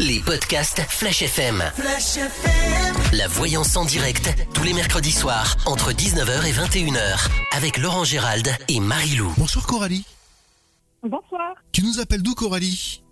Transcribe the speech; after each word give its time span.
Les 0.00 0.20
podcasts 0.20 0.80
Flash 0.88 1.22
FM. 1.22 1.62
Flash 1.74 2.16
FM. 2.16 3.16
La 3.16 3.28
voyance 3.28 3.76
en 3.76 3.84
direct, 3.84 4.28
tous 4.52 4.64
les 4.64 4.72
mercredis 4.72 5.12
soirs, 5.12 5.56
entre 5.66 5.92
19h 5.92 6.46
et 6.46 6.52
21h, 6.52 7.28
avec 7.56 7.78
Laurent 7.78 8.04
Gérald 8.04 8.48
et 8.68 8.80
Marie-Lou. 8.80 9.32
Bonsoir 9.38 9.66
Coralie. 9.66 10.04
Bonsoir, 11.02 11.54
Tu 11.72 11.82
nous 11.84 12.00
appelles 12.00 12.22
d'où 12.22 12.34
Coralie? 12.34 13.02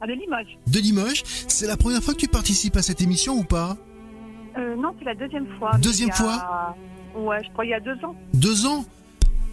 À 0.00 0.06
de 0.06 0.12
Limoges. 0.12 0.58
De 0.66 0.78
Limoges. 0.78 1.22
C'est 1.48 1.66
la 1.66 1.76
première 1.76 2.02
fois 2.02 2.14
que 2.14 2.20
tu 2.20 2.28
participes 2.28 2.76
à 2.76 2.82
cette 2.82 3.00
émission 3.02 3.34
ou 3.34 3.44
pas? 3.44 3.76
Euh, 4.56 4.76
non, 4.76 4.94
c'est 4.98 5.04
la 5.04 5.14
deuxième 5.14 5.46
fois. 5.58 5.72
Deuxième 5.78 6.10
Il 6.18 6.24
y 6.24 6.28
a- 6.28 6.74
Ouais, 7.16 7.38
je 7.44 7.50
crois 7.52 7.64
il 7.64 7.70
y 7.70 7.74
a 7.74 7.80
deux 7.80 8.02
ans. 8.04 8.14
Deux 8.32 8.66
ans? 8.66 8.84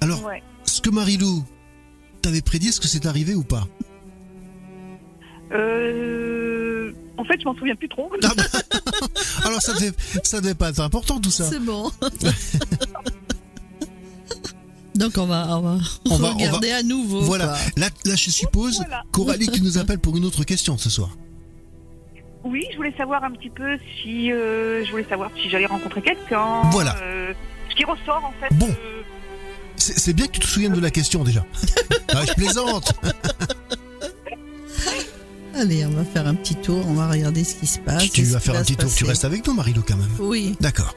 Alors, 0.02 0.24
Ouais. 0.24 0.42
ce 0.64 0.82
que 0.82 0.90
Marie-Lou 0.90 1.44
t'avait 2.22 2.42
prédit, 2.42 2.70
est-ce 2.70 2.80
que 2.82 2.88
c'est 2.88 3.06
arrivé 3.06 3.36
ou 3.36 3.44
pas? 3.44 3.68
Euh... 5.52 6.51
En 7.18 7.24
fait, 7.26 7.40
je 7.40 7.46
m'en 7.46 7.54
souviens 7.56 7.76
plus 7.76 7.90
trop. 7.90 8.12
Ah 8.24 8.30
bah, 8.38 8.44
Alors 9.46 9.62
ça 9.62 9.74
devait, 9.74 9.92
ça 10.24 10.42
devait 10.42 10.56
pas 10.56 10.70
être 10.70 10.80
important 10.80 11.20
tout 11.20 11.30
ça. 11.32 11.44
C'est 11.50 11.60
bon. 11.60 11.92
Donc 14.96 15.14
on 15.18 15.26
va, 15.26 15.58
on 15.58 15.62
va 15.62 15.78
On 16.10 16.18
va- 16.18 16.30
on 16.30 16.34
regarder 16.34 16.72
à 16.72 16.84
nouveau. 16.84 17.22
Voilà. 17.22 17.46
quoi. 17.48 17.58
Là, 17.78 17.90
là, 18.06 18.16
je 18.16 18.30
suppose, 18.30 18.78
Voilà. 18.78 19.04
Coralie, 19.12 19.48
tu 19.50 19.62
nous 19.62 19.78
appelles 19.78 20.00
pour 20.00 20.18
une 20.18 20.26
autre 20.26 20.44
question 20.44 20.78
ce 20.78 20.90
soir. 20.90 21.10
Oui, 22.44 22.66
je 22.72 22.76
voulais 22.78 22.94
savoir 22.98 23.24
un 23.24 23.32
petit 23.32 23.50
peu 23.52 23.78
si... 24.02 24.32
euh, 24.32 24.84
je 24.84 24.92
voulais 24.92 25.06
savoir 25.08 25.30
si 25.42 25.50
j'allais 25.50 25.68
rencontrer 25.68 26.02
quelqu'un. 26.02 26.64
Voilà. 26.72 26.96
euh, 27.02 27.34
ce 27.70 27.76
qui 27.76 27.86
ressort, 27.86 28.24
en 28.26 28.34
fait. 28.42 28.54
Bon. 28.56 28.68
euh, 28.68 29.02
C'est 29.78 29.98
c'est 30.00 30.14
bien 30.14 30.26
que 30.28 30.34
tu 30.34 30.40
te 30.40 30.48
souviennes 30.48 30.74
de 30.74 30.80
la 30.82 30.92
question 30.92 31.24
déjà. 31.24 31.46
Ah, 32.14 32.26
je 32.28 32.34
plaisante. 32.34 32.92
Allez, 35.54 35.86
on 35.86 35.90
va 35.92 36.06
faire 36.06 36.28
un 36.28 36.36
petit 36.36 36.56
tour, 36.56 36.84
on 36.88 36.94
va 36.94 37.10
regarder 37.10 37.44
ce 37.44 37.56
qui 37.56 37.68
se 37.68 37.80
passe. 37.80 38.10
tu 38.10 38.24
vas 38.24 38.40
faire 38.40 38.56
un 38.56 38.64
petit 38.64 38.76
tour. 38.78 38.92
Tu 38.94 39.04
restes 39.04 39.26
avec 39.26 39.46
nous, 39.46 39.54
Marie-Lou, 39.54 39.84
quand 39.88 39.98
même. 39.98 40.10
Oui. 40.20 40.56
D'accord. 40.60 40.96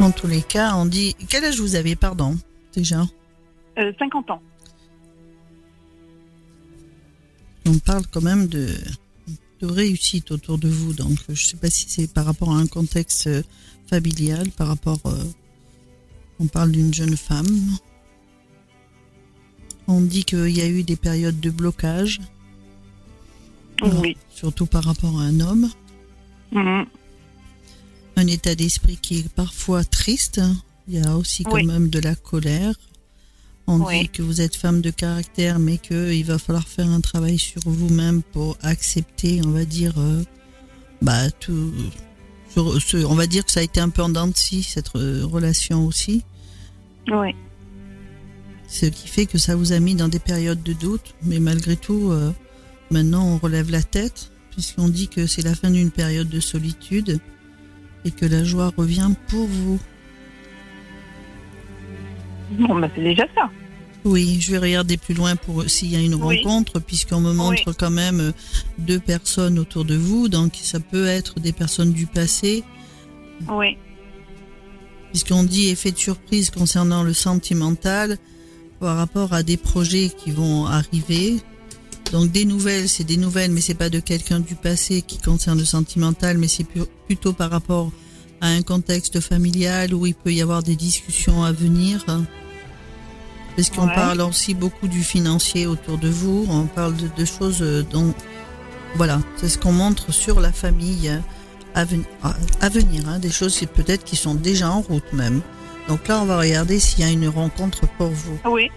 Dans 0.00 0.10
tous 0.10 0.26
les 0.26 0.42
cas, 0.42 0.74
on 0.76 0.86
dit. 0.86 1.14
Quel 1.28 1.44
âge 1.44 1.58
vous 1.60 1.74
avez, 1.74 1.96
pardon, 1.96 2.36
déjà? 2.74 3.02
Euh, 3.78 3.92
50 3.98 4.30
ans. 4.30 4.42
On 7.66 7.78
parle 7.78 8.04
quand 8.12 8.20
même 8.22 8.46
de, 8.46 8.68
de 9.60 9.66
réussite 9.66 10.30
autour 10.30 10.58
de 10.58 10.68
vous. 10.68 10.92
Donc, 10.92 11.18
je 11.28 11.32
ne 11.32 11.36
sais 11.36 11.56
pas 11.56 11.70
si 11.70 11.86
c'est 11.88 12.12
par 12.12 12.24
rapport 12.26 12.52
à 12.52 12.58
un 12.58 12.66
contexte 12.66 13.26
euh, 13.26 13.42
familial, 13.88 14.50
par 14.50 14.68
rapport. 14.68 15.00
euh, 15.06 15.24
on 16.40 16.46
parle 16.46 16.72
d'une 16.72 16.92
jeune 16.94 17.16
femme. 17.16 17.76
On 19.88 20.00
dit 20.00 20.24
qu'il 20.24 20.48
y 20.56 20.60
a 20.60 20.66
eu 20.68 20.82
des 20.82 20.96
périodes 20.96 21.38
de 21.40 21.50
blocage, 21.50 22.20
Oui. 23.82 24.16
surtout 24.30 24.66
par 24.66 24.84
rapport 24.84 25.18
à 25.20 25.24
un 25.24 25.40
homme. 25.40 25.70
Mhm. 26.52 26.86
Un 28.16 28.26
état 28.26 28.54
d'esprit 28.54 28.96
qui 28.96 29.18
est 29.20 29.28
parfois 29.28 29.84
triste. 29.84 30.40
Il 30.88 30.94
y 30.98 31.02
a 31.02 31.16
aussi 31.16 31.42
quand 31.44 31.54
Oui. 31.54 31.66
même 31.66 31.88
de 31.88 31.98
la 31.98 32.14
colère. 32.14 32.74
On 33.66 33.80
Oui. 33.80 34.02
dit 34.02 34.08
que 34.08 34.22
vous 34.22 34.40
êtes 34.40 34.54
femme 34.56 34.80
de 34.80 34.90
caractère, 34.90 35.58
mais 35.58 35.78
qu'il 35.78 36.24
va 36.24 36.38
falloir 36.38 36.66
faire 36.68 36.88
un 36.88 37.00
travail 37.00 37.38
sur 37.38 37.60
vous-même 37.66 38.22
pour 38.22 38.56
accepter, 38.62 39.40
on 39.44 39.50
va 39.50 39.64
dire, 39.64 39.94
euh, 39.98 40.22
bah, 41.02 41.30
tout. 41.32 41.72
Ce- 42.80 43.04
on 43.04 43.14
va 43.14 43.26
dire 43.26 43.44
que 43.44 43.52
ça 43.52 43.60
a 43.60 43.62
été 43.62 43.80
un 43.80 43.88
peu 43.88 44.02
en 44.02 44.08
dents 44.08 44.26
de 44.26 44.36
scie, 44.36 44.62
cette 44.62 44.88
relation 44.88 45.86
aussi. 45.86 46.24
Oui. 47.08 47.34
Ce 48.68 48.86
qui 48.86 49.08
fait 49.08 49.26
que 49.26 49.38
ça 49.38 49.54
vous 49.54 49.72
a 49.72 49.78
mis 49.80 49.94
dans 49.94 50.08
des 50.08 50.18
périodes 50.18 50.62
de 50.62 50.72
doute, 50.72 51.14
mais 51.22 51.38
malgré 51.38 51.76
tout, 51.76 52.10
euh, 52.10 52.32
maintenant 52.90 53.24
on 53.26 53.38
relève 53.38 53.70
la 53.70 53.82
tête, 53.82 54.32
puisqu'on 54.50 54.88
dit 54.88 55.08
que 55.08 55.26
c'est 55.26 55.42
la 55.42 55.54
fin 55.54 55.70
d'une 55.70 55.90
période 55.90 56.28
de 56.28 56.40
solitude 56.40 57.20
et 58.04 58.10
que 58.10 58.26
la 58.26 58.42
joie 58.42 58.72
revient 58.76 59.10
pour 59.28 59.46
vous. 59.46 59.78
Bon, 62.52 62.78
bah, 62.80 62.88
c'est 62.94 63.02
déjà 63.02 63.24
ça. 63.34 63.50
Oui, 64.06 64.38
je 64.40 64.52
vais 64.52 64.58
regarder 64.58 64.96
plus 64.96 65.14
loin 65.14 65.34
pour 65.34 65.68
s'il 65.68 65.90
y 65.90 65.96
a 65.96 66.00
une 66.00 66.14
Oui. 66.14 66.42
rencontre, 66.44 66.78
puisqu'on 66.78 67.20
me 67.20 67.32
montre 67.32 67.72
quand 67.72 67.90
même 67.90 68.20
euh, 68.20 68.32
deux 68.78 69.00
personnes 69.00 69.58
autour 69.58 69.84
de 69.84 69.96
vous, 69.96 70.28
donc 70.28 70.52
ça 70.62 70.78
peut 70.78 71.06
être 71.06 71.40
des 71.40 71.52
personnes 71.52 71.92
du 71.92 72.06
passé, 72.06 72.62
Oui. 73.50 73.76
puisqu'on 75.10 75.42
dit 75.42 75.68
effet 75.70 75.90
de 75.90 75.98
surprise 75.98 76.50
concernant 76.50 77.02
le 77.02 77.12
sentimental 77.14 78.16
par 78.78 78.96
rapport 78.96 79.32
à 79.32 79.42
des 79.42 79.56
projets 79.56 80.08
qui 80.16 80.30
vont 80.30 80.66
arriver. 80.66 81.38
Donc 82.12 82.30
des 82.30 82.44
nouvelles, 82.44 82.88
c'est 82.88 83.02
des 83.04 83.16
nouvelles, 83.16 83.50
mais 83.50 83.60
c'est 83.60 83.74
pas 83.74 83.90
de 83.90 83.98
quelqu'un 83.98 84.38
du 84.38 84.54
passé 84.54 85.02
qui 85.02 85.18
concerne 85.18 85.58
le 85.58 85.64
sentimental, 85.64 86.38
mais 86.38 86.46
c'est 86.46 86.66
plutôt 87.08 87.32
par 87.32 87.50
rapport 87.50 87.90
à 88.40 88.46
un 88.48 88.62
contexte 88.62 89.18
familial 89.18 89.92
où 89.94 90.06
il 90.06 90.14
peut 90.14 90.32
y 90.32 90.42
avoir 90.42 90.62
des 90.62 90.76
discussions 90.76 91.42
à 91.42 91.50
venir. 91.50 92.04
Parce 93.56 93.70
qu'on 93.70 93.86
Ouais. 93.88 93.94
parle 93.94 94.20
aussi 94.20 94.54
beaucoup 94.54 94.86
du 94.88 95.02
financier 95.02 95.66
autour 95.66 95.96
de 95.98 96.08
vous, 96.08 96.46
on 96.50 96.64
parle 96.66 96.94
de, 96.96 97.08
de 97.16 97.24
choses 97.24 97.58
euh, 97.62 97.82
dont 97.90 98.12
voilà, 98.96 99.20
c'est 99.36 99.48
ce 99.48 99.58
qu'on 99.58 99.72
montre 99.72 100.12
sur 100.12 100.40
la 100.40 100.52
famille 100.52 101.08
euh, 101.08 101.18
à, 101.74 101.84
ven- 101.84 102.04
à- 102.22 102.68
venir, 102.68 103.08
hein, 103.08 103.18
des 103.18 103.30
choses 103.30 103.56
qui 103.58 103.66
peut-être 103.66 104.04
qui 104.04 104.16
sont 104.16 104.34
déjà 104.34 104.70
en 104.70 104.80
route 104.82 105.10
même. 105.12 105.40
Donc 105.88 106.06
là, 106.08 106.20
on 106.20 106.24
va 106.24 106.38
regarder 106.38 106.78
s'il 106.80 107.00
y 107.00 107.08
a 107.08 107.10
une 107.10 107.28
rencontre 107.28 107.82
pour 107.98 108.08
vous. 108.08 108.38
Oui. 108.50 108.70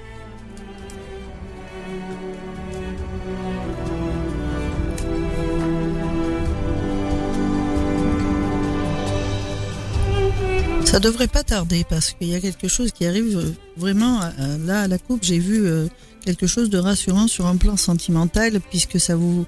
Ça 10.89 10.99
devrait 10.99 11.27
pas 11.27 11.43
tarder 11.43 11.85
parce 11.87 12.13
qu'il 12.13 12.29
y 12.29 12.35
a 12.35 12.39
quelque 12.39 12.67
chose 12.67 12.91
qui 12.91 13.05
arrive 13.05 13.37
euh, 13.37 13.53
vraiment 13.77 14.21
euh, 14.23 14.57
là 14.65 14.81
à 14.81 14.87
la 14.87 14.97
coupe. 14.97 15.23
J'ai 15.23 15.37
vu 15.37 15.63
euh, 15.67 15.87
quelque 16.25 16.47
chose 16.47 16.71
de 16.71 16.79
rassurant 16.79 17.27
sur 17.27 17.45
un 17.45 17.57
plan 17.57 17.77
sentimental 17.77 18.59
puisque 18.59 18.99
ça 18.99 19.15
vous 19.15 19.45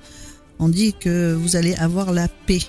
on 0.60 0.70
dit 0.70 0.94
que 0.94 1.34
vous 1.34 1.56
allez 1.56 1.74
avoir 1.74 2.14
la 2.14 2.28
paix. 2.28 2.60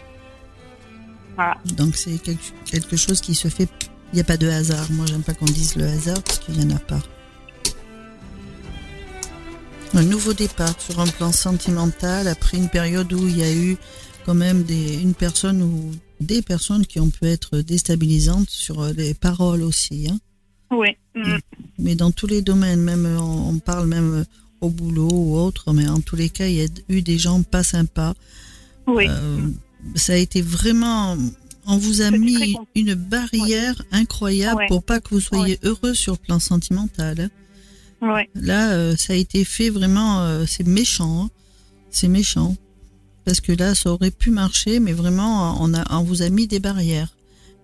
Voilà. 1.34 1.58
Donc 1.76 1.96
c'est 1.96 2.18
quelque, 2.64 2.96
chose 2.96 3.20
qui 3.20 3.34
se 3.34 3.48
fait. 3.48 3.68
Il 4.12 4.14
n'y 4.14 4.22
a 4.22 4.24
pas 4.24 4.38
de 4.38 4.48
hasard. 4.48 4.90
Moi 4.90 5.04
j'aime 5.06 5.22
pas 5.22 5.34
qu'on 5.34 5.44
dise 5.44 5.76
le 5.76 5.84
hasard 5.84 6.22
parce 6.22 6.38
qu'il 6.38 6.58
n'y 6.58 6.72
en 6.72 6.74
a 6.74 6.80
pas. 6.80 7.02
Un 9.92 10.02
nouveau 10.02 10.32
départ 10.32 10.80
sur 10.80 10.98
un 10.98 11.06
plan 11.08 11.30
sentimental 11.30 12.26
après 12.26 12.56
une 12.56 12.70
période 12.70 13.12
où 13.12 13.28
il 13.28 13.36
y 13.36 13.42
a 13.42 13.52
eu 13.52 13.76
quand 14.24 14.34
même 14.34 14.62
des, 14.62 14.94
une 14.94 15.12
personne 15.12 15.60
ou 15.60 15.90
des 16.22 16.42
personnes 16.42 16.86
qui 16.86 17.00
ont 17.00 17.10
pu 17.10 17.26
être 17.26 17.58
déstabilisantes 17.58 18.50
sur 18.50 18.80
euh, 18.82 18.92
les 18.92 19.14
paroles 19.14 19.62
aussi. 19.62 20.08
Hein. 20.10 20.18
Oui. 20.70 20.88
Mais 21.78 21.94
dans 21.94 22.10
tous 22.10 22.26
les 22.26 22.40
domaines, 22.42 22.80
même 22.80 23.04
euh, 23.06 23.18
on, 23.20 23.50
on 23.50 23.58
parle 23.58 23.86
même 23.86 24.14
euh, 24.14 24.24
au 24.60 24.70
boulot 24.70 25.10
ou 25.12 25.36
autre, 25.36 25.72
mais 25.72 25.86
en 25.88 26.00
tous 26.00 26.16
les 26.16 26.30
cas, 26.30 26.46
il 26.46 26.54
y 26.54 26.62
a 26.62 26.68
eu 26.88 27.02
des 27.02 27.18
gens 27.18 27.42
pas 27.42 27.62
sympas. 27.62 28.14
Oui. 28.86 29.06
Euh, 29.08 29.40
ça 29.96 30.14
a 30.14 30.16
été 30.16 30.40
vraiment. 30.42 31.16
On 31.66 31.76
vous 31.76 32.00
a 32.00 32.10
mis 32.10 32.56
une 32.74 32.94
barrière 32.94 33.80
incroyable 33.92 34.56
Ouais. 34.58 34.66
pour 34.68 34.82
pas 34.82 34.98
que 35.00 35.10
vous 35.10 35.20
soyez 35.20 35.58
heureux 35.62 35.94
sur 35.94 36.14
le 36.14 36.18
plan 36.18 36.40
sentimental. 36.40 37.20
hein. 37.20 37.30
Oui. 38.00 38.22
Là, 38.34 38.72
euh, 38.72 38.96
ça 38.96 39.12
a 39.12 39.16
été 39.16 39.44
fait 39.44 39.70
vraiment, 39.70 40.22
euh, 40.22 40.44
c'est 40.46 40.66
méchant, 40.66 41.24
hein. 41.26 41.30
c'est 41.90 42.08
méchant, 42.08 42.56
parce 43.24 43.40
que 43.40 43.52
là, 43.52 43.74
ça 43.74 43.92
aurait 43.92 44.10
pu 44.10 44.30
marcher, 44.30 44.80
mais 44.80 44.92
vraiment, 44.92 45.56
on 45.62 45.74
a, 45.74 45.84
on 45.98 46.02
vous 46.02 46.22
a 46.22 46.28
mis 46.30 46.46
des 46.46 46.60
barrières. 46.60 47.14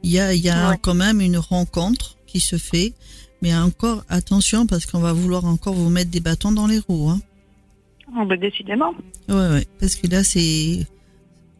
Il 0.03 0.11
y 0.11 0.19
a, 0.21 0.33
il 0.35 0.41
y 0.43 0.49
a 0.51 0.71
Ouais. 0.71 0.79
quand 0.81 0.95
même 0.95 1.21
une 1.21 1.39
rencontre 1.39 2.17
qui 2.27 2.41
se 2.41 2.57
fait, 2.57 2.95
mais 3.43 3.55
encore 3.55 4.05
attention 4.09 4.67
parce 4.67 4.87
qu'on 4.87 5.01
va 5.01 5.13
vouloir 5.13 5.45
encore 5.45 5.75
vous 5.75 5.91
mettre 5.91 6.11
des 6.11 6.21
bâtons 6.21 6.53
dans 6.53 6.67
les 6.67 6.79
roues. 6.79 7.11
Hein. 7.11 7.21
Oh, 8.17 8.25
bah, 8.27 8.37
décidément. 8.37 8.93
Ouais, 9.29 9.35
ouais, 9.35 9.67
parce 9.81 9.97
que 9.97 10.07
là, 10.07 10.23
c'est, 10.25 10.87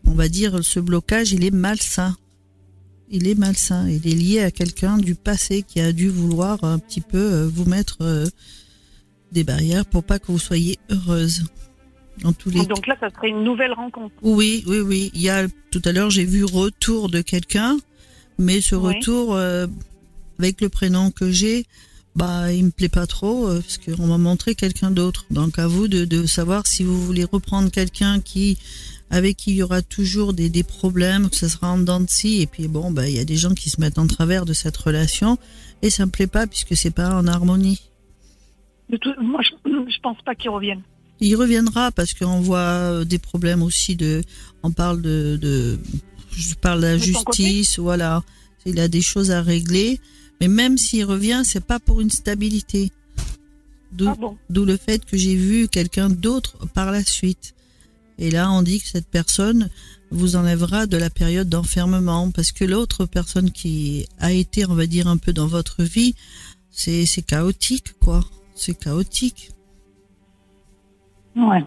on 0.07 0.13
va 0.13 0.29
dire, 0.29 0.63
ce 0.63 0.79
blocage, 0.81 1.33
il 1.33 1.45
est 1.45 1.51
malsain. 1.51 2.17
Il 3.11 3.27
est 3.27 3.35
malsain. 3.35 3.89
Il 3.89 4.07
est 4.07 4.15
lié 4.15 4.41
à 4.41 4.51
quelqu'un 4.51 4.99
du 4.99 5.15
passé 5.15 5.63
qui 5.67 5.81
a 5.81 5.93
dû 5.93 6.09
vouloir 6.09 6.63
un 6.65 6.79
petit 6.79 7.01
peu 7.01 7.19
euh, 7.19 7.49
vous 7.49 7.65
mettre 7.65 7.97
euh, 8.03 8.27
des 9.33 9.45
barrières 9.45 9.85
pour 9.87 10.05
pas 10.05 10.19
que 10.19 10.31
vous 10.31 10.39
soyez 10.39 10.79
heureuse. 10.91 11.45
En 12.25 12.33
tous 12.33 12.51
les 12.51 12.65
Donc 12.67 12.87
là, 12.87 12.97
ça 13.01 13.11
serait 13.11 13.29
une 13.29 13.45
nouvelle 13.45 13.73
rencontre. 13.73 14.15
oui, 14.23 14.65
oui, 14.67 14.81
oui. 14.81 15.11
Il 15.15 15.21
y 15.23 15.31
a 15.31 15.47
tout 15.71 15.83
à 15.85 15.93
l'heure, 15.93 16.11
j'ai 16.11 16.25
vu 16.25 16.45
retour 16.45 17.09
de 17.09 17.21
quelqu'un, 17.21 17.77
mais 18.39 18.61
ce 18.61 18.75
Oui. 18.75 18.95
retour 18.95 19.35
euh, 19.35 19.67
avec 20.39 20.61
le 20.61 20.69
prénom 20.69 21.11
que 21.11 21.31
j'ai, 21.31 21.65
bah, 22.17 22.53
il 22.53 22.65
me 22.67 22.71
plaît 22.71 22.89
pas 22.89 23.07
trop 23.07 23.47
euh, 23.49 23.61
parce 23.61 23.79
qu'on 23.79 24.07
m'a 24.09 24.19
montré 24.19 24.55
quelqu'un 24.55 24.91
d'autre. 24.91 25.27
Donc 25.31 25.59
à 25.59 25.67
vous 25.69 25.87
de, 25.89 26.05
de 26.05 26.27
savoir 26.27 26.67
si 26.67 26.83
vous 26.83 27.01
voulez 27.05 27.25
reprendre 27.25 27.71
quelqu'un 27.71 28.21
qui 28.21 28.59
avec 29.11 29.37
qui 29.39 29.53
il 29.53 29.57
y 29.57 29.63
aura 29.63 29.81
toujours 29.81 30.35
des, 30.35 30.51
des 30.51 30.63
problèmes, 30.65 31.31
que 31.31 31.37
ce 31.37 31.49
sera 31.49 31.71
en 31.71 31.79
dents 31.79 32.01
de 32.01 32.11
scie. 32.11 32.43
Et 32.43 32.47
puis 32.47 32.69
bon, 32.69 32.91
bah, 32.91 33.09
il 33.09 33.15
y 33.17 33.19
a 33.21 33.25
des 33.25 33.37
gens 33.37 33.55
qui 33.55 33.71
se 33.71 33.81
mettent 33.81 33.99
en 33.99 34.07
travers 34.07 34.45
de 34.45 34.53
cette 34.53 34.77
relation. 34.77 35.39
et 35.83 35.91
ça 35.91 36.05
me 36.07 36.11
plaît 36.11 36.27
pas 36.27 36.47
puisque 36.47 36.77
c'est 36.77 36.91
pas 36.91 37.15
en 37.15 37.27
harmonie. 37.27 37.81
De 38.91 38.97
tout, 38.97 39.13
moi, 39.23 39.41
je, 39.43 39.51
je 39.71 40.01
pense 40.01 40.21
pas 40.23 40.35
qu'il 40.35 40.51
revienne. 40.51 40.83
Il 41.21 41.35
reviendra 41.37 41.91
parce 41.93 42.15
qu'on 42.15 42.41
voit 42.41 42.59
euh, 42.59 43.05
des 43.05 43.19
problèmes 43.19 43.63
aussi 43.63 43.97
de, 43.97 44.23
on 44.63 44.71
parle 44.71 45.03
de, 45.03 45.39
de 45.41 45.79
je 46.31 46.55
parle 46.55 46.81
de 46.81 46.87
la 46.87 46.99
justice, 46.99 47.79
voilà. 47.79 48.23
Il 48.67 48.79
a 48.81 48.89
des 48.89 49.03
choses 49.03 49.31
à 49.31 49.43
régler, 49.43 50.01
mais 50.41 50.49
même 50.49 50.79
s'il 50.79 51.05
revient, 51.05 51.43
c'est 51.45 51.65
pas 51.65 51.81
pour 51.81 52.01
une 52.01 52.11
stabilité. 52.11 52.93
D'où 53.93 54.09
Ah 54.09 54.15
bon 54.15 54.37
D'où 54.51 54.65
le 54.65 54.77
fait 54.77 55.05
que 55.05 55.17
j'ai 55.17 55.35
vu 55.35 55.69
quelqu'un 55.69 56.11
d'autre 56.11 56.67
par 56.75 56.93
la 56.93 57.05
suite. 57.05 57.55
Et 58.19 58.31
là, 58.31 58.51
on 58.51 58.63
dit 58.63 58.81
que 58.81 58.89
cette 58.89 59.09
personne 59.09 59.71
vous 60.11 60.37
enlèvera 60.37 60.87
de 60.87 60.97
la 60.97 61.11
période 61.11 61.49
d'enfermement 61.49 62.31
parce 62.31 62.53
que 62.53 62.65
l'autre 62.65 63.07
personne 63.07 63.51
qui 63.51 64.07
a 64.19 64.33
été, 64.33 64.67
on 64.69 64.75
va 64.75 64.87
dire, 64.87 65.09
un 65.09 65.17
peu 65.17 65.33
dans 65.33 65.47
votre 65.47 65.83
vie, 65.83 66.15
c'est 66.71 67.07
c'est 67.07 67.23
chaotique, 67.23 67.95
quoi. 68.01 68.25
C'est 68.55 68.79
chaotique. 68.79 69.51
Ouais. 71.37 71.65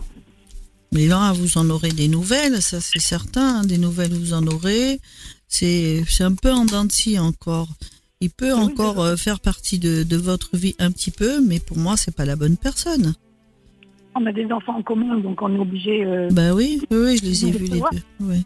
Mais 0.94 1.08
là, 1.08 1.32
vous 1.34 1.58
en 1.58 1.70
aurez 1.70 1.92
des 1.92 2.08
nouvelles, 2.08 2.62
ça 2.62 2.82
c'est 2.82 3.00
certain. 3.00 3.60
hein, 3.60 3.66
Des 3.66 3.78
nouvelles, 3.78 4.14
vous 4.14 4.34
en 4.34 4.46
aurez. 4.48 5.00
C'est 5.48 6.04
un 6.22 6.34
peu 6.36 6.52
en 6.52 6.66
dents 6.66 6.86
de 6.86 6.92
scie 6.92 7.20
encore. 7.20 7.68
Il 8.20 8.30
peut 8.30 8.54
Oui, 8.54 8.60
encore 8.62 9.02
euh, 9.02 9.16
faire 9.16 9.40
partie 9.40 9.80
de, 9.80 10.04
de 10.04 10.18
votre 10.18 10.56
vie 10.56 10.76
un 10.80 10.92
petit 10.92 11.12
peu, 11.12 11.42
mais 11.42 11.60
pour 11.60 11.78
moi, 11.78 11.98
c'est 11.98 12.16
pas 12.16 12.26
la 12.26 12.36
bonne 12.36 12.58
personne. 12.58 13.14
On 14.16 14.26
a 14.26 14.32
des 14.34 14.46
enfants 14.52 14.78
en 14.78 14.84
commun, 14.84 15.18
donc 15.20 15.42
on 15.42 15.56
est 15.56 15.60
obligé. 15.60 16.06
euh, 16.06 16.30
Bah 16.32 16.54
oui, 16.54 16.82
oui, 16.92 16.98
oui, 16.98 17.18
je 17.18 17.24
les 17.24 17.46
ai 17.48 17.52
vus 17.52 17.66
les 17.68 17.80
voir. 17.80 17.92
deux. 17.92 18.26
ouais. 18.26 18.42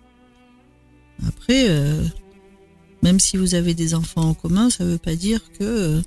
Après, 1.28 1.66
euh, 1.70 2.04
même 3.02 3.20
si 3.20 3.38
vous 3.38 3.56
avez 3.56 3.74
des 3.74 3.96
enfants 3.96 4.30
en 4.30 4.34
commun, 4.34 4.70
ça 4.70 4.86
veut 4.86 4.98
pas 4.98 5.16
dire 5.16 5.42
que 5.60 5.64
euh, 5.64 6.02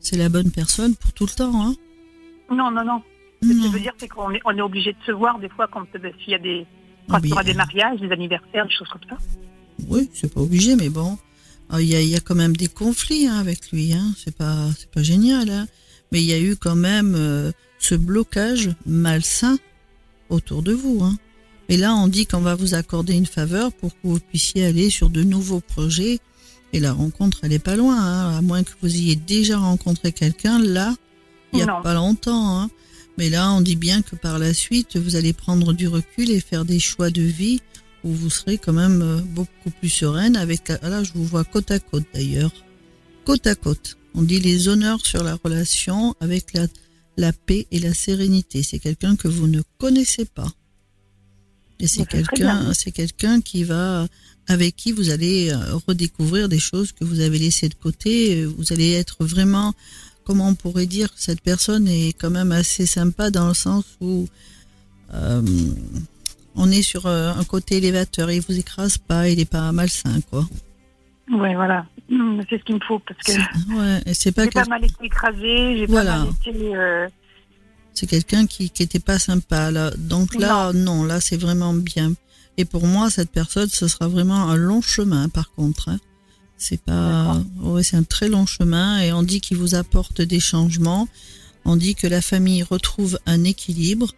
c'est 0.00 0.16
la 0.16 0.28
bonne 0.28 0.50
personne 0.50 0.94
pour 0.94 1.12
tout 1.12 1.24
le 1.24 1.30
temps. 1.34 1.66
Hein. 1.66 1.74
Non, 2.50 2.70
non, 2.70 2.84
non. 2.84 3.02
Ce 3.42 3.48
que 3.48 3.54
je 3.54 3.68
veux 3.68 3.80
dire, 3.80 3.92
c'est 3.98 4.08
qu'on 4.08 4.30
est, 4.32 4.40
on 4.44 4.56
est 4.56 4.60
obligé 4.60 4.92
de 4.92 4.98
se 5.06 5.12
voir 5.12 5.38
des 5.38 5.48
fois 5.48 5.68
quand 5.68 5.82
euh, 5.94 6.10
s'il 6.22 6.32
y 6.32 6.34
a 6.34 6.38
des, 6.38 6.66
quand 7.08 7.18
il 7.18 7.22
mais, 7.22 7.28
y 7.28 7.32
aura 7.32 7.44
des 7.44 7.52
euh, 7.52 7.56
mariages, 7.56 8.00
des 8.00 8.10
anniversaires, 8.10 8.66
des 8.66 8.74
choses 8.74 8.88
comme 8.88 9.08
ça. 9.08 9.16
Oui, 9.88 10.10
c'est 10.12 10.32
pas 10.32 10.40
obligé, 10.40 10.74
mais 10.74 10.88
bon, 10.88 11.16
Ah, 11.70 11.80
il 11.80 11.86
y 11.88 11.94
a, 11.94 12.00
il 12.00 12.08
y 12.08 12.16
a 12.16 12.20
quand 12.20 12.34
même 12.34 12.56
des 12.56 12.66
conflits 12.68 13.26
hein, 13.26 13.38
avec 13.38 13.70
lui. 13.70 13.92
Hein. 13.92 14.12
C'est 14.16 14.34
pas, 14.36 14.66
c'est 14.76 14.90
pas 14.90 15.02
génial. 15.02 15.48
Hein. 15.50 15.66
Mais 16.10 16.20
il 16.20 16.26
y 16.26 16.32
a 16.32 16.40
eu 16.40 16.56
quand 16.56 16.74
même 16.76 17.14
euh, 17.16 17.52
ce 17.78 17.94
blocage 17.94 18.70
malsain 18.86 19.56
autour 20.30 20.62
de 20.62 20.72
vous. 20.72 21.02
Hein. 21.04 21.16
Et 21.68 21.76
là, 21.76 21.94
on 21.94 22.08
dit 22.08 22.26
qu'on 22.26 22.40
va 22.40 22.54
vous 22.56 22.74
accorder 22.74 23.14
une 23.14 23.26
faveur 23.26 23.72
pour 23.72 23.92
que 23.92 23.98
vous 24.02 24.18
puissiez 24.18 24.64
aller 24.66 24.90
sur 24.90 25.10
de 25.10 25.22
nouveaux 25.22 25.60
projets. 25.60 26.18
Et 26.72 26.80
la 26.80 26.92
rencontre, 26.92 27.38
elle 27.44 27.52
est 27.52 27.58
pas 27.58 27.76
loin, 27.76 27.96
hein, 27.98 28.36
à 28.36 28.42
moins 28.42 28.62
que 28.64 28.70
vous 28.82 28.94
ayez 28.94 29.16
déjà 29.16 29.58
rencontré 29.58 30.12
quelqu'un 30.12 30.58
là, 30.58 30.94
il 31.52 31.60
y 31.60 31.62
a 31.62 31.66
Non. 31.66 31.82
pas 31.82 31.94
longtemps. 31.94 32.58
Hein. 32.60 32.70
Mais 33.18 33.30
là, 33.30 33.52
on 33.52 33.60
dit 33.60 33.74
bien 33.74 34.00
que 34.00 34.14
par 34.14 34.38
la 34.38 34.54
suite, 34.54 34.96
vous 34.96 35.16
allez 35.16 35.32
prendre 35.32 35.72
du 35.72 35.88
recul 35.88 36.30
et 36.30 36.38
faire 36.38 36.64
des 36.64 36.78
choix 36.78 37.10
de 37.10 37.20
vie 37.20 37.60
où 38.04 38.12
vous 38.12 38.30
serez 38.30 38.58
quand 38.58 38.72
même 38.72 39.02
euh, 39.02 39.20
beaucoup 39.20 39.70
plus 39.70 39.88
sereine 39.88 40.36
avec 40.36 40.68
la... 40.68 40.78
là 40.88 41.02
je 41.02 41.12
vous 41.14 41.24
vois 41.24 41.42
côte 41.42 41.72
à 41.72 41.80
côte 41.80 42.04
d'ailleurs. 42.14 42.52
Côte 43.24 43.48
à 43.48 43.56
côte. 43.56 43.98
On 44.14 44.22
dit 44.22 44.38
les 44.38 44.68
honneurs 44.68 45.04
sur 45.04 45.24
la 45.24 45.34
relation 45.34 46.14
avec 46.20 46.52
la, 46.52 46.68
la 47.16 47.32
paix 47.32 47.66
et 47.72 47.80
la 47.80 47.92
sérénité. 47.92 48.62
C'est 48.62 48.78
quelqu'un 48.78 49.16
que 49.16 49.26
vous 49.26 49.48
ne 49.48 49.62
connaissez 49.78 50.24
pas. 50.24 50.52
Et 51.80 51.88
c'est 51.88 52.06
quelqu'un 52.06 52.72
c'est 52.72 52.92
quelqu'un 52.92 53.40
qui 53.40 53.64
va 53.64 54.06
avec 54.46 54.76
qui 54.76 54.92
vous 54.92 55.10
allez 55.10 55.50
euh, 55.50 55.76
redécouvrir 55.88 56.48
des 56.48 56.60
choses 56.60 56.92
que 56.92 57.04
vous 57.04 57.18
avez 57.18 57.38
laissées 57.38 57.68
de 57.68 57.74
côté. 57.74 58.44
Vous 58.44 58.72
allez 58.72 58.92
être 58.92 59.24
vraiment 59.24 59.74
comment 60.28 60.48
on 60.48 60.54
pourrait 60.54 60.86
dire 60.86 61.08
cette 61.16 61.40
personne 61.40 61.88
est 61.88 62.12
quand 62.20 62.28
même 62.30 62.52
assez 62.52 62.84
sympa 62.84 63.30
dans 63.30 63.48
le 63.48 63.54
sens 63.54 63.84
où 64.02 64.28
euh, 65.14 65.42
on 66.54 66.70
est 66.70 66.82
sur 66.82 67.06
euh, 67.06 67.32
un 67.32 67.44
côté 67.44 67.78
élévateur, 67.78 68.30
il 68.30 68.42
vous 68.42 68.58
écrase 68.58 68.98
pas, 68.98 69.28
il 69.30 69.40
est 69.40 69.50
pas 69.50 69.72
malsain 69.72 70.20
quoi. 70.30 70.46
Ouais, 71.32 71.54
voilà. 71.54 71.86
C'est 72.48 72.58
ce 72.58 72.64
qu'il 72.64 72.74
me 72.76 72.80
faut 72.86 72.98
parce 73.00 73.20
que 73.26 73.32
Ouais, 73.78 74.02
c'est 74.12 74.32
pas 74.32 74.44
j'ai 74.48 74.50
pas 74.50 74.64
mal 74.66 74.84
été 74.84 74.94
écrasée, 75.04 75.78
j'ai 75.78 75.86
Voilà. 75.86 76.12
pas 76.12 76.24
mal 76.24 76.34
été. 76.46 76.76
euh, 76.76 77.08
c'est 77.94 78.06
quelqu'un 78.06 78.46
qui 78.46 78.68
qui 78.70 78.82
était 78.82 78.98
pas 79.10 79.18
sympa 79.18 79.70
là. 79.70 79.90
Donc 79.96 80.34
là 80.38 80.72
non, 80.74 81.04
là 81.04 81.20
c'est 81.20 81.36
vraiment 81.38 81.72
bien. 81.74 82.12
Et 82.58 82.64
pour 82.66 82.86
moi 82.86 83.08
cette 83.10 83.30
personne 83.30 83.68
ce 83.70 83.88
sera 83.88 84.06
vraiment 84.08 84.48
un 84.50 84.56
long 84.56 84.82
chemin 84.82 85.28
par 85.30 85.50
contre. 85.52 85.88
hein. 85.88 85.98
C'est 86.58 86.80
pas 86.82 87.40
ouais, 87.60 87.82
c'est 87.84 87.96
un 87.96 88.02
très 88.02 88.28
long 88.28 88.44
chemin 88.44 89.00
et 89.00 89.12
on 89.12 89.22
dit 89.22 89.40
qu'il 89.40 89.56
vous 89.56 89.74
apporte 89.76 90.20
des 90.20 90.40
changements. 90.40 91.08
On 91.64 91.76
dit 91.76 91.94
que 91.94 92.06
la 92.06 92.20
famille 92.20 92.62
retrouve 92.62 93.18
un 93.26 93.44
équilibre. 93.44 94.12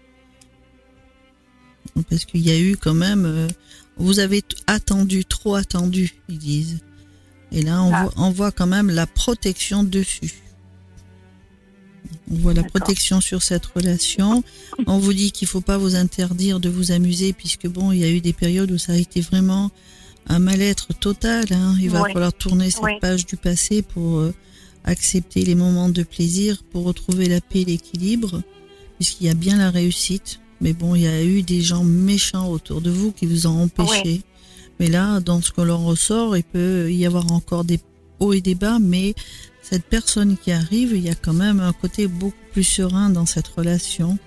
Parce 2.08 2.24
qu'il 2.24 2.40
y 2.40 2.50
a 2.50 2.58
eu 2.58 2.76
quand 2.76 2.94
même 2.94 3.24
euh, 3.26 3.48
vous 3.96 4.18
avez 4.20 4.42
attendu, 4.66 5.24
trop 5.26 5.54
attendu, 5.54 6.14
ils 6.28 6.38
disent. 6.38 6.78
Et 7.52 7.62
là, 7.62 7.82
on, 7.82 7.92
Ah. 7.92 8.04
voit, 8.04 8.12
on 8.16 8.30
voit 8.30 8.52
quand 8.52 8.66
même 8.66 8.88
la 8.90 9.06
protection 9.06 9.82
dessus. 9.84 10.32
On 12.30 12.36
voit 12.36 12.54
la 12.54 12.62
protection 12.62 13.20
sur 13.20 13.42
cette 13.42 13.66
relation. 13.66 14.42
On 14.86 14.98
vous 14.98 15.12
dit 15.12 15.32
qu'il 15.32 15.48
faut 15.48 15.60
pas 15.60 15.76
vous 15.76 15.96
interdire 15.96 16.60
de 16.60 16.68
vous 16.70 16.92
amuser 16.92 17.32
puisque 17.32 17.66
bon, 17.66 17.92
il 17.92 17.98
y 17.98 18.04
a 18.04 18.10
eu 18.10 18.20
des 18.20 18.32
périodes 18.32 18.70
où 18.70 18.78
ça 18.78 18.92
a 18.92 18.96
été 18.96 19.20
vraiment 19.20 19.70
un 20.30 20.38
mal-être 20.38 20.94
total. 20.94 21.44
hein. 21.50 21.74
Il 21.80 21.90
va 21.90 22.04
falloir 22.04 22.32
tourner 22.32 22.70
cette 22.70 23.00
page 23.00 23.26
du 23.26 23.36
passé 23.36 23.82
pour 23.82 24.18
euh, 24.18 24.32
accepter 24.84 25.44
les 25.44 25.54
moments 25.56 25.88
de 25.88 26.02
plaisir, 26.04 26.62
pour 26.70 26.84
retrouver 26.84 27.28
la 27.28 27.40
paix 27.40 27.62
et 27.62 27.64
l'équilibre, 27.64 28.42
puisqu'il 28.96 29.26
y 29.26 29.30
a 29.30 29.34
bien 29.34 29.58
la 29.58 29.70
réussite. 29.70 30.40
Mais 30.60 30.72
bon, 30.72 30.94
il 30.94 31.02
y 31.02 31.06
a 31.08 31.24
eu 31.24 31.42
des 31.42 31.60
gens 31.62 31.84
méchants 31.84 32.48
autour 32.48 32.80
de 32.80 32.90
vous 32.90 33.12
qui 33.12 33.26
vous 33.26 33.46
ont 33.46 33.62
empêché. 33.62 34.22
Mais 34.78 34.88
là, 34.88 35.20
dans 35.20 35.42
ce 35.42 35.50
que 35.52 35.62
l'on 35.62 35.84
ressort, 35.84 36.36
il 36.36 36.44
peut 36.44 36.90
y 36.92 37.04
avoir 37.06 37.32
encore 37.32 37.64
des 37.64 37.80
hauts 38.20 38.32
et 38.32 38.40
des 38.40 38.54
bas, 38.54 38.78
mais 38.80 39.14
cette 39.62 39.84
personne 39.84 40.36
qui 40.36 40.52
arrive, 40.52 40.92
il 40.94 41.02
y 41.02 41.10
a 41.10 41.14
quand 41.14 41.32
même 41.34 41.60
un 41.60 41.72
côté 41.72 42.06
beaucoup 42.06 42.36
plus 42.52 42.64
serein 42.64 43.10
dans 43.10 43.26
cette 43.26 43.48
relation. 43.48 44.18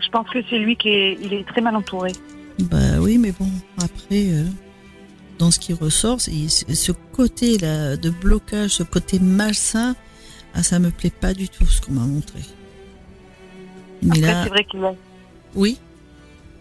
Je 0.00 0.08
pense 0.10 0.28
que 0.30 0.38
c'est 0.48 0.58
lui 0.58 0.76
qui 0.76 0.88
est, 0.90 1.18
il 1.22 1.32
est 1.32 1.44
très 1.44 1.60
mal 1.60 1.74
entouré. 1.76 2.12
Bah 2.70 3.00
oui, 3.00 3.18
mais 3.18 3.32
bon, 3.38 3.50
après, 3.78 4.30
euh, 4.30 4.44
dans 5.38 5.50
ce 5.50 5.58
qui 5.58 5.72
ressort, 5.72 6.20
ce 6.20 6.92
côté-là 7.12 7.96
de 7.96 8.10
blocage, 8.10 8.70
ce 8.70 8.82
côté 8.82 9.18
malsain, 9.18 9.94
ah, 10.54 10.62
ça 10.62 10.78
me 10.78 10.90
plaît 10.90 11.10
pas 11.10 11.34
du 11.34 11.48
tout 11.48 11.66
ce 11.66 11.80
qu'on 11.80 11.92
m'a 11.92 12.02
montré. 12.06 12.40
Mais 14.02 14.18
Après, 14.18 14.20
là, 14.20 14.42
c'est 14.44 14.48
vrai 14.50 14.64
qu'il 14.64 14.84
a, 14.84 14.94
oui, 15.54 15.78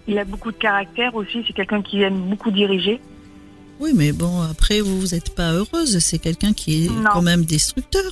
il 0.08 0.18
a 0.18 0.26
beaucoup 0.26 0.52
de 0.52 0.58
caractère 0.58 1.16
aussi. 1.16 1.44
C'est 1.48 1.54
quelqu'un 1.54 1.82
qui 1.82 2.02
aime 2.02 2.30
beaucoup 2.30 2.52
diriger. 2.52 3.02
oui, 3.80 3.92
mais 3.96 4.12
bon, 4.12 4.42
après, 4.42 4.82
vous 4.82 5.00
vous 5.00 5.16
êtes 5.16 5.34
pas 5.36 5.52
heureuse, 5.54 6.00
c'est 6.00 6.20
quelqu'un 6.20 6.54
qui 6.54 6.86
est 6.86 6.90
Non. 6.90 7.10
quand 7.14 7.22
même 7.22 7.44
destructeur. 7.46 8.12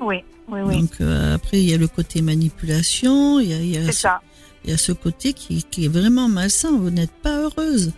Oui, 0.00 0.16
oui, 0.48 0.60
oui. 0.64 0.80
Donc 0.80 1.00
euh, 1.00 1.34
après, 1.34 1.60
il 1.62 1.70
y 1.70 1.74
a 1.74 1.76
le 1.78 1.88
côté 1.88 2.22
manipulation, 2.22 3.38
il 3.40 3.48
y 3.50 3.52
a, 3.54 3.58
il 3.58 3.70
y 3.74 3.76
a 3.78 3.84
c'est 3.86 3.92
ce, 3.92 4.00
ça. 4.00 4.20
il 4.64 4.70
y 4.70 4.72
a 4.72 4.76
ce 4.78 4.92
côté 4.92 5.32
qui, 5.32 5.62
qui 5.70 5.84
est 5.84 5.88
vraiment 5.88 6.28
malsain. 6.28 6.70
Vous 6.76 6.90
n'êtes 6.90 7.12
pas 7.22 7.38
heureuse. 7.42 7.92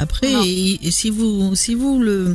Après, 0.00 0.32
Non. 0.32 0.42
et- 0.44 0.78
et 0.86 0.90
si 0.90 1.10
vous, 1.10 1.54
si 1.54 1.74
vous 1.76 2.00
le, 2.00 2.34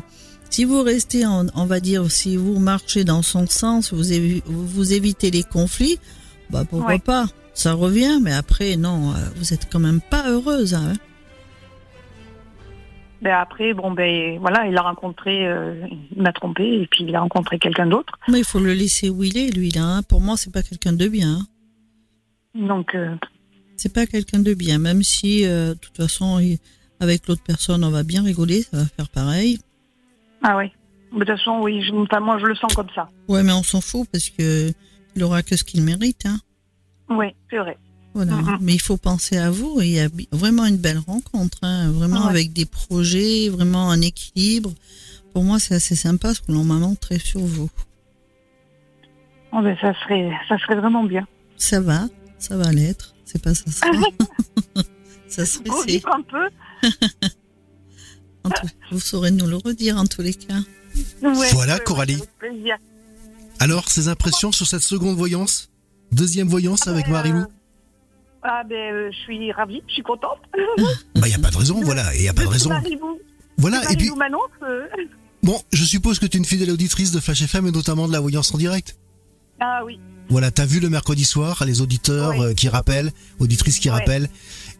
si 0.50 0.64
vous 0.66 0.82
restez, 0.84 1.26
en, 1.26 1.48
on 1.56 1.66
va 1.66 1.80
dire, 1.82 2.10
si 2.12 2.38
vous 2.38 2.60
marchez 2.60 3.04
dans 3.04 3.22
son 3.24 3.48
sens, 3.48 3.92
vous, 3.92 4.12
évi- 4.14 4.44
vous 4.46 4.94
évitez 4.94 5.32
les 5.32 5.44
conflits, 5.44 5.98
bah 6.50 6.64
pourquoi 6.70 6.94
Ouais. 6.94 7.00
pas 7.00 7.26
Ça 7.54 7.72
revient, 7.74 8.20
mais 8.22 8.34
après, 8.34 8.76
non, 8.78 9.12
euh, 9.12 9.16
vous 9.38 9.54
êtes 9.54 9.68
quand 9.72 9.80
même 9.80 10.02
pas 10.02 10.30
heureuse. 10.30 10.74
Hein. 10.74 10.94
Ben 13.22 13.34
après, 13.34 13.74
bon 13.74 13.92
ben 13.92 14.38
voilà, 14.40 14.68
il 14.68 14.78
a 14.78 14.82
rencontré, 14.82 15.48
euh, 15.48 15.88
il 16.16 16.22
m'a 16.22 16.34
trompé 16.34 16.82
et 16.82 16.88
puis 16.88 17.06
il 17.08 17.16
a 17.16 17.22
rencontré 17.22 17.58
quelqu'un 17.58 17.88
d'autre. 17.88 18.14
Mais 18.28 18.40
il 18.40 18.44
faut 18.46 18.60
le 18.60 18.74
laisser 18.74 19.10
où 19.10 19.24
il 19.24 19.38
est, 19.38 19.50
lui 19.52 19.72
là. 19.72 19.84
hein. 19.86 20.04
Pour 20.04 20.22
moi, 20.22 20.36
c'est 20.38 20.52
pas 20.52 20.62
quelqu'un 20.64 20.94
de 20.94 21.08
bien. 21.08 21.40
hein. 21.40 21.48
Donc 22.68 22.94
euh, 22.94 23.16
C'est 23.78 23.92
pas 23.94 24.06
quelqu'un 24.06 24.40
de 24.40 24.54
bien, 24.54 24.78
même 24.78 25.02
si, 25.02 25.46
euh, 25.46 25.74
de 25.74 25.80
toute 25.80 25.96
façon, 25.98 26.40
il- 26.40 26.60
avec 27.00 27.28
l'autre 27.28 27.44
personne, 27.46 27.84
on 27.84 27.90
va 27.92 28.04
bien 28.04 28.24
rigoler, 28.24 28.64
ça 28.64 28.78
va 28.78 28.86
faire 28.86 29.10
pareil. 29.10 29.60
ah 30.44 30.58
ouais. 30.58 30.72
De 31.14 31.20
toute 31.20 31.28
façon, 31.28 31.60
oui, 31.62 31.82
je, 31.82 31.94
enfin, 31.94 32.20
moi 32.20 32.38
je 32.40 32.46
le 32.46 32.56
sens 32.56 32.74
comme 32.74 32.90
ça. 32.94 33.10
Ouais, 33.30 33.42
mais 33.44 33.54
on 33.54 33.64
s'en 33.64 33.80
fout 33.82 34.08
parce 34.12 34.30
que 34.30 34.72
il 35.16 35.24
aura 35.24 35.44
que 35.44 35.56
ce 35.56 35.64
qu'il 35.64 35.82
mérite. 35.82 36.26
Hein. 36.26 36.40
Oui, 37.10 37.28
c'est 37.50 37.58
vrai. 37.58 37.78
Voilà. 38.14 38.34
Mhm. 38.34 38.58
Mais 38.62 38.74
il 38.74 38.82
faut 38.82 38.98
penser 38.98 39.38
à 39.38 39.50
vous. 39.50 39.80
et 39.82 39.86
Il 39.88 39.92
y 39.94 40.00
a 40.02 40.10
vraiment 40.32 40.66
une 40.66 40.78
belle 40.78 41.00
rencontre, 41.00 41.60
hein. 41.62 41.90
vraiment 41.92 42.24
Ouais. 42.24 42.30
avec 42.32 42.54
des 42.54 42.66
projets, 42.66 43.48
vraiment 43.50 43.92
un 43.92 44.02
équilibre. 44.02 44.74
Pour 45.34 45.44
moi, 45.44 45.60
c'est 45.60 45.76
assez 45.76 45.96
sympa 45.96 46.34
ce 46.34 46.42
que 46.42 46.52
l'on 46.52 46.64
m'a 46.64 46.76
montré 46.76 47.20
sur 47.20 47.42
vous. 47.42 47.70
Oh, 49.54 49.62
ben, 49.62 49.78
ça 49.80 49.94
serait, 50.04 50.32
ça 50.50 50.58
serait 50.60 50.76
vraiment 50.76 51.04
bien. 51.04 51.26
Ça 51.58 51.80
va, 51.80 52.08
ça 52.40 52.58
va 52.58 52.72
l'être. 52.74 53.14
C'est 53.26 53.42
pas 53.42 53.54
ça 53.54 53.72
sera. 53.72 53.92
ça 55.28 55.46
c'est- 55.46 55.62
vivre 55.88 56.10
un 56.14 56.22
peu. 56.22 56.50
en 58.44 58.50
tout- 58.50 58.68
Vous 58.92 59.00
saurez 59.00 59.32
nous 59.32 59.48
le 59.48 59.58
redire 59.58 59.98
en 59.98 60.06
tous 60.06 60.22
les 60.22 60.34
cas. 60.34 60.60
Ouais, 61.22 61.50
Voilà, 61.54 61.80
Coralie. 61.80 62.22
Alors, 63.60 63.90
ces 63.90 64.08
impressions 64.08 64.52
sur 64.52 64.66
cette 64.68 64.82
seconde 64.84 65.16
voyance 65.18 65.70
Deuxième 66.12 66.48
voyance 66.48 66.88
avec 66.88 67.08
Euh, 67.08 67.12
Marilou 67.12 67.46
Ah 68.44 68.62
ben, 68.70 68.76
euh, 68.94 69.10
je 69.12 69.18
suis 69.18 69.52
ravie, 69.52 69.82
je 69.88 69.94
suis 69.94 70.04
contente. 70.04 70.38
Bah, 71.16 71.28
y 71.28 71.34
a 71.34 71.40
pas 71.40 71.50
de 71.50 71.58
raison, 71.58 71.82
voilà, 71.84 72.16
et 72.16 72.24
y 72.24 72.28
a 72.30 72.34
pas 72.34 72.44
de 72.44 72.48
raison. 72.48 72.70
Voilà, 73.58 73.82
et 73.92 73.96
puis, 73.96 74.10
euh, 74.12 74.88
bon, 75.42 75.60
je 75.74 75.84
suppose 75.84 76.20
que 76.20 76.26
tu 76.28 76.38
es 76.38 76.40
une 76.40 76.46
fidèle 76.46 76.70
auditrice 76.72 77.12
de 77.12 77.20
Flash 77.20 77.42
FM 77.42 77.66
et 77.68 77.72
notamment 77.72 78.08
de 78.08 78.14
la 78.14 78.20
voyance 78.20 78.54
en 78.54 78.58
direct. 78.60 78.98
Ah 79.60 79.82
oui. 79.84 80.00
Voilà, 80.30 80.52
t'as 80.52 80.66
vu 80.66 80.80
le 80.80 80.90
mercredi 80.90 81.24
soir 81.26 81.64
les 81.66 81.82
auditeurs 81.82 82.32
Oui. 82.38 82.46
euh, 82.46 82.54
qui 82.54 82.68
rappellent, 82.70 83.12
auditrices 83.40 83.80
qui 83.80 83.90
Ouais. 83.90 83.96
rappellent 83.96 84.30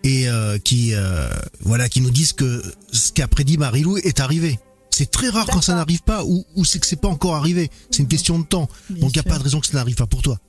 et 0.06 0.30
euh, 0.30 0.58
qui 0.60 0.94
euh, 0.94 1.28
voilà 1.62 1.90
qui 1.90 2.00
nous 2.00 2.12
disent 2.12 2.34
que 2.34 2.62
ce 2.94 3.12
qu'a 3.12 3.28
prédit 3.28 3.58
Marilou 3.58 3.98
est 3.98 4.20
arrivé. 4.20 4.60
C'est 4.92 5.12
très 5.12 5.28
rare 5.28 5.48
quand 5.48 5.62
ça 5.62 5.76
n'arrive 5.76 6.04
pas 6.04 6.24
ou, 6.24 6.46
ou 6.56 6.64
c'est 6.64 6.80
que 6.80 6.86
c'est 6.86 7.02
pas 7.02 7.10
encore 7.10 7.36
arrivé. 7.36 7.70
C'est 7.92 8.04
une 8.04 8.08
question 8.08 8.40
de 8.40 8.46
temps. 8.46 8.70
Bien 8.90 9.02
Donc 9.02 9.12
il 9.12 9.18
y 9.18 9.20
a 9.20 9.24
pas 9.24 9.38
de 9.38 9.44
raison 9.44 9.60
que 9.60 9.68
ça 9.68 9.74
n'arrive 9.74 9.96
pas 9.96 10.06
pour 10.06 10.22
toi. 10.22 10.40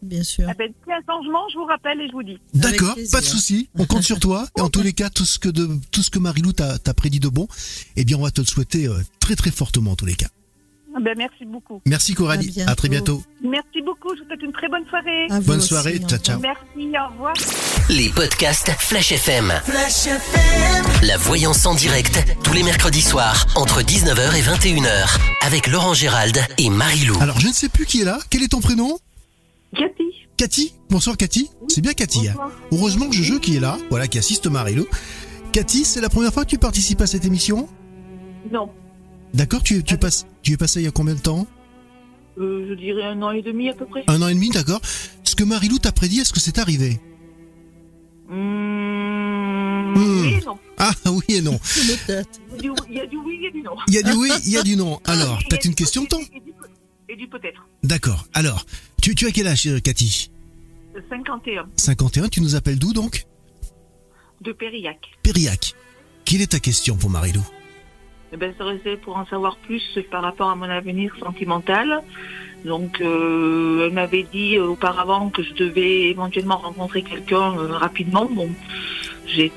Bien 0.00 0.24
sûr. 0.24 0.46
Ah 0.48 0.54
ben, 0.58 0.72
s'il 0.82 0.90
y 0.90 0.92
a 0.92 0.96
un 0.96 1.06
changement, 1.06 1.48
je 1.52 1.58
vous 1.58 1.64
rappelle 1.64 2.00
et 2.00 2.08
je 2.08 2.12
vous 2.12 2.24
dis. 2.24 2.38
D'accord, 2.54 2.96
pas 3.12 3.20
de 3.20 3.26
souci. 3.26 3.68
On 3.78 3.84
compte 3.84 4.02
sur 4.02 4.18
toi. 4.18 4.48
Et 4.58 4.60
en 4.60 4.68
tous 4.68 4.82
les 4.82 4.92
cas, 4.92 5.10
tout 5.10 5.24
ce 5.24 5.38
que 5.38 5.48
de 5.48 5.68
tout 5.92 6.02
ce 6.02 6.10
que 6.10 6.18
Marilou 6.18 6.52
t'a 6.52 6.78
t'a 6.78 6.94
prédit 6.94 7.20
de 7.20 7.28
bon, 7.28 7.46
eh 7.94 8.04
bien 8.04 8.16
on 8.16 8.22
va 8.22 8.32
te 8.32 8.40
le 8.40 8.46
souhaiter 8.46 8.88
euh, 8.88 9.00
très 9.20 9.36
très 9.36 9.52
fortement 9.52 9.92
en 9.92 9.96
tous 9.96 10.06
les 10.06 10.16
cas. 10.16 10.28
Ah 10.94 10.98
Ben, 11.00 11.14
merci 11.16 11.44
beaucoup. 11.46 11.80
Merci 11.86 12.14
Coralie. 12.14 12.48
À 12.48 12.52
bientôt. 12.52 12.70
À 12.72 12.74
très 12.74 12.88
bientôt. 12.88 13.22
Merci 13.42 13.80
beaucoup, 13.84 14.14
je 14.14 14.20
vous 14.22 14.26
souhaite 14.28 14.42
une 14.42 14.52
très 14.52 14.68
bonne 14.68 14.84
soirée. 14.88 15.26
À 15.30 15.40
vous 15.40 15.46
Bonne 15.46 15.58
aussi, 15.58 15.68
soirée, 15.68 15.98
ciao, 16.06 16.18
ciao. 16.18 16.38
Merci, 16.40 16.92
au 16.98 17.12
revoir. 17.12 17.32
Les 17.88 18.08
podcasts 18.10 18.70
Flash 18.78 19.12
FM. 19.12 19.52
La 21.02 21.16
voyance 21.16 21.64
en 21.66 21.74
direct, 21.74 22.22
tous 22.44 22.52
les 22.52 22.62
mercredis 22.62 23.00
soirs, 23.00 23.46
entre 23.56 23.80
19h 23.82 24.36
et 24.36 24.42
21h, 24.42 25.18
avec 25.46 25.66
Laurent 25.66 25.94
Gérald 25.94 26.38
et 26.58 26.68
Marie-Lou. 26.70 27.16
Alors 27.20 27.40
je 27.40 27.48
ne 27.48 27.52
sais 27.52 27.68
plus 27.68 27.86
qui 27.86 28.02
est 28.02 28.04
là. 28.04 28.18
Quel 28.30 28.42
est 28.42 28.48
ton 28.48 28.60
prénom? 28.60 28.98
Cathy. 29.74 30.04
Cathy 30.36 30.74
Bonsoir 30.90 31.16
Cathy. 31.16 31.50
C'est 31.68 31.80
bien 31.80 31.92
Cathy. 31.94 32.28
hein. 32.28 32.34
Heureusement 32.70 33.08
que 33.08 33.14
Jojo 33.14 33.40
qui 33.40 33.56
est 33.56 33.60
là, 33.60 33.78
voilà, 33.90 34.08
qui 34.08 34.18
assiste 34.18 34.46
Marilou. 34.46 34.86
Cathy, 35.52 35.84
c'est 35.84 36.00
la 36.00 36.08
première 36.08 36.32
fois 36.32 36.44
que 36.44 36.50
tu 36.50 36.58
participes 36.58 37.00
à 37.00 37.06
cette 37.06 37.24
émission? 37.24 37.68
Non, 38.50 38.68
D'accord, 39.34 39.62
tu, 39.62 39.82
tu, 39.82 39.96
passes, 39.96 40.26
tu 40.42 40.52
es 40.52 40.56
passé 40.56 40.80
il 40.80 40.84
y 40.84 40.88
a 40.88 40.90
combien 40.90 41.14
de 41.14 41.20
temps? 41.20 41.46
Euh, 42.38 42.66
je 42.68 42.74
dirais 42.74 43.04
un 43.04 43.20
an 43.22 43.30
et 43.30 43.42
demi 43.42 43.68
à 43.68 43.74
peu 43.74 43.86
près. 43.86 44.04
Un 44.06 44.20
an 44.22 44.28
et 44.28 44.34
demi, 44.34 44.50
d'accord. 44.50 44.80
Ce 45.24 45.34
que 45.34 45.44
Marilou 45.44 45.78
t'a 45.78 45.92
prédit, 45.92 46.20
est-ce 46.20 46.32
que 46.32 46.40
c'est 46.40 46.58
arrivé? 46.58 47.00
Mmh, 48.28 49.94
Hmm. 49.94 50.22
Oui 50.24 50.34
et 50.40 50.44
non. 50.44 50.58
Ah 50.78 50.92
oui 51.10 51.22
et 51.36 51.42
non. 51.42 51.58
Il 52.58 52.64
y 52.94 53.00
a 53.00 53.06
du- 53.06 53.16
oui, 53.18 53.36
il 53.38 53.42
y 53.42 53.46
a 53.46 53.50
du 53.50 53.62
non. 53.62 53.72
Il 53.88 53.94
y 53.94 53.98
a 53.98 54.02
du 54.02 54.12
oui, 54.12 54.30
il 54.46 54.52
y 54.52 54.56
a 54.56 54.62
du 54.62 54.76
non. 54.76 55.00
Alors, 55.04 55.38
Il 55.38 55.42
y 55.42 55.44
a 55.44 55.48
peut-être 55.48 55.62
du 55.62 55.68
une 55.68 55.74
question 55.74 56.02
de 56.04 56.08
temps 56.08 56.20
Et 57.08 57.16
du, 57.16 57.28
peut-être. 57.28 57.66
D'accord. 57.82 58.26
Alors, 58.32 58.64
tu, 59.02 59.14
tu 59.14 59.26
as 59.26 59.30
quel 59.32 59.46
âge, 59.48 59.66
euh, 59.66 59.80
Cathy? 59.80 60.30
Euh, 60.96 61.00
51 61.10 61.68
51, 61.76 62.28
tu 62.28 62.40
nous 62.40 62.54
appelles 62.54 62.78
d'où 62.78 62.92
donc? 62.94 63.26
De 64.40 64.52
Périllac. 64.52 64.98
Périac. 65.22 65.74
Quelle 66.24 66.40
est 66.40 66.52
ta 66.52 66.60
question 66.60 66.96
pour 66.96 67.10
Marilou 67.10 67.42
Eh 68.32 68.36
ben, 68.38 68.54
ça 68.56 68.64
pour 69.02 69.16
en 69.16 69.26
savoir 69.26 69.56
plus 69.56 69.98
par 70.10 70.22
rapport 70.22 70.48
à 70.48 70.56
mon 70.56 70.68
avenir 70.68 71.14
sentimental. 71.20 72.02
Donc, 72.64 73.00
euh, 73.00 73.86
elle 73.86 73.92
m'avait 73.92 74.22
dit 74.22 74.58
auparavant 74.58 75.28
que 75.30 75.42
je 75.42 75.52
devais 75.52 76.08
éventuellement 76.10 76.56
rencontrer 76.56 77.02
quelqu'un 77.02 77.58
euh, 77.58 77.76
rapidement. 77.76 78.24
Bon, 78.24 78.48
j'ai 79.26 79.52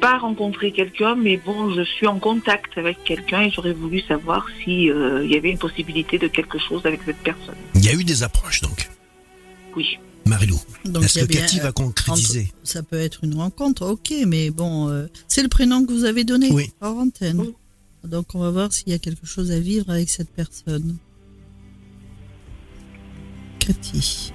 pas 0.00 0.18
rencontré 0.18 0.72
quelqu'un, 0.72 1.14
mais 1.14 1.36
bon, 1.36 1.70
je 1.70 1.82
suis 1.82 2.06
en 2.06 2.18
contact 2.18 2.76
avec 2.76 3.04
quelqu'un 3.04 3.42
et 3.42 3.50
j'aurais 3.50 3.72
voulu 3.72 4.00
savoir 4.00 4.46
si 4.62 4.90
euh, 4.90 5.24
y 5.24 5.36
avait 5.36 5.50
une 5.50 5.58
possibilité 5.58 6.18
de 6.18 6.26
quelque 6.26 6.58
chose 6.58 6.84
avec 6.86 7.02
cette 7.04 7.18
personne. 7.18 7.56
Il 7.74 7.84
y 7.84 7.88
a 7.88 7.92
eu 7.92 8.04
des 8.04 8.22
approches 8.22 8.62
donc? 8.62 8.88
Oui. 9.76 9.98
Marilou, 10.26 10.58
Donc, 10.86 11.04
est-ce 11.04 11.20
que 11.20 11.24
Cathy 11.26 11.60
euh, 11.60 11.64
va 11.64 11.72
concrétiser 11.72 12.52
Ça 12.62 12.82
peut 12.82 12.98
être 12.98 13.24
une 13.24 13.34
rencontre, 13.34 13.86
ok, 13.86 14.12
mais 14.26 14.50
bon, 14.50 14.88
euh, 14.88 15.06
c'est 15.28 15.42
le 15.42 15.48
prénom 15.48 15.84
que 15.84 15.92
vous 15.92 16.04
avez 16.04 16.24
donné 16.24 16.50
Oui. 16.50 16.70
hors 16.80 16.96
antenne. 16.96 17.40
Oui. 17.40 17.54
Donc 18.04 18.34
on 18.34 18.38
va 18.38 18.50
voir 18.50 18.72
s'il 18.72 18.88
y 18.90 18.92
a 18.94 18.98
quelque 18.98 19.26
chose 19.26 19.50
à 19.50 19.58
vivre 19.58 19.88
avec 19.90 20.08
cette 20.10 20.30
personne. 20.30 20.96
Cathy. 23.58 24.32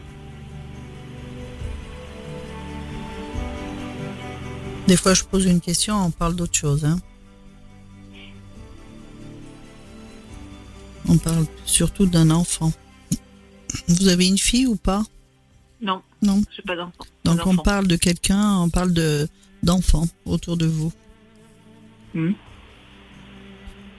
Des 4.88 4.98
fois, 4.98 5.14
je 5.14 5.24
pose 5.24 5.46
une 5.46 5.62
question, 5.62 5.96
on 6.04 6.10
parle 6.12 6.36
d'autre 6.36 6.56
chose. 6.58 6.84
Hein. 6.84 7.00
On 11.08 11.18
parle 11.18 11.46
surtout 11.66 12.06
d'un 12.08 12.32
enfant. 12.32 12.72
Vous 13.88 14.08
avez 14.08 14.28
une 14.28 14.38
fille 14.38 14.66
ou 14.66 14.76
pas? 14.76 15.04
Non, 16.22 16.42
j'ai 16.56 16.62
pas 16.64 16.76
d'enfant. 16.76 17.06
Donc 17.24 17.46
on 17.46 17.56
parle 17.58 17.88
de 17.88 17.96
quelqu'un, 17.96 18.58
on 18.60 18.70
parle 18.70 18.94
de 18.94 19.28
d'enfants 19.64 20.08
autour 20.26 20.58
de 20.58 20.66
vous. 20.66 20.92
Mhm. 22.14 22.34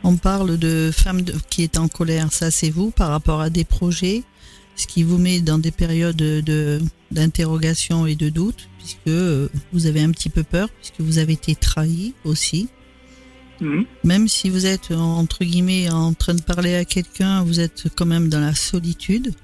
On 0.03 0.17
parle 0.17 0.57
de 0.59 0.91
femme 0.93 1.23
de- 1.23 1.35
qui 1.51 1.63
est 1.63 1.79
en 1.79 1.89
colère, 1.89 2.33
ça 2.33 2.51
c'est 2.51 2.71
vous 2.71 2.91
par 2.91 3.11
rapport 3.11 3.41
à 3.41 3.51
des 3.51 3.65
projets, 3.65 4.23
ce 4.77 4.87
qui 4.87 5.03
vous 5.03 5.19
met 5.19 5.41
dans 5.41 5.59
des 5.59 5.71
périodes 5.71 6.17
de 6.17 6.81
d'interrogation 7.11 8.07
et 8.07 8.15
de 8.15 8.29
doute, 8.29 8.69
puisque 8.79 8.99
euh, 9.09 9.49
vous 9.73 9.87
avez 9.87 10.01
un 10.03 10.11
petit 10.13 10.29
peu 10.31 10.43
peur, 10.45 10.69
puisque 10.71 11.01
vous 11.01 11.19
avez 11.19 11.33
été 11.35 11.55
trahi 11.55 12.15
aussi. 12.25 12.69
Mhm. 13.61 13.85
Même 14.05 14.29
si 14.29 14.49
vous 14.49 14.65
êtes 14.65 14.91
entre 14.93 15.45
guillemets 15.45 15.91
en 15.91 16.15
train 16.15 16.35
de 16.35 16.41
parler 16.43 16.75
à 16.77 16.85
quelqu'un, 16.85 17.43
vous 17.45 17.61
êtes 17.61 17.89
quand 17.97 18.07
même 18.07 18.29
dans 18.31 18.41
la 18.41 18.55
solitude. 18.55 19.35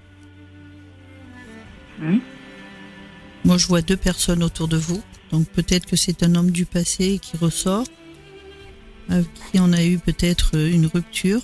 Mhm. 2.00 2.21
Moi, 3.47 3.59
je 3.59 3.69
vois 3.69 3.81
deux 3.81 3.97
personnes 3.97 4.43
autour 4.43 4.67
de 4.67 4.76
vous. 4.76 5.00
Donc 5.31 5.47
peut-être 5.50 5.87
que 5.87 5.95
c'est 5.95 6.25
un 6.25 6.35
homme 6.35 6.50
du 6.50 6.67
passé 6.67 7.21
qui 7.23 7.37
ressort, 7.37 7.85
avec 9.09 9.26
qui 9.35 9.61
on 9.61 9.73
a 9.73 9.85
eu 9.85 9.99
peut-être 9.99 10.57
une 10.59 10.87
rupture. 10.87 11.41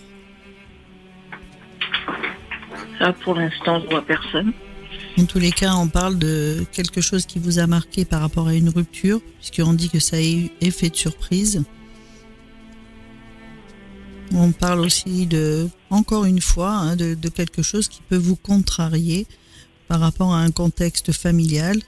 Ça, 2.99 3.13
pour 3.13 3.37
l'instant, 3.37 3.81
je 3.81 3.87
vois 3.87 4.03
personne. 4.03 4.53
En 5.17 5.27
tous 5.27 5.39
les 5.39 5.53
cas, 5.53 5.75
on 5.75 5.87
parle 5.87 6.19
de 6.19 6.67
quelque 6.73 7.01
chose 7.01 7.25
qui 7.25 7.39
vous 7.39 7.61
a 7.61 7.69
marqué 7.69 8.05
par 8.05 8.21
rapport 8.21 8.49
à 8.49 8.55
une 8.55 8.71
rupture, 8.71 9.21
puisqu'on 9.39 9.73
dit 9.73 9.89
que 9.89 10.01
ça 10.01 10.17
a 10.17 10.23
eu 10.23 10.51
effet 10.61 10.91
de 10.91 10.97
surprise. 10.97 11.63
On 14.35 14.51
parle 14.51 14.81
aussi 14.81 15.27
de, 15.27 15.69
encore 15.91 16.25
une 16.25 16.41
fois, 16.41 16.73
hein, 16.73 16.97
de, 16.97 17.15
de 17.15 17.29
quelque 17.29 17.63
chose 17.63 17.87
qui 17.87 18.01
peut 18.09 18.17
vous 18.17 18.37
contrarier 18.37 19.29
par 19.87 20.01
rapport 20.01 20.35
à 20.35 20.41
un 20.41 20.51
contexte 20.51 21.13
familial. 21.13 21.79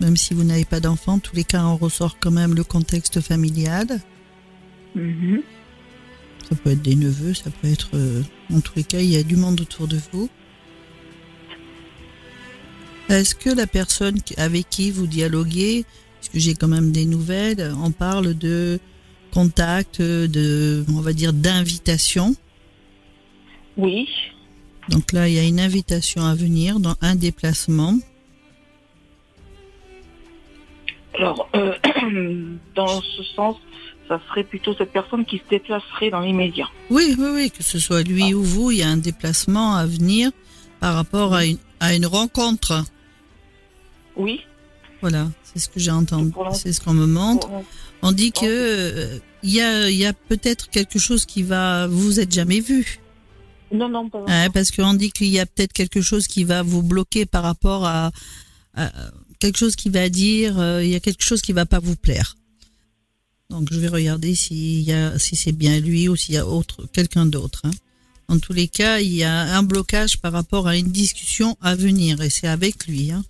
Même 0.00 0.16
si 0.16 0.34
vous 0.34 0.44
n'avez 0.44 0.64
pas 0.64 0.80
d'enfant, 0.80 1.14
en 1.14 1.18
tous 1.18 1.34
les 1.34 1.44
cas, 1.44 1.64
on 1.64 1.76
ressort 1.76 2.18
quand 2.20 2.30
même 2.30 2.54
le 2.54 2.64
contexte 2.64 3.20
familial. 3.20 3.86
Mhm. 4.94 5.42
Ça 6.48 6.56
peut 6.56 6.70
être 6.70 6.82
des 6.82 6.94
neveux, 6.94 7.34
ça 7.34 7.50
peut 7.50 7.68
être... 7.68 7.90
euh, 7.94 8.22
en 8.52 8.60
tous 8.60 8.74
les 8.76 8.84
cas, 8.84 9.00
il 9.00 9.10
y 9.10 9.16
a 9.16 9.22
du 9.22 9.36
monde 9.36 9.60
autour 9.60 9.86
de 9.86 9.98
vous. 10.12 10.30
Est-ce 13.08 13.34
que 13.34 13.50
la 13.50 13.66
personne 13.66 14.18
avec 14.36 14.68
qui 14.70 14.90
vous 14.90 15.06
dialoguez, 15.06 15.84
puisque 16.20 16.38
j'ai 16.38 16.54
quand 16.54 16.68
même 16.68 16.92
des 16.92 17.06
nouvelles, 17.06 17.72
on 17.82 17.90
parle 17.90 18.34
de 18.34 18.78
contact, 19.32 20.00
de, 20.00 20.84
on 20.88 21.00
va 21.00 21.12
dire, 21.12 21.32
d'invitation? 21.32 22.36
Oui. 23.76 24.08
Donc 24.88 25.12
là, 25.12 25.28
il 25.28 25.34
y 25.34 25.38
a 25.38 25.44
une 25.44 25.60
invitation 25.60 26.22
à 26.22 26.34
venir 26.34 26.80
dans 26.80 26.96
un 27.00 27.14
déplacement. 27.14 27.98
Alors, 31.18 31.48
euh, 31.54 31.72
dans 32.74 33.00
ce 33.02 33.22
sens, 33.34 33.56
ça 34.08 34.20
serait 34.28 34.44
plutôt 34.44 34.74
cette 34.74 34.92
personne 34.92 35.24
qui 35.24 35.38
se 35.38 35.42
déplacerait 35.50 36.10
dans 36.10 36.20
l'immédiat. 36.20 36.66
Oui, 36.90 37.14
oui, 37.18 37.26
oui, 37.34 37.50
que 37.50 37.62
ce 37.62 37.78
soit 37.78 38.02
lui 38.02 38.32
ou 38.34 38.42
vous, 38.42 38.70
il 38.70 38.78
y 38.78 38.82
a 38.82 38.88
un 38.88 38.96
déplacement 38.96 39.74
à 39.76 39.84
venir 39.86 40.30
par 40.80 40.94
rapport 40.94 41.34
à 41.34 41.44
une, 41.44 41.58
à 41.80 41.94
une 41.94 42.06
rencontre. 42.06 42.84
Oui. 44.16 44.40
Voilà, 45.00 45.28
c'est 45.44 45.58
ce 45.60 45.68
que 45.68 45.78
j'ai 45.78 45.90
entendu, 45.92 46.32
c'est 46.52 46.72
ce 46.72 46.80
qu'on 46.80 46.94
me 46.94 47.06
montre. 47.06 47.48
On 48.02 48.10
dit 48.12 48.32
que 48.32 48.40
euh, 48.46 49.18
il 49.44 49.50
y 49.54 49.60
a, 49.60 49.88
il 49.90 49.96
y 49.96 50.06
a 50.06 50.12
peut-être 50.12 50.70
quelque 50.70 50.98
chose 50.98 51.24
qui 51.24 51.42
va 51.44 51.86
vous 51.86 52.18
êtes 52.18 52.32
jamais 52.32 52.58
vu, 52.58 52.98
Non, 53.70 53.88
non, 53.88 54.08
pas. 54.08 54.24
hein, 54.26 54.50
parce 54.50 54.72
qu'on 54.72 54.94
dit 54.94 55.12
qu'il 55.12 55.28
y 55.28 55.38
a 55.38 55.46
peut-être 55.46 55.72
quelque 55.72 56.00
chose 56.00 56.26
qui 56.26 56.42
va 56.42 56.62
vous 56.62 56.82
bloquer 56.82 57.26
par 57.26 57.44
rapport 57.44 57.84
à, 57.86 58.10
à 58.74 58.90
quelque 59.38 59.58
chose 59.58 59.76
qui 59.76 59.88
va 59.88 60.08
dire, 60.08 60.58
euh, 60.58 60.84
il 60.84 60.90
y 60.90 60.94
a 60.94 61.00
quelque 61.00 61.22
chose 61.22 61.40
qui 61.42 61.52
va 61.52 61.66
pas 61.66 61.78
vous 61.78 61.96
plaire. 61.96 62.36
Donc 63.50 63.72
je 63.72 63.78
vais 63.78 63.88
regarder 63.88 64.34
si 64.34 64.86
c'est 65.18 65.52
bien 65.52 65.80
lui 65.80 66.08
ou 66.08 66.16
s'il 66.16 66.34
y 66.34 66.38
a 66.38 66.46
autre, 66.46 66.86
quelqu'un 66.92 67.24
d'autre. 67.26 67.62
hein. 67.64 67.70
En 68.30 68.38
tous 68.38 68.52
les 68.52 68.68
cas, 68.68 69.00
il 69.00 69.14
y 69.14 69.24
a 69.24 69.56
un 69.56 69.62
blocage 69.62 70.18
par 70.18 70.32
rapport 70.32 70.68
à 70.68 70.76
une 70.76 70.92
discussion 70.92 71.56
à 71.62 71.74
venir 71.74 72.20
et 72.20 72.28
c'est 72.28 72.46
avec 72.46 72.86
lui. 72.86 73.10
Hein. 73.10 73.24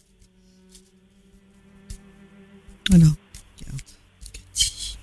Regarde. 2.90 3.14
Cathy. 4.32 4.96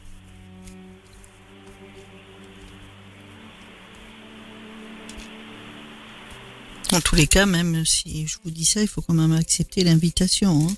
En 6.91 7.00
tous 7.01 7.15
les 7.15 7.27
cas, 7.27 7.45
même 7.45 7.85
si 7.85 8.27
je 8.27 8.38
vous 8.43 8.51
dis 8.51 8.65
ça, 8.65 8.81
il 8.81 8.88
faut 8.88 9.01
quand 9.01 9.13
même 9.13 9.31
accepter 9.33 9.83
l'invitation. 9.83 10.67
Hein. 10.69 10.75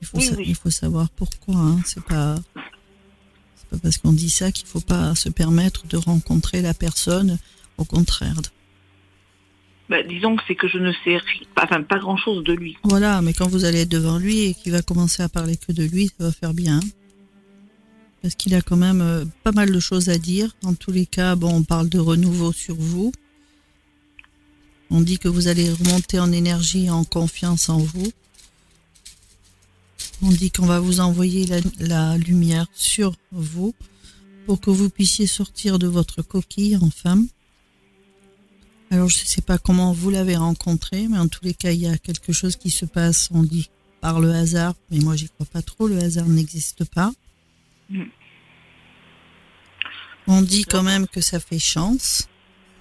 Il, 0.00 0.06
faut 0.06 0.18
il 0.20 0.54
faut 0.54 0.70
savoir 0.70 1.10
pourquoi. 1.10 1.56
Hein. 1.56 1.80
C'est 1.84 2.02
pas, 2.02 2.36
pas 3.70 3.78
parce 3.82 3.98
qu'on 3.98 4.12
dit 4.12 4.30
ça 4.30 4.50
qu'il 4.50 4.66
faut 4.66 4.80
pas 4.80 5.14
se 5.14 5.28
permettre 5.28 5.86
de 5.86 5.96
rencontrer 5.96 6.62
la 6.62 6.74
personne. 6.74 7.38
Au 7.78 7.84
contraire. 7.84 8.36
Bah, 9.88 10.02
disons 10.04 10.36
que 10.36 10.42
c'est 10.46 10.54
que 10.54 10.68
je 10.68 10.78
ne 10.78 10.92
sais 11.02 11.18
enfin, 11.60 11.82
pas 11.82 11.98
grand 11.98 12.16
chose 12.16 12.44
de 12.44 12.52
lui. 12.52 12.76
Voilà, 12.84 13.22
mais 13.22 13.32
quand 13.32 13.48
vous 13.48 13.64
allez 13.64 13.80
être 13.80 13.88
devant 13.88 14.18
lui 14.18 14.42
et 14.42 14.54
qu'il 14.54 14.70
va 14.70 14.82
commencer 14.82 15.22
à 15.22 15.28
parler 15.28 15.56
que 15.56 15.72
de 15.72 15.82
lui, 15.82 16.08
ça 16.08 16.26
va 16.26 16.30
faire 16.30 16.54
bien. 16.54 16.78
Parce 18.22 18.36
qu'il 18.36 18.54
a 18.54 18.60
quand 18.60 18.76
même 18.76 19.00
euh, 19.00 19.24
pas 19.42 19.50
mal 19.52 19.72
de 19.72 19.80
choses 19.80 20.08
à 20.08 20.18
dire. 20.18 20.54
En 20.62 20.74
tous 20.74 20.92
les 20.92 21.06
cas, 21.06 21.34
bon, 21.34 21.52
on 21.52 21.62
parle 21.64 21.88
de 21.88 21.98
renouveau 21.98 22.52
sur 22.52 22.76
vous. 22.76 23.12
On 24.90 25.00
dit 25.00 25.18
que 25.18 25.28
vous 25.28 25.48
allez 25.48 25.72
remonter 25.72 26.20
en 26.20 26.30
énergie 26.30 26.86
et 26.86 26.90
en 26.90 27.04
confiance 27.04 27.68
en 27.68 27.78
vous. 27.78 28.12
On 30.22 30.28
dit 30.28 30.50
qu'on 30.50 30.66
va 30.66 30.80
vous 30.80 31.00
envoyer 31.00 31.46
la, 31.46 31.60
la, 31.78 32.18
lumière 32.18 32.66
sur 32.74 33.14
vous 33.32 33.74
pour 34.46 34.60
que 34.60 34.70
vous 34.70 34.90
puissiez 34.90 35.26
sortir 35.26 35.78
de 35.78 35.86
votre 35.86 36.22
coquille 36.22 36.76
en 36.76 36.90
femme. 36.90 37.26
Alors 38.90 39.08
je 39.08 39.22
ne 39.22 39.26
sais 39.26 39.42
pas 39.42 39.56
comment 39.56 39.92
vous 39.92 40.10
l'avez 40.10 40.36
rencontré, 40.36 41.06
mais 41.08 41.18
en 41.18 41.28
tous 41.28 41.44
les 41.44 41.54
cas, 41.54 41.70
il 41.70 41.80
y 41.80 41.86
a 41.86 41.96
quelque 41.96 42.32
chose 42.32 42.56
qui 42.56 42.70
se 42.70 42.84
passe, 42.84 43.28
on 43.32 43.44
dit, 43.44 43.70
par 44.00 44.20
le 44.20 44.32
hasard, 44.32 44.74
mais 44.90 44.98
moi 44.98 45.14
j'y 45.16 45.28
crois 45.28 45.46
pas 45.46 45.62
trop, 45.62 45.86
le 45.86 45.98
hasard 45.98 46.26
n'existe 46.26 46.84
pas. 46.84 47.12
Mm. 47.88 48.04
On 50.26 50.42
dit 50.42 50.64
quand 50.64 50.82
même 50.82 51.06
que 51.06 51.20
ça 51.20 51.40
fait 51.40 51.58
chance, 51.58 52.28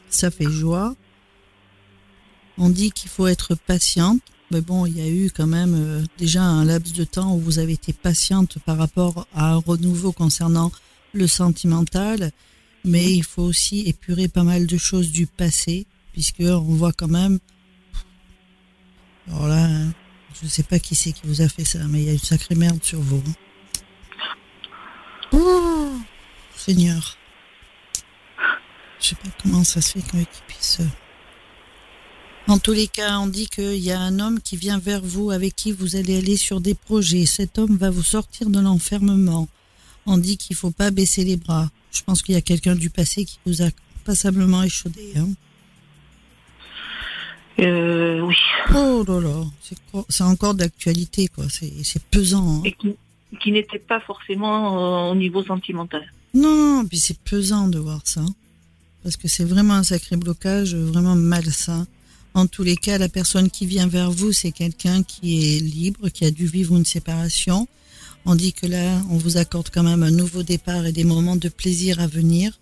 ça 0.09 0.31
fait 0.31 0.49
joie. 0.49 0.95
On 2.57 2.69
dit 2.69 2.91
qu'il 2.91 3.09
faut 3.09 3.27
être 3.27 3.55
patiente, 3.55 4.21
mais 4.51 4.61
bon, 4.61 4.85
il 4.85 4.97
y 4.97 5.01
a 5.01 5.07
eu 5.07 5.29
quand 5.29 5.47
même 5.47 5.75
euh, 5.75 6.03
déjà 6.17 6.41
un 6.41 6.65
laps 6.65 6.93
de 6.93 7.03
temps 7.03 7.35
où 7.35 7.39
vous 7.39 7.59
avez 7.59 7.73
été 7.73 7.93
patiente 7.93 8.57
par 8.65 8.77
rapport 8.77 9.27
à 9.33 9.53
un 9.53 9.57
renouveau 9.57 10.11
concernant 10.11 10.71
le 11.13 11.27
sentimental, 11.27 12.31
mais 12.83 13.13
il 13.13 13.23
faut 13.23 13.43
aussi 13.43 13.81
épurer 13.87 14.27
pas 14.27 14.43
mal 14.43 14.65
de 14.65 14.77
choses 14.77 15.11
du 15.11 15.27
passé 15.27 15.85
puisque 16.13 16.41
on 16.41 16.75
voit 16.75 16.93
quand 16.93 17.07
même. 17.07 17.39
Alors 19.27 19.47
là, 19.47 19.67
je 20.39 20.45
ne 20.45 20.49
sais 20.49 20.63
pas 20.63 20.79
qui 20.79 20.95
c'est 20.95 21.11
qui 21.11 21.21
vous 21.25 21.41
a 21.41 21.47
fait 21.47 21.65
ça, 21.65 21.79
mais 21.87 22.01
il 22.01 22.05
y 22.05 22.09
a 22.09 22.13
une 22.13 22.19
sacrée 22.19 22.55
merde 22.55 22.83
sur 22.83 22.99
vous. 22.99 23.23
Oh, 25.31 25.91
Seigneur. 26.55 27.17
Je 28.99 29.07
sais 29.07 29.15
pas 29.15 29.29
comment 29.43 29.63
ça 29.63 29.81
se 29.81 29.91
fait 29.91 30.01
qu'il 30.01 30.25
puisse. 30.47 30.81
En 32.49 32.57
tous 32.57 32.71
les 32.71 32.87
cas, 32.87 33.19
on 33.19 33.27
dit 33.27 33.45
qu'il 33.45 33.75
y 33.75 33.91
a 33.91 33.99
un 33.99 34.19
homme 34.19 34.39
qui 34.41 34.57
vient 34.57 34.79
vers 34.79 35.03
vous 35.03 35.29
avec 35.29 35.55
qui 35.55 35.71
vous 35.71 35.95
allez 35.95 36.17
aller 36.17 36.35
sur 36.35 36.61
des 36.61 36.73
projets. 36.73 37.27
Cet 37.27 37.59
homme 37.59 37.77
va 37.77 37.91
vous 37.91 38.01
sortir 38.01 38.49
de 38.49 38.59
l'enfermement. 38.59 39.47
On 40.07 40.17
dit 40.17 40.35
qu'il 40.35 40.55
faut 40.55 40.71
pas 40.71 40.89
baisser 40.89 41.23
les 41.23 41.37
bras. 41.37 41.69
Je 41.91 42.01
pense 42.01 42.23
qu'il 42.23 42.33
y 42.33 42.37
a 42.39 42.41
quelqu'un 42.41 42.75
du 42.75 42.89
passé 42.89 43.25
qui 43.25 43.37
vous 43.45 43.61
a 43.61 43.67
passablement 44.03 44.63
échaudé. 44.63 45.13
Hein. 45.15 45.27
Euh, 47.59 48.21
oui. 48.21 48.35
Oh 48.73 49.03
là 49.07 49.21
là, 49.21 49.43
c'est 50.09 50.23
encore 50.23 50.55
d'actualité, 50.55 51.27
quoi. 51.27 51.45
C'est 51.51 52.03
pesant. 52.05 52.63
Hein. 52.63 52.63
Et 52.65 52.75
qui, 53.39 53.51
n'était 53.51 53.77
pas 53.77 53.99
forcément 53.99 55.09
euh, 55.09 55.11
au 55.11 55.15
niveau 55.15 55.43
sentimental. 55.43 56.11
Non, 56.33 56.83
puis 56.89 56.97
c'est 56.97 57.19
pesant 57.19 57.67
de 57.67 57.77
voir 57.77 58.01
ça. 58.05 58.25
Parce 59.03 59.17
que 59.17 59.27
c'est 59.27 59.45
vraiment 59.45 59.75
un 59.75 59.83
sacré 59.83 60.15
blocage, 60.17 60.73
vraiment 60.73 61.15
malsain. 61.15 61.85
En 62.33 62.47
tous 62.47 62.63
les 62.63 62.75
cas, 62.75 62.97
la 62.97 63.09
personne 63.09 63.49
qui 63.49 63.65
vient 63.65 63.87
vers 63.87 64.11
vous, 64.11 64.31
c'est 64.31 64.51
quelqu'un 64.51 65.03
qui 65.03 65.55
est 65.55 65.59
libre, 65.59 66.09
qui 66.09 66.25
a 66.25 66.31
dû 66.31 66.45
vivre 66.45 66.75
une 66.75 66.85
séparation. 66.85 67.67
On 68.25 68.35
dit 68.35 68.53
que 68.53 68.67
là, 68.67 69.01
on 69.09 69.17
vous 69.17 69.37
accorde 69.37 69.69
quand 69.73 69.83
même 69.83 70.03
un 70.03 70.11
nouveau 70.11 70.43
départ 70.43 70.85
et 70.85 70.91
des 70.91 71.03
moments 71.03 71.35
de 71.35 71.49
plaisir 71.49 71.99
à 71.99 72.07
venir. 72.07 72.59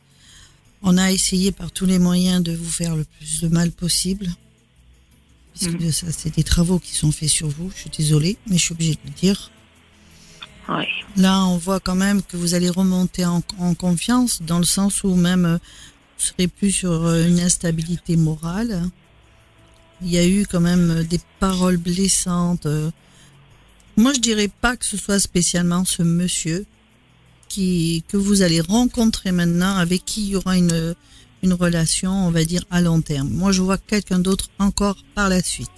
On 0.83 0.97
a 0.97 1.11
essayé 1.11 1.51
par 1.51 1.71
tous 1.71 1.85
les 1.85 1.99
moyens 1.99 2.41
de 2.43 2.53
vous 2.53 2.69
faire 2.69 2.95
le 2.95 3.03
plus 3.03 3.41
de 3.41 3.47
mal 3.47 3.71
possible. 3.71 4.27
Mm. 5.61 5.91
ça, 5.91 6.07
c'est 6.11 6.35
des 6.35 6.43
travaux 6.43 6.79
qui 6.79 6.95
sont 6.95 7.11
faits 7.11 7.29
sur 7.29 7.47
vous. 7.47 7.71
Je 7.75 7.81
suis 7.81 7.89
désolée, 7.89 8.37
mais 8.47 8.57
je 8.57 8.63
suis 8.63 8.73
obligée 8.73 8.93
de 8.93 8.99
le 9.09 9.13
dire. 9.13 9.51
Là, 11.15 11.45
on 11.45 11.57
voit 11.57 11.79
quand 11.79 11.95
même 11.95 12.21
que 12.21 12.37
vous 12.37 12.53
allez 12.53 12.69
remonter 12.69 13.25
en, 13.25 13.41
confiance, 13.75 14.41
dans 14.41 14.59
le 14.59 14.65
sens 14.65 15.03
où 15.03 15.15
même 15.15 15.45
euh, 15.45 15.57
vous 15.57 16.25
serez 16.25 16.47
plus 16.47 16.71
sur 16.71 16.91
euh, 16.91 17.25
une 17.27 17.39
instabilité 17.39 18.17
morale. 18.17 18.83
Il 20.01 20.09
y 20.09 20.17
a 20.17 20.27
eu 20.27 20.45
quand 20.45 20.59
même 20.59 20.91
euh, 20.91 21.03
des 21.03 21.19
paroles 21.39 21.77
blessantes. 21.77 22.67
Moi, 23.95 24.13
je 24.13 24.19
dirais 24.19 24.49
pas 24.61 24.77
que 24.77 24.85
ce 24.85 24.97
soit 24.97 25.19
spécialement 25.19 25.85
ce 25.85 26.03
monsieur 26.03 26.65
qui 27.49 28.03
que 28.07 28.17
vous 28.17 28.41
allez 28.41 28.61
rencontrer 28.61 29.31
maintenant, 29.31 29.75
avec 29.77 30.05
qui 30.05 30.21
il 30.21 30.29
y 30.29 30.35
aura 30.35 30.57
une 30.57 30.95
une 31.43 31.53
relation, 31.53 32.11
on 32.11 32.31
va 32.31 32.43
dire, 32.43 32.63
à 32.71 32.81
long 32.81 33.01
terme. 33.01 33.29
Moi, 33.29 33.51
je 33.51 33.61
vois 33.61 33.77
quelqu'un 33.77 34.19
d'autre 34.19 34.49
encore 34.59 34.97
par 35.15 35.29
la 35.29 35.41
suite. 35.41 35.69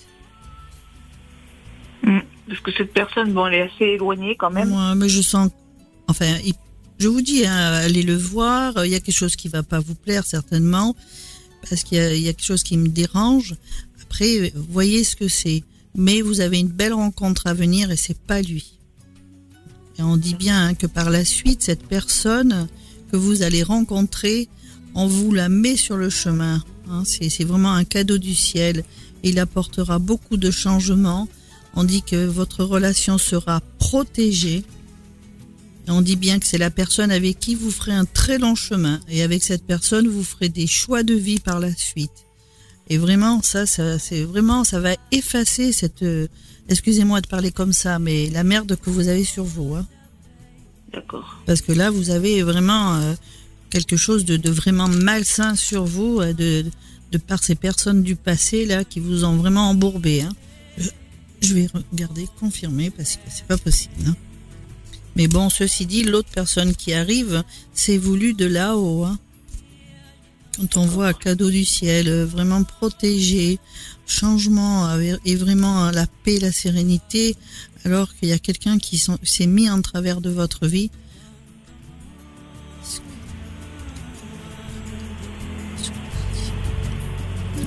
Hmm. 2.01 2.19
parce 2.47 2.62
que 2.62 2.71
cette 2.71 2.93
personne, 2.93 3.34
bon, 3.34 3.47
elle 3.47 3.55
est 3.55 3.62
assez 3.62 3.84
éloignée 3.84 4.36
quand 4.38 4.49
même. 4.49 4.69
Moi, 4.69 4.95
mais 4.95 5.10
je 5.10 5.21
sens, 5.21 5.51
enfin, 6.08 6.38
je 6.97 7.08
vous 7.10 7.21
dis, 7.21 7.45
hein, 7.45 7.73
allez 7.73 8.03
le 8.03 8.15
voir. 8.15 8.86
Il 8.86 8.91
y 8.91 8.95
a 8.95 9.01
quelque 9.01 9.17
chose 9.17 9.36
qui 9.36 9.49
va 9.49 9.63
pas 9.63 9.79
vous 9.79 9.95
plaire 9.95 10.25
certainement, 10.25 10.95
parce 11.67 11.84
qu'il 11.84 11.97
y, 11.97 12.29
a 12.29 12.34
quelque 12.34 12.45
chose 12.45 12.63
qui 12.63 12.77
me 12.77 12.88
dérange. 12.88 13.55
Après, 14.10 14.52
voyez 14.56 15.04
ce 15.04 15.15
que 15.15 15.28
c'est. 15.28 15.63
Mais 15.95 16.22
vous 16.22 16.41
avez 16.41 16.58
une 16.60 16.67
belle 16.67 16.93
rencontre 16.93 17.45
à 17.45 17.54
venir 17.54 17.91
et 17.91 17.95
c'est 17.95 18.17
pas 18.17 18.41
lui. 18.41 18.80
Et 20.00 20.02
on 20.02 20.17
dit 20.17 20.34
bien 20.34 20.67
hein, 20.69 20.74
que 20.74 20.88
par 20.88 21.12
la 21.12 21.24
suite, 21.24 21.62
cette 21.62 21.86
personne 21.86 22.67
que 23.12 23.17
vous 23.17 23.43
allez 23.43 23.62
rencontrer, 23.62 24.50
on 24.95 25.06
vous 25.06 25.32
la 25.32 25.48
met 25.48 25.76
sur 25.76 25.95
le 25.95 26.10
chemin. 26.10 26.63
Hein. 26.89 27.04
c'est 27.06 27.43
vraiment 27.43 27.74
un 27.74 27.84
cadeau 27.84 28.17
du 28.17 28.34
ciel. 28.34 28.84
Il 29.22 29.38
apportera 29.38 30.00
beaucoup 30.00 30.38
de 30.38 30.50
changements. 30.50 31.28
On 31.76 31.84
dit 31.84 32.02
que 32.02 32.26
votre 32.26 32.63
relation 32.63 33.19
sera 33.19 33.62
protégée. 33.78 34.63
on 35.88 36.02
dit 36.02 36.15
bien 36.15 36.39
que 36.39 36.48
c'est 36.48 36.58
la 36.58 36.72
personne 36.72 37.12
avec 37.12 37.39
qui 37.39 37.54
vous 37.54 37.69
ferez 37.69 37.93
un 37.93 38.06
très 38.06 38.39
long 38.39 38.56
chemin. 38.56 39.00
Et 39.08 39.22
avec 39.22 39.43
cette 39.43 39.65
personne, 39.65 40.08
vous 40.08 40.24
ferez 40.24 40.50
des 40.50 40.65
choix 40.67 41.04
de 41.04 41.13
vie 41.13 41.39
par 41.39 41.60
la 41.60 41.76
suite. 41.76 42.26
Et 42.89 42.97
vraiment, 42.97 43.41
ça, 43.41 43.65
ça 43.65 43.99
c'est 43.99 44.23
vraiment, 44.23 44.63
ça 44.63 44.80
va 44.80 44.95
effacer 45.12 45.71
cette, 45.71 46.02
euh, 46.04 46.28
excusez-moi 46.69 47.21
de 47.21 47.28
parler 47.28 47.52
comme 47.52 47.73
ça, 47.73 47.99
mais 47.99 48.30
la 48.30 48.43
merde 48.43 48.75
que 48.75 48.89
vous 48.89 49.08
avez 49.08 49.23
sur 49.23 49.43
vous. 49.43 49.75
Hein. 49.75 49.86
D'accord. 50.91 51.39
Parce 51.45 51.62
que 51.62 51.71
là, 51.71 51.91
vous 51.91 52.10
avez 52.10 52.41
vraiment, 52.41 52.95
euh, 52.95 53.13
quelque 53.69 53.95
chose 53.95 54.25
de, 54.25 54.49
vraiment 54.49 54.88
malsain 54.88 55.56
sur 55.56 55.86
vous, 55.86 56.19
euh, 56.19 56.34
de, 56.34 56.65
de 57.12 57.17
par 57.17 57.43
ces 57.43 57.56
personnes 57.56 58.02
du 58.02 58.15
passé 58.15 58.65
là 58.65 58.84
qui 58.84 58.99
vous 58.99 59.23
ont 59.23 59.36
vraiment 59.36 59.69
embourbé. 59.69 60.21
Hein. 60.21 60.34
Je 61.41 61.54
vais 61.54 61.67
regarder, 61.91 62.28
confirmer 62.39 62.89
parce 62.89 63.15
que 63.15 63.21
c'est 63.30 63.45
pas 63.45 63.58
possible. 63.58 63.93
Hein. 64.08 64.15
Mais 65.15 65.28
bon, 65.28 65.49
ceci 65.49 65.86
dit, 65.86 66.04
l'autre 66.04 66.30
personne 66.34 66.75
qui 66.75 66.93
arrive, 66.93 67.43
c'est 67.73 67.97
voulu 67.97 68.34
de 68.34 68.45
là-haut. 68.45 69.06
Hein. 69.06 69.19
Quand 70.60 70.78
on 70.78 70.86
voit 70.86 71.13
cadeau 71.13 71.50
du 71.50 71.63
ciel, 71.63 72.08
euh, 72.10 72.26
vraiment 72.26 72.63
protégé, 72.63 73.60
changement 74.06 74.89
et 75.26 75.36
vraiment 75.36 75.89
la 75.91 76.06
paix, 76.24 76.39
la 76.39 76.52
sérénité, 76.52 77.36
alors 77.86 78.13
qu'il 78.15 78.30
y 78.30 78.34
a 78.34 78.39
quelqu'un 78.39 78.78
qui 78.78 79.02
s'est 79.24 79.48
mis 79.48 79.69
en 79.69 79.82
travers 79.82 80.19
de 80.19 80.30
votre 80.30 80.67
vie, 80.67 80.91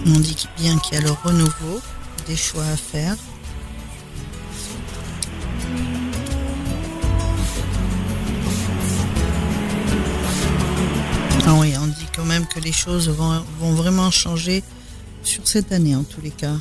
On 0.04 0.18
dit 0.18 0.48
bien 0.58 0.76
qu'il 0.78 0.94
y 0.94 0.96
a 0.96 1.00
le 1.00 1.12
renouveau, 1.12 1.80
des 2.26 2.36
choix 2.36 2.64
à 2.64 2.76
faire. 2.76 3.16
Ah 11.46 11.54
dit 11.62 11.81
quand 12.22 12.28
même 12.28 12.46
que 12.46 12.60
les 12.60 12.72
choses 12.72 13.08
vont, 13.08 13.42
vraiment 13.72 14.10
changer 14.12 14.62
sur 15.24 15.46
cette 15.48 15.72
année 15.72 15.96
en 15.96 16.04
tous 16.04 16.20
les 16.20 16.30
cas. 16.30 16.54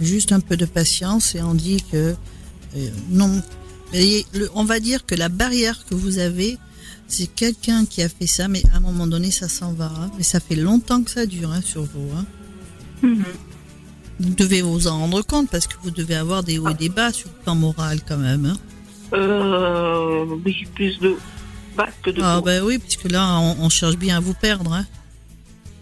Juste 0.00 0.32
un 0.32 0.40
peu 0.40 0.56
de 0.56 0.64
patience 0.64 1.34
et 1.34 1.42
on 1.42 1.54
dit 1.54 1.84
que 1.92 2.16
euh, 2.76 2.88
non. 3.10 3.40
on 4.54 4.64
va 4.64 4.80
dire 4.80 5.06
que 5.06 5.14
la 5.14 5.28
barrière 5.28 5.84
que 5.86 5.94
vous 5.94 6.18
avez, 6.18 6.58
c'est 7.06 7.28
quelqu'un 7.28 7.84
qui 7.84 8.02
a 8.02 8.08
fait 8.08 8.26
ça, 8.26 8.48
mais 8.48 8.62
à 8.72 8.78
un 8.78 8.80
moment 8.80 9.06
donné, 9.06 9.30
ça 9.30 9.48
s'en 9.48 9.72
va. 9.72 9.92
Hein. 9.96 10.10
Mais 10.16 10.24
ça 10.24 10.40
fait 10.40 10.56
longtemps 10.56 11.02
que 11.02 11.10
ça 11.10 11.26
dure 11.26 11.52
hein, 11.52 11.60
sur 11.62 11.84
vous. 11.84 12.10
Hein. 12.16 13.14
Vous 14.18 14.34
devez 14.34 14.62
vous 14.62 14.88
en 14.88 14.98
rendre 14.98 15.22
compte 15.22 15.48
parce 15.48 15.68
que 15.68 15.74
vous 15.82 15.90
devez 15.90 16.16
avoir 16.16 16.42
des 16.42 16.58
hauts 16.58 16.70
et 16.70 16.74
des 16.74 16.88
bas 16.88 17.12
sur 17.12 17.28
le 17.28 17.42
plan 17.44 17.54
moral 17.54 18.00
quand 18.08 18.16
même. 18.16 18.56
Euh, 19.12 20.24
oui, 20.44 20.66
plus 20.74 20.98
de 20.98 21.16
bas 21.76 21.88
que 22.02 22.10
de 22.10 22.20
Ah 22.22 22.40
ben 22.44 22.62
oui, 22.64 22.78
puisque 22.78 23.10
là, 23.10 23.38
on, 23.38 23.68
cherche 23.68 23.96
bien 23.96 24.16
à 24.16 24.20
vous 24.20 24.34
perdre. 24.34 24.84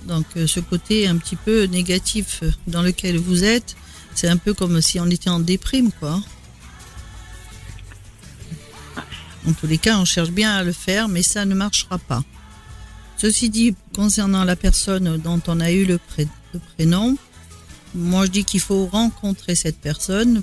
Donc 0.06 0.26
euh, 0.36 0.46
ce 0.46 0.60
côté 0.60 1.06
un 1.06 1.16
petit 1.16 1.36
peu 1.36 1.64
négatif 1.64 2.42
dans 2.66 2.82
lequel 2.82 3.18
vous 3.18 3.44
êtes, 3.44 3.76
c'est 4.14 4.28
un 4.28 4.36
peu 4.36 4.54
comme 4.54 4.80
si 4.80 5.00
on 5.00 5.06
était 5.06 5.30
en 5.30 5.40
déprime, 5.40 5.90
quoi. 5.92 6.20
En 9.48 9.52
tous 9.52 9.66
les 9.66 9.78
cas, 9.78 9.98
on 9.98 10.04
cherche 10.04 10.30
bien 10.30 10.54
à 10.54 10.62
le 10.62 10.72
faire, 10.72 11.08
mais 11.08 11.22
ça 11.22 11.44
ne 11.44 11.54
marchera 11.54 11.98
pas. 11.98 12.22
Ceci 13.16 13.50
dit, 13.50 13.74
concernant 13.94 14.44
la 14.44 14.56
personne 14.56 15.18
dont 15.18 15.40
on 15.46 15.60
a 15.60 15.70
eu 15.70 15.84
le, 15.84 15.98
prénom, 16.76 17.16
moi 17.94 18.26
je 18.26 18.30
dis 18.30 18.44
qu'il 18.44 18.60
faut 18.60 18.86
rencontrer 18.86 19.54
cette 19.54 19.78
personne. 19.78 20.42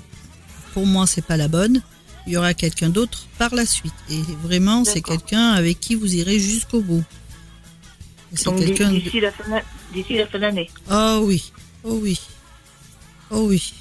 Pour 0.74 0.86
moi, 0.86 1.06
c'est 1.06 1.24
pas 1.24 1.36
la 1.36 1.48
bonne. 1.48 1.82
Il 2.26 2.34
y 2.34 2.36
aura 2.36 2.54
quelqu'un 2.54 2.90
d'autre 2.90 3.26
par 3.38 3.54
la 3.54 3.64
suite. 3.64 3.94
Et 4.10 4.22
vraiment, 4.42 4.84
c'est 4.84 5.00
quelqu'un 5.00 5.50
avec 5.50 5.80
qui 5.80 5.94
vous 5.94 6.14
irez 6.14 6.38
jusqu'au 6.38 6.80
bout. 6.80 7.04
D'ici 9.92 10.16
la 10.16 10.26
fin 10.26 10.38
d'année. 10.38 10.70
Oh 10.90 11.22
oui, 11.24 11.52
oh 11.84 11.98
oui, 12.00 12.20
oh 13.30 13.46
oui. 13.48 13.72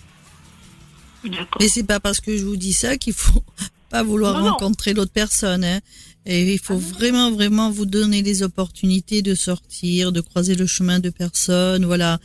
Et 1.59 1.67
c'est 1.67 1.83
pas 1.83 1.99
parce 1.99 2.19
que 2.21 2.35
je 2.37 2.45
vous 2.45 2.55
dis 2.55 2.73
ça 2.73 2.97
qu'il 2.97 3.13
faut 3.13 3.43
pas 3.89 4.03
vouloir 4.03 4.41
rencontrer 4.41 4.93
l'autre 4.93 5.11
personne. 5.11 5.63
Hein. 5.63 5.79
Et 6.25 6.53
il 6.53 6.59
faut 6.59 6.75
ah 6.75 6.93
vraiment, 6.93 7.31
vraiment 7.31 7.71
vous 7.71 7.85
donner 7.85 8.21
les 8.21 8.43
opportunités 8.43 9.21
de 9.21 9.33
sortir, 9.35 10.11
de 10.11 10.21
croiser 10.21 10.55
le 10.55 10.67
chemin 10.67 10.99
de 10.99 11.09
personnes, 11.09 11.85
voilà, 11.85 12.19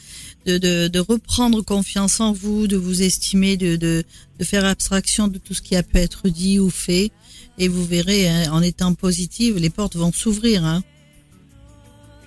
de, 0.46 0.58
de, 0.58 0.88
de 0.88 0.98
reprendre 0.98 1.62
confiance 1.62 2.20
en 2.20 2.32
vous, 2.32 2.66
de 2.66 2.76
vous 2.76 3.02
estimer, 3.02 3.56
de, 3.56 3.76
de, 3.76 4.04
de, 4.38 4.44
faire 4.44 4.64
abstraction 4.64 5.28
de 5.28 5.38
tout 5.38 5.54
ce 5.54 5.62
qui 5.62 5.74
a 5.76 5.82
pu 5.82 5.96
être 5.98 6.28
dit 6.28 6.58
ou 6.58 6.70
fait. 6.70 7.12
Et 7.56 7.68
vous 7.68 7.84
verrez, 7.84 8.28
hein, 8.28 8.52
en 8.52 8.62
étant 8.62 8.94
positive, 8.94 9.58
les 9.58 9.70
portes 9.70 9.96
vont 9.96 10.12
s'ouvrir. 10.12 10.64
Hein. 10.64 10.82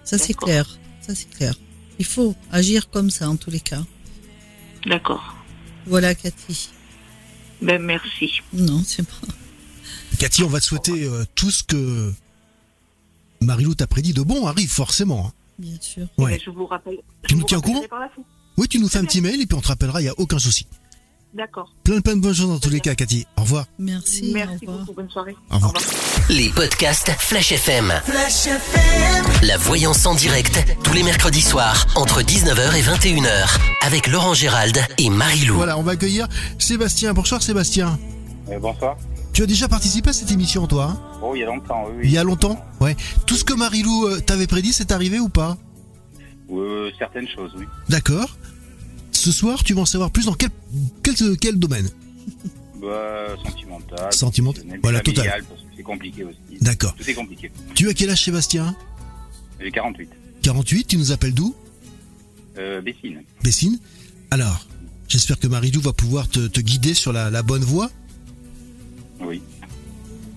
Ça 0.07 0.17
c'est 0.17 0.33
clair, 0.33 0.79
ça 1.01 1.13
c'est 1.13 1.29
clair. 1.29 1.53
Il 1.99 2.05
faut 2.05 2.33
agir 2.49 2.89
comme 2.89 3.09
ça 3.09 3.29
en 3.29 3.35
tous 3.35 3.51
les 3.51 3.59
cas. 3.59 3.83
D'accord. 4.85 5.35
Voilà 5.85 6.15
Cathy. 6.15 6.69
Ben 7.61 7.81
merci. 7.81 8.39
Non, 8.53 8.81
c'est 8.85 9.05
pas. 9.05 9.27
Cathy, 10.17 10.45
on 10.45 10.47
va 10.47 10.61
te 10.61 10.65
souhaiter 10.65 11.03
euh, 11.03 11.25
tout 11.35 11.51
ce 11.51 11.61
que 11.61 12.13
Marilou 13.41 13.75
t'a 13.75 13.85
prédit 13.85 14.13
de 14.13 14.21
bon 14.21 14.47
arrive 14.47 14.71
forcément. 14.71 15.27
Hein. 15.27 15.33
Bien 15.59 15.77
sûr. 15.81 16.07
Ouais. 16.17 16.39
Je 16.41 16.51
vous 16.51 16.67
rappelle. 16.67 16.99
Tu 17.27 17.35
nous 17.35 17.43
tiens 17.43 17.57
au 17.57 17.61
courant 17.61 17.83
Oui, 18.55 18.69
tu 18.69 18.79
nous 18.79 18.87
fais 18.87 18.99
un 18.99 19.05
petit 19.05 19.19
mail 19.19 19.41
et 19.41 19.45
puis 19.45 19.57
on 19.57 19.61
te 19.61 19.67
rappellera, 19.67 19.99
il 19.99 20.05
n'y 20.05 20.09
a 20.09 20.17
aucun 20.17 20.39
souci. 20.39 20.67
D'accord. 21.33 21.73
Plein, 21.83 22.01
plein 22.01 22.15
de 22.15 22.21
bonnes 22.21 22.33
choses 22.33 22.47
dans 22.49 22.59
tous 22.59 22.69
les 22.69 22.79
cas, 22.79 22.95
Cathy. 22.95 23.27
Au 23.37 23.41
revoir. 23.41 23.65
Merci. 23.77 24.31
Merci 24.33 24.65
beaucoup. 24.65 24.93
Bonne 24.93 25.09
soirée. 25.09 25.35
Au 25.51 25.55
revoir. 25.55 25.73
Les 26.29 26.49
podcasts 26.49 27.11
Flash 27.19 27.51
FM. 27.51 27.93
Flash 28.05 28.47
FM. 28.47 29.25
La 29.43 29.57
voyance 29.57 30.05
en 30.05 30.15
direct, 30.15 30.65
tous 30.83 30.93
les 30.93 31.03
mercredis 31.03 31.41
soirs, 31.41 31.85
entre 31.95 32.21
19h 32.21 32.75
et 32.75 32.81
21h, 32.81 33.57
avec 33.85 34.07
Laurent 34.07 34.33
Gérald 34.33 34.79
et 34.97 35.09
Marie-Lou. 35.09 35.55
Voilà, 35.55 35.77
on 35.77 35.83
va 35.83 35.91
accueillir 35.91 36.27
Sébastien. 36.59 37.13
Bonsoir, 37.13 37.41
Sébastien. 37.43 37.99
Euh, 38.49 38.59
bonsoir. 38.59 38.97
Tu 39.33 39.43
as 39.43 39.45
déjà 39.45 39.67
participé 39.67 40.09
à 40.09 40.13
cette 40.13 40.31
émission, 40.31 40.65
toi 40.65 40.85
hein? 40.93 41.01
Oh, 41.21 41.33
il 41.35 41.41
y 41.41 41.43
a 41.43 41.47
longtemps, 41.47 41.83
oui. 41.91 42.01
Il 42.03 42.11
y 42.11 42.17
a 42.17 42.23
longtemps 42.23 42.59
Ouais. 42.79 42.95
Tout 43.27 43.35
ce 43.35 43.43
que 43.43 43.53
Marilou 43.53 44.07
euh, 44.07 44.19
t'avait 44.19 44.47
prédit, 44.47 44.73
c'est 44.73 44.91
arrivé 44.91 45.19
ou 45.19 45.29
pas? 45.29 45.57
Euh, 46.51 46.89
Certaines 46.97 47.27
choses, 47.27 47.51
oui. 47.57 47.65
D'accord. 47.89 48.37
Ce 49.27 49.33
soir, 49.33 49.61
tu 49.61 49.73
vas 49.73 49.81
en 49.81 49.85
savoir 49.85 50.09
plus 50.09 50.23
dans 50.27 50.35
quel, 50.35 50.51
quel, 51.03 51.37
quel 51.37 51.59
domaine? 51.59 51.89
Bah, 52.81 53.35
Sentimental. 53.43 54.13
Sentimental. 54.13 54.79
Voilà, 54.81 55.01
total. 55.01 55.43
C'est 55.75 55.83
compliqué 55.83 56.23
aussi. 56.23 56.37
D'accord. 56.61 56.95
Tout 56.95 57.09
est 57.09 57.13
compliqué. 57.13 57.51
Tu 57.75 57.89
as 57.89 57.93
quel 57.93 58.09
âge, 58.09 58.23
Sébastien? 58.23 58.73
J'ai 59.59 59.69
48. 59.69 60.09
48, 60.43 60.87
tu 60.87 60.97
nous 60.97 61.11
appelles 61.11 61.33
d'où? 61.33 61.53
Euh, 62.57 62.79
Bessine. 62.79 63.21
Bessine 63.43 63.77
Alors, 64.31 64.65
j'espère 65.09 65.37
que 65.37 65.47
Marilou 65.47 65.81
va 65.81 65.91
pouvoir 65.91 66.29
te, 66.29 66.47
te 66.47 66.61
guider 66.61 66.93
sur 66.93 67.11
la, 67.11 67.29
la 67.29 67.43
bonne 67.43 67.65
voie. 67.65 67.91
Oui. 69.19 69.41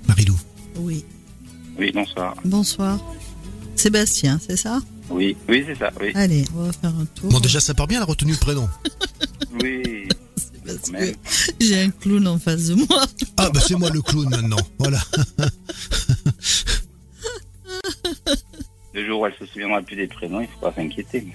Marilou. 0.09 0.37
Oui. 0.79 1.05
Oui, 1.79 1.93
bonsoir. 1.93 2.35
Bonsoir. 2.45 2.99
Sébastien, 3.77 4.41
c'est 4.45 4.57
ça? 4.57 4.81
Oui, 5.11 5.37
oui, 5.49 5.65
c'est 5.67 5.77
ça, 5.77 5.91
oui. 6.01 6.13
Allez, 6.15 6.45
on 6.57 6.63
va 6.65 6.73
faire 6.73 6.91
un 6.91 7.05
tour. 7.05 7.31
Bon, 7.31 7.41
déjà, 7.41 7.61
ça 7.61 7.75
part 7.75 7.87
bien, 7.87 7.99
la 7.99 8.05
retenue 8.07 8.33
le 8.33 8.39
prénom. 8.39 8.69
oui. 9.63 10.09
Parce 10.65 10.91
que 10.91 11.15
j'ai 11.61 11.83
un 11.83 11.91
clown 11.91 12.27
en 12.29 12.39
face 12.39 12.67
de 12.67 12.75
moi. 12.75 13.05
Ah, 13.37 13.51
bah 13.53 13.61
c'est 13.67 13.75
moi 13.75 13.91
le 13.91 14.01
clown 14.03 14.29
maintenant. 14.29 14.59
Voilà. 14.79 15.01
Le 18.93 19.07
jour 19.07 19.21
où 19.21 19.27
elle 19.27 19.35
se 19.39 19.47
souviendra 19.47 19.83
plus 19.83 19.97
des 19.97 20.09
prénoms, 20.09 20.41
il 20.41 20.49
faut 20.49 20.61
pas 20.61 20.73
s'inquiéter. 20.75 21.27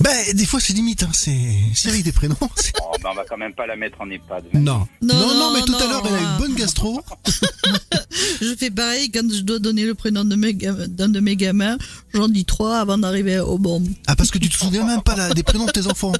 Ben, 0.00 0.34
des 0.34 0.46
fois, 0.46 0.60
c'est 0.60 0.72
limite, 0.72 1.02
hein. 1.02 1.10
c'est 1.12 1.36
série 1.74 2.02
des 2.02 2.12
prénoms. 2.12 2.36
Oh, 2.90 2.96
ben, 3.02 3.10
on 3.12 3.14
va 3.14 3.24
quand 3.24 3.36
même 3.36 3.52
pas 3.52 3.66
la 3.66 3.76
mettre 3.76 4.00
en 4.00 4.08
EHPAD. 4.08 4.44
Non. 4.54 4.88
Non, 5.02 5.14
non, 5.14 5.52
mais 5.52 5.60
tout 5.60 5.74
à 5.74 5.86
l'heure, 5.86 6.02
elle 6.06 6.14
a 6.14 6.20
une 6.20 6.38
bonne 6.38 6.54
gastro. 6.54 7.02
je 8.40 8.54
fais 8.56 8.70
pareil 8.70 9.10
quand 9.10 9.30
je 9.30 9.42
dois 9.42 9.58
donner 9.58 9.84
le 9.84 9.94
prénom 9.94 10.24
d'un 10.24 11.08
de 11.08 11.20
mes 11.20 11.36
gamins. 11.36 11.76
J'en 12.14 12.28
dis 12.28 12.46
trois 12.46 12.78
avant 12.78 12.96
d'arriver 12.96 13.40
au 13.40 13.58
bon. 13.58 13.82
Ah, 14.06 14.16
parce 14.16 14.30
que 14.30 14.38
tu 14.38 14.48
te 14.48 14.56
souviens 14.56 14.86
même 14.86 15.02
pas 15.02 15.34
des 15.34 15.42
prénoms 15.42 15.66
de 15.66 15.72
tes 15.72 15.86
enfants. 15.86 16.12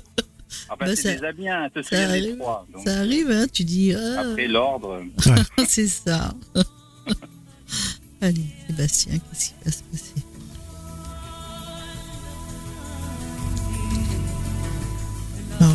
Ah 0.69 0.75
bah, 0.79 0.95
c'est 0.95 1.15
déjà 1.15 1.33
bien, 1.33 1.69
te 1.71 1.83
ça 1.83 2.03
arrive, 2.03 2.37
trois, 2.39 2.67
ça 2.85 2.99
arrive, 2.99 3.31
hein, 3.31 3.47
tu 3.51 3.65
dis. 3.65 3.95
Ah. 3.95 4.21
Après 4.21 4.47
l'ordre. 4.47 5.03
c'est 5.67 5.89
ça. 5.89 6.35
Allez, 8.21 8.47
Sébastien, 8.67 9.13
qu'est-ce 9.13 9.49
qui 9.49 9.55
va 9.65 9.73
se 9.73 9.83
passer? 9.85 10.15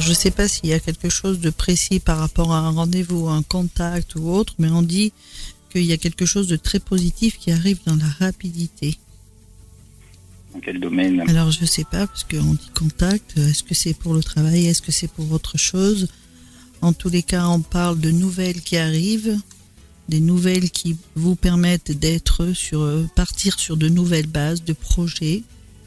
Je 0.03 0.09
ne 0.09 0.13
sais 0.13 0.31
pas 0.31 0.49
s'il 0.49 0.69
y 0.69 0.73
a 0.73 0.79
quelque 0.79 1.09
chose 1.09 1.39
de 1.39 1.49
précis 1.49 1.99
par 1.99 2.17
rapport 2.17 2.53
à 2.53 2.59
un 2.59 2.71
rendez-vous, 2.71 3.29
un 3.29 3.41
contact 3.41 4.15
ou 4.15 4.29
autre, 4.29 4.53
mais 4.59 4.69
on 4.69 4.81
dit 4.81 5.13
qu'il 5.71 5.85
y 5.85 5.93
a 5.93 5.97
quelque 5.97 6.25
chose 6.25 6.47
de 6.47 6.57
très 6.57 6.79
positif 6.79 7.37
qui 7.37 7.51
arrive 7.51 7.79
dans 7.85 7.95
la 7.95 8.09
rapidité. 8.19 8.97
Dans 10.53 10.59
quel 10.59 10.81
domaine? 10.81 11.21
Alors, 11.29 11.51
je 11.51 11.61
ne 11.61 11.65
sais 11.65 11.85
pas, 11.85 12.05
parce 12.05 12.25
qu'on 12.25 12.53
dit 12.53 12.69
contact. 12.75 13.37
Est-ce 13.37 13.63
que 13.63 13.73
c'est 13.73 13.93
pour 13.93 14.13
le 14.13 14.21
travail 14.21 14.65
Est-ce 14.65 14.81
que 14.81 14.91
c'est 14.91 15.07
pour 15.09 15.31
autre 15.31 15.57
chose? 15.57 16.09
En 16.81 16.91
tous 16.91 17.09
les 17.09 17.23
cas, 17.23 17.47
on 17.47 17.61
parle 17.61 17.97
de 17.99 18.11
nouvelles 18.11 18.61
qui 18.61 18.75
arrivent, 18.75 19.39
des 20.09 20.19
nouvelles 20.19 20.69
qui 20.69 20.97
vous 21.15 21.35
permettent 21.35 21.97
d'être 21.97 22.51
sur, 22.51 23.07
partir 23.15 23.57
sur 23.57 23.77
de 23.77 23.87
nouvelles 23.87 24.27
bases, 24.27 24.65
de 24.65 24.73
projets. 24.73 25.43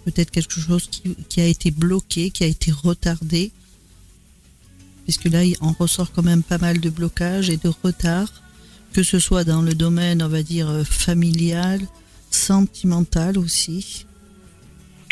Peut-être 0.07 0.31
quelque 0.31 0.59
chose 0.59 0.89
qui, 0.91 1.03
qui 1.29 1.43
a 1.43 1.47
été 1.47 1.71
bloqué, 1.71 2.31
qui 2.31 2.45
a 2.45 2.47
été 2.47 2.73
retardé 2.73 3.53
puisque 5.07 5.27
là, 5.27 5.43
on 5.61 5.71
ressort 5.71 6.11
quand 6.11 6.25
même 6.25 6.43
pas 6.43 6.59
mal 6.59 6.81
de 6.81 6.91
blocages 6.91 7.49
et 7.49 7.57
de 7.57 7.71
retards, 7.85 8.43
que 8.93 9.05
ce 9.05 9.21
soit 9.21 9.45
dans 9.45 9.63
le 9.63 9.73
domaine, 9.73 10.21
on 10.21 10.29
va 10.29 10.43
dire, 10.43 10.69
euh, 10.69 10.83
familial, 10.83 11.81
sentimental 12.33 13.39
aussi. 13.39 14.05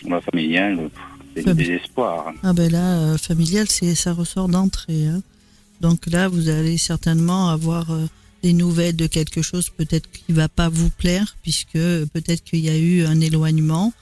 Bah, 0.04 0.20
familial, 0.20 0.90
c'est 1.36 1.46
du 1.46 1.54
désespoir. 1.54 2.32
Ah 2.42 2.52
ben 2.52 2.72
là, 2.72 2.98
euh, 2.98 3.18
familial, 3.18 3.68
c'est 3.70 3.94
ça 3.94 4.12
ressort 4.12 4.48
d'entrée. 4.48 5.06
Hein. 5.06 5.22
Donc 5.80 6.06
là, 6.08 6.26
vous 6.26 6.48
allez 6.48 6.76
certainement 6.76 7.50
avoir 7.50 7.92
euh, 7.92 8.06
des 8.42 8.52
nouvelles 8.52 8.96
de 8.96 9.06
quelque 9.06 9.42
chose 9.42 9.70
peut-être 9.70 10.10
qui 10.10 10.32
va 10.32 10.48
pas 10.48 10.68
vous 10.68 10.90
plaire, 10.90 11.36
puisque 11.42 11.74
peut-être 11.74 12.42
qu'il 12.42 12.64
y 12.64 12.68
a 12.68 12.76
eu 12.76 13.04
un 13.04 13.20
éloignement. 13.20 13.92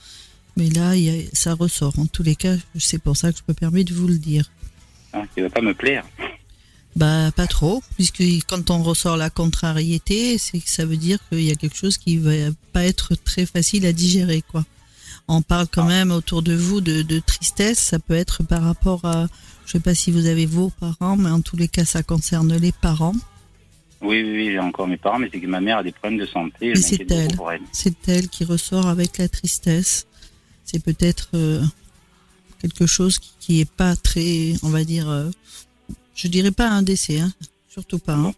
Mais 0.57 0.69
là, 0.69 0.93
ça 1.33 1.53
ressort. 1.53 1.99
En 1.99 2.07
tous 2.07 2.23
les 2.23 2.35
cas, 2.35 2.55
c'est 2.79 3.01
pour 3.01 3.15
ça 3.15 3.31
que 3.31 3.37
je 3.37 3.43
me 3.47 3.53
permets 3.53 3.83
de 3.83 3.93
vous 3.93 4.07
le 4.07 4.17
dire. 4.17 4.49
Hein, 5.13 5.23
qui 5.33 5.41
va 5.41 5.49
pas 5.49 5.61
me 5.61 5.73
plaire. 5.73 6.05
Bah 6.95 7.31
pas 7.35 7.47
trop, 7.47 7.81
puisque 7.95 8.23
quand 8.47 8.69
on 8.69 8.83
ressort 8.83 9.17
la 9.17 9.29
contrariété, 9.29 10.37
c'est 10.37 10.59
que 10.59 10.69
ça 10.69 10.85
veut 10.85 10.97
dire 10.97 11.17
qu'il 11.29 11.43
y 11.43 11.51
a 11.51 11.55
quelque 11.55 11.75
chose 11.75 11.97
qui 11.97 12.17
va 12.17 12.31
pas 12.71 12.83
être 12.83 13.15
très 13.15 13.45
facile 13.45 13.85
à 13.85 13.93
digérer, 13.93 14.43
quoi. 14.51 14.63
On 15.27 15.41
parle 15.41 15.67
quand 15.71 15.85
ah. 15.85 15.87
même 15.87 16.11
autour 16.11 16.41
de 16.41 16.53
vous 16.53 16.81
de, 16.81 17.19
tristesse, 17.19 17.79
ça 17.79 17.97
peut 17.97 18.13
être 18.13 18.43
par 18.43 18.61
rapport 18.61 19.05
à, 19.05 19.27
je 19.65 19.71
sais 19.71 19.79
pas 19.79 19.95
si 19.95 20.11
vous 20.11 20.27
avez 20.27 20.45
vos 20.45 20.69
parents, 20.69 21.15
mais 21.15 21.29
en 21.29 21.41
tous 21.41 21.55
les 21.55 21.67
cas 21.67 21.85
ça 21.85 22.03
concerne 22.03 22.55
les 22.57 22.71
parents. 22.71 23.15
Oui, 24.01 24.21
oui, 24.21 24.31
oui 24.33 24.51
j'ai 24.51 24.59
encore 24.59 24.87
mes 24.87 24.97
parents, 24.97 25.19
mais 25.19 25.29
c'est 25.31 25.39
que 25.39 25.47
ma 25.47 25.61
mère 25.61 25.77
a 25.77 25.83
des 25.83 25.93
problèmes 25.93 26.19
de 26.19 26.25
santé. 26.25 26.75
c'est 26.75 27.09
elle, 27.09 27.31
c'est 27.71 28.09
elle 28.09 28.27
qui 28.27 28.43
ressort 28.43 28.87
avec 28.87 29.17
la 29.17 29.29
tristesse. 29.29 30.05
C'est 30.65 30.83
peut-être 30.83 31.29
euh, 31.35 31.61
quelque 32.63 32.87
chose 32.87 33.19
qui, 33.19 33.59
est 33.59 33.69
pas 33.69 33.95
très, 33.95 34.53
on 34.63 34.69
va 34.69 34.85
dire, 34.85 35.09
euh, 35.09 35.29
je 36.15 36.29
dirais 36.29 36.51
pas 36.51 36.69
un 36.69 36.81
décès, 36.81 37.19
hein. 37.19 37.33
surtout 37.69 37.99
pas, 37.99 38.15
hein. 38.15 38.33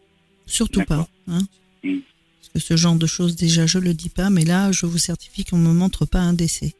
surtout 0.47 0.83
pas. 0.83 1.07
Hein. 1.27 1.41
Parce 1.83 2.49
que 2.53 2.59
ce 2.59 2.75
genre 2.75 2.95
de 2.95 3.05
choses, 3.05 3.35
déjà, 3.35 3.67
je 3.67 3.77
le 3.77 3.93
dis 3.93 4.09
pas, 4.09 4.31
mais 4.31 4.43
là, 4.43 4.71
je 4.71 4.87
vous 4.87 4.97
certifie 4.97 5.45
qu'on 5.45 5.57
me 5.57 5.73
montre 5.73 6.05
pas 6.05 6.19
un 6.19 6.33
décès. 6.33 6.73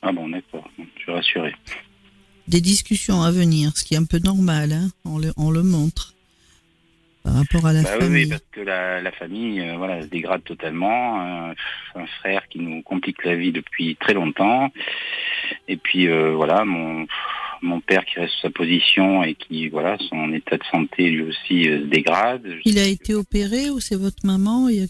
Ah 0.00 0.12
bon, 0.12 0.28
d'accord, 0.30 0.68
je 0.78 1.02
suis 1.02 1.12
rassuré. 1.12 1.54
Des 2.46 2.62
discussions 2.62 3.22
à 3.22 3.30
venir, 3.30 3.76
ce 3.76 3.84
qui 3.84 3.94
est 3.94 3.98
un 3.98 4.04
peu 4.04 4.18
normal, 4.18 4.80
on 5.04 5.18
le, 5.18 5.32
on 5.36 5.50
le 5.50 5.62
montre. 5.62 6.14
Par 7.28 7.36
rapport 7.38 7.66
à 7.66 7.72
la 7.72 7.82
Bah 7.82 7.98
famille. 7.98 8.24
oui, 8.24 8.28
parce 8.30 8.42
que 8.52 8.60
la, 8.60 9.00
la 9.02 9.12
famille, 9.12 9.60
euh, 9.60 9.76
voilà, 9.76 10.02
se 10.02 10.06
dégrade 10.08 10.42
totalement. 10.44 11.20
Un, 11.20 11.50
un 11.94 12.06
frère 12.20 12.48
qui 12.48 12.58
nous 12.60 12.82
complique 12.82 13.24
la 13.24 13.36
vie 13.36 13.52
depuis 13.52 13.96
très 13.96 14.14
longtemps. 14.14 14.70
Et 15.68 15.76
puis 15.76 16.08
euh, 16.08 16.34
voilà, 16.34 16.64
mon 16.64 17.06
mon 17.60 17.80
père 17.80 18.04
qui 18.04 18.20
reste 18.20 18.34
sur 18.34 18.42
sa 18.42 18.50
position 18.50 19.24
et 19.24 19.34
qui 19.34 19.68
voilà, 19.68 19.96
son 20.08 20.32
état 20.32 20.56
de 20.56 20.62
santé 20.70 21.10
lui 21.10 21.22
aussi 21.24 21.68
euh, 21.68 21.80
se 21.80 21.86
dégrade. 21.86 22.46
Il 22.64 22.78
a 22.78 22.86
été 22.86 23.14
opéré 23.14 23.68
ou 23.70 23.80
c'est 23.80 23.96
votre 23.96 24.24
maman 24.24 24.68
Il 24.68 24.76
y 24.76 24.82
a 24.82 24.86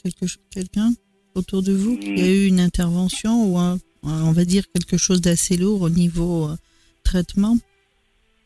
quelqu'un 0.52 0.90
autour 1.34 1.62
de 1.62 1.72
vous 1.72 1.96
qui 1.98 2.10
a 2.10 2.24
Mm. 2.24 2.28
eu 2.28 2.46
une 2.46 2.60
intervention 2.60 3.44
ou 3.46 3.58
un- 3.58 3.78
on 4.04 4.32
va 4.32 4.44
dire 4.44 4.64
quelque 4.74 4.96
chose 4.96 5.20
d'assez 5.20 5.56
lourd 5.56 5.82
au 5.82 5.90
niveau 5.90 6.48
euh, 6.48 6.56
traitement? 7.04 7.56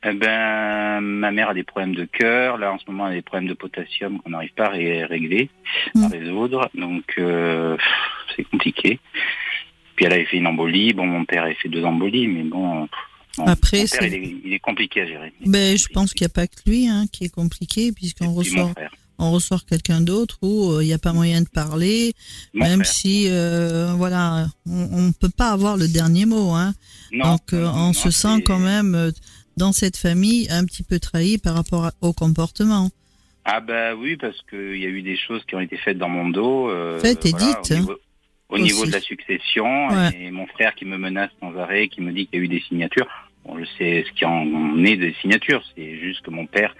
Eh 0.04 0.12
ben, 0.14 1.00
ma 1.00 1.30
mère 1.30 1.50
a 1.50 1.54
des 1.54 1.62
problèmes 1.62 1.94
de 1.94 2.04
cœur. 2.04 2.58
Là, 2.58 2.72
en 2.72 2.78
ce 2.78 2.84
moment, 2.88 3.06
elle 3.06 3.12
a 3.12 3.16
des 3.16 3.22
problèmes 3.22 3.48
de 3.48 3.54
potassium 3.54 4.20
qu'on 4.20 4.30
n'arrive 4.30 4.52
pas 4.54 4.66
à 4.66 4.70
ré- 4.70 5.04
régler, 5.04 5.48
Mm. 5.94 6.04
à 6.04 6.08
résoudre. 6.08 6.70
Donc, 6.74 7.04
euh, 7.18 7.76
c'est 8.34 8.44
compliqué. 8.44 8.98
Puis 9.94 10.04
elle 10.06 10.12
avait 10.14 10.24
fait 10.24 10.38
une 10.38 10.46
embolie. 10.48 10.92
Bon, 10.92 11.06
mon 11.06 11.24
père 11.24 11.44
avait 11.44 11.54
fait 11.54 11.68
deux 11.68 11.84
embolies, 11.84 12.26
mais 12.26 12.42
bon. 12.42 12.88
bon, 13.38 13.44
Après, 13.46 13.82
mon 13.82 13.86
père, 13.86 14.02
il 14.08 14.14
est, 14.14 14.34
il 14.44 14.52
est 14.54 14.58
compliqué 14.58 15.02
à 15.02 15.06
gérer. 15.06 15.32
Ben, 15.46 15.76
je 15.78 15.86
pense 15.88 16.12
qu'il 16.14 16.24
n'y 16.24 16.30
a 16.32 16.34
pas 16.34 16.46
que 16.48 16.56
lui 16.66 16.88
hein, 16.88 17.04
qui 17.12 17.24
est 17.24 17.32
compliqué 17.34 17.92
puisqu'on 17.92 18.32
ressort, 18.32 18.72
on 19.18 19.30
ressort 19.30 19.64
quelqu'un 19.66 20.00
d'autre 20.00 20.38
où 20.42 20.72
euh, 20.72 20.82
il 20.82 20.86
n'y 20.86 20.92
a 20.94 20.98
pas 20.98 21.12
moyen 21.12 21.42
de 21.42 21.48
parler, 21.48 22.12
Mon 22.54 22.64
même 22.66 22.80
frère. 22.82 22.92
si 22.92 23.26
euh, 23.28 23.92
voilà, 23.96 24.46
on 24.66 25.00
ne 25.02 25.12
peut 25.12 25.28
pas 25.30 25.50
avoir 25.50 25.76
le 25.76 25.86
dernier 25.86 26.26
mot. 26.26 26.50
Hein. 26.54 26.74
Non, 27.12 27.32
Donc 27.32 27.52
euh, 27.52 27.62
non, 27.62 27.70
on 27.72 27.86
non, 27.88 27.92
se 27.92 28.10
sent 28.10 28.42
quand 28.44 28.58
même 28.58 28.94
euh, 28.96 29.10
dans 29.56 29.72
cette 29.72 29.96
famille 29.96 30.48
un 30.50 30.64
petit 30.64 30.82
peu 30.82 30.98
trahi 30.98 31.38
par 31.38 31.54
rapport 31.54 31.86
à- 31.86 31.92
au 32.00 32.12
comportement. 32.12 32.90
Ah 33.44 33.60
bah 33.60 33.94
oui, 33.96 34.16
parce 34.16 34.40
qu'il 34.48 34.76
y 34.78 34.86
a 34.86 34.88
eu 34.88 35.02
des 35.02 35.16
choses 35.16 35.42
qui 35.48 35.54
ont 35.56 35.60
été 35.60 35.76
faites 35.76 35.98
dans 35.98 36.08
mon 36.08 36.28
dos. 36.28 36.70
Euh, 36.70 36.98
Faites 37.00 37.26
et 37.26 37.30
voilà, 37.30 37.46
dites, 37.46 37.70
Au 37.70 37.74
hein, 37.74 37.78
niveau, 37.80 37.96
au 38.50 38.58
niveau 38.58 38.86
de 38.86 38.92
la 38.92 39.00
succession, 39.00 39.88
Ouais. 39.88 40.10
et 40.26 40.30
mon 40.30 40.46
frère 40.46 40.74
qui 40.74 40.84
me 40.84 40.96
menace 40.96 41.30
sans 41.40 41.56
arrêt, 41.56 41.88
qui 41.88 42.00
me 42.02 42.12
dit 42.12 42.26
qu'il 42.26 42.38
y 42.38 42.42
a 42.42 42.44
eu 42.44 42.48
des 42.48 42.60
signatures. 42.60 43.08
Bon, 43.44 43.58
je 43.58 43.64
sais 43.76 44.04
ce 44.06 44.12
qui 44.12 44.24
en 44.24 44.84
est 44.84 44.96
des 44.96 45.14
signatures. 45.20 45.64
C'est 45.74 45.98
juste 45.98 46.20
que 46.22 46.30
mon 46.30 46.46
père 46.46 46.76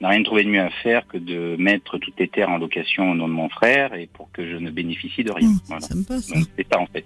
n'a 0.00 0.08
rien 0.08 0.22
trouvé 0.24 0.42
de 0.42 0.48
mieux 0.48 0.60
à 0.62 0.70
faire 0.82 1.06
que 1.06 1.18
de 1.18 1.54
mettre 1.60 1.98
toutes 1.98 2.18
les 2.18 2.26
terres 2.26 2.48
en 2.50 2.58
location 2.58 3.12
au 3.12 3.14
nom 3.14 3.28
de 3.28 3.32
mon 3.32 3.48
frère 3.48 3.94
et 3.94 4.08
pour 4.12 4.32
que 4.32 4.44
je 4.50 4.56
ne 4.56 4.70
bénéficie 4.72 5.22
de 5.22 5.30
rien. 5.30 5.46
Hum, 5.48 5.60
Voilà. 5.66 5.86
C'est 6.56 6.66
ça 6.72 6.80
en 6.80 6.86
fait. 6.86 7.04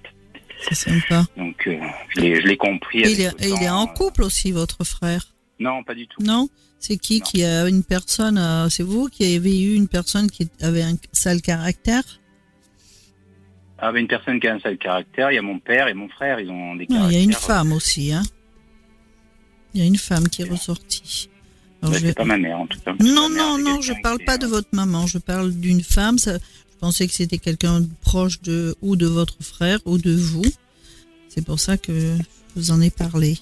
C'est 0.62 0.74
sympa. 0.74 1.24
Donc 1.36 1.66
euh, 1.66 1.78
je 2.16 2.20
l'ai 2.46 2.56
compris. 2.56 3.04
Avec 3.04 3.18
il, 3.18 3.20
est, 3.22 3.32
il 3.62 3.68
en 3.68 3.84
euh, 3.84 3.92
couple 3.92 4.22
aussi, 4.22 4.52
votre 4.52 4.84
frère? 4.84 5.26
Non, 5.60 5.82
pas 5.84 5.94
du 5.94 6.06
tout. 6.06 6.22
Non? 6.22 6.48
C'est 6.78 6.96
qui 6.96 7.18
Non. 7.20 7.24
qui 7.24 7.44
a 7.44 7.68
une 7.68 7.82
personne 7.84 8.38
euh, 8.38 8.68
C'est 8.68 8.82
vous 8.82 9.08
qui 9.08 9.24
avez 9.36 9.60
eu 9.62 9.74
une 9.74 9.88
personne 9.88 10.30
qui 10.30 10.48
avait 10.60 10.82
un 10.82 10.96
sale 11.12 11.40
caractère? 11.42 12.02
Ah, 13.78 13.92
ben, 13.92 14.00
une 14.00 14.08
personne 14.08 14.40
qui 14.40 14.46
a 14.48 14.54
un 14.54 14.60
sale 14.60 14.78
caractère, 14.78 15.30
il 15.30 15.34
y 15.34 15.38
a 15.38 15.42
mon 15.42 15.58
père 15.58 15.88
et 15.88 15.94
mon 15.94 16.08
frère, 16.08 16.40
ils 16.40 16.48
ont 16.50 16.74
des 16.76 16.86
Non, 16.88 16.96
caractères. 16.96 17.10
Il 17.10 17.14
y 17.14 17.20
a 17.20 17.24
une 17.24 17.32
femme 17.32 17.72
aussi. 17.72 18.12
Hein 18.12 18.22
il 19.74 19.80
y 19.80 19.84
a 19.84 19.86
une 19.86 19.96
femme 19.96 20.28
qui 20.28 20.42
est 20.42 20.48
ressortie. 20.48 21.28
Bah, 21.82 21.90
je 21.92 21.98
vais- 21.98 22.14
pas 22.14 22.24
ma 22.24 22.38
mère 22.38 22.58
en 22.60 22.66
tout 22.66 22.78
cas. 22.80 22.94
Non, 23.00 23.28
non, 23.28 23.58
non, 23.58 23.80
je 23.82 23.92
parle 24.02 24.18
pas 24.24 24.38
de 24.38 24.46
votre 24.46 24.68
maman. 24.72 25.06
Je 25.06 25.18
parle 25.18 25.52
d'une 25.52 25.82
femme. 25.82 26.16
Ça, 26.18 26.38
pensais 26.84 27.06
que 27.08 27.14
c'était 27.14 27.38
quelqu'un 27.38 27.80
de 27.80 27.88
proche 28.02 28.42
de 28.42 28.76
ou 28.82 28.94
de 28.96 29.06
votre 29.06 29.36
frère 29.42 29.78
ou 29.86 29.96
de 29.98 30.14
vous. 30.14 30.44
C'est 31.28 31.44
pour 31.44 31.58
ça 31.58 31.76
que 31.78 31.92
je 31.92 32.22
vous 32.56 32.70
en 32.70 32.80
ai 32.80 32.90
parlé. 32.90 33.38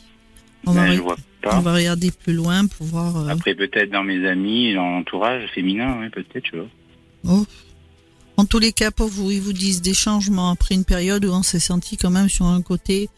On 0.66 0.72
va, 0.72 0.84
ben, 0.84 0.92
re- 0.92 0.96
je 0.96 1.00
vois 1.02 1.16
on 1.44 1.60
va 1.60 1.74
regarder 1.74 2.10
plus 2.12 2.34
loin 2.34 2.66
pour 2.66 2.86
voir. 2.86 3.16
euh, 3.16 3.28
Après, 3.28 3.54
peut-être 3.56 3.90
dans 3.90 4.04
mes 4.04 4.26
amis, 4.28 4.74
dans 4.74 4.88
l'entourage 4.90 5.50
féminin, 5.54 5.98
oui, 6.00 6.08
peut-être, 6.08 6.46
je 6.52 6.56
vois. 6.58 6.68
Oh. 7.28 7.44
En 8.36 8.44
tous 8.44 8.60
les 8.60 8.72
cas, 8.72 8.90
pour 8.92 9.08
vous, 9.08 9.30
ils 9.32 9.40
vous 9.42 9.52
disent 9.52 9.82
des 9.82 9.92
changements 9.94 10.50
après 10.50 10.74
une 10.76 10.84
période 10.84 11.24
où 11.24 11.32
on 11.32 11.42
s'est 11.42 11.58
senti 11.58 11.96
quand 11.96 12.10
même 12.10 12.28
sur 12.28 12.46
un 12.46 12.62
côté 12.62 13.08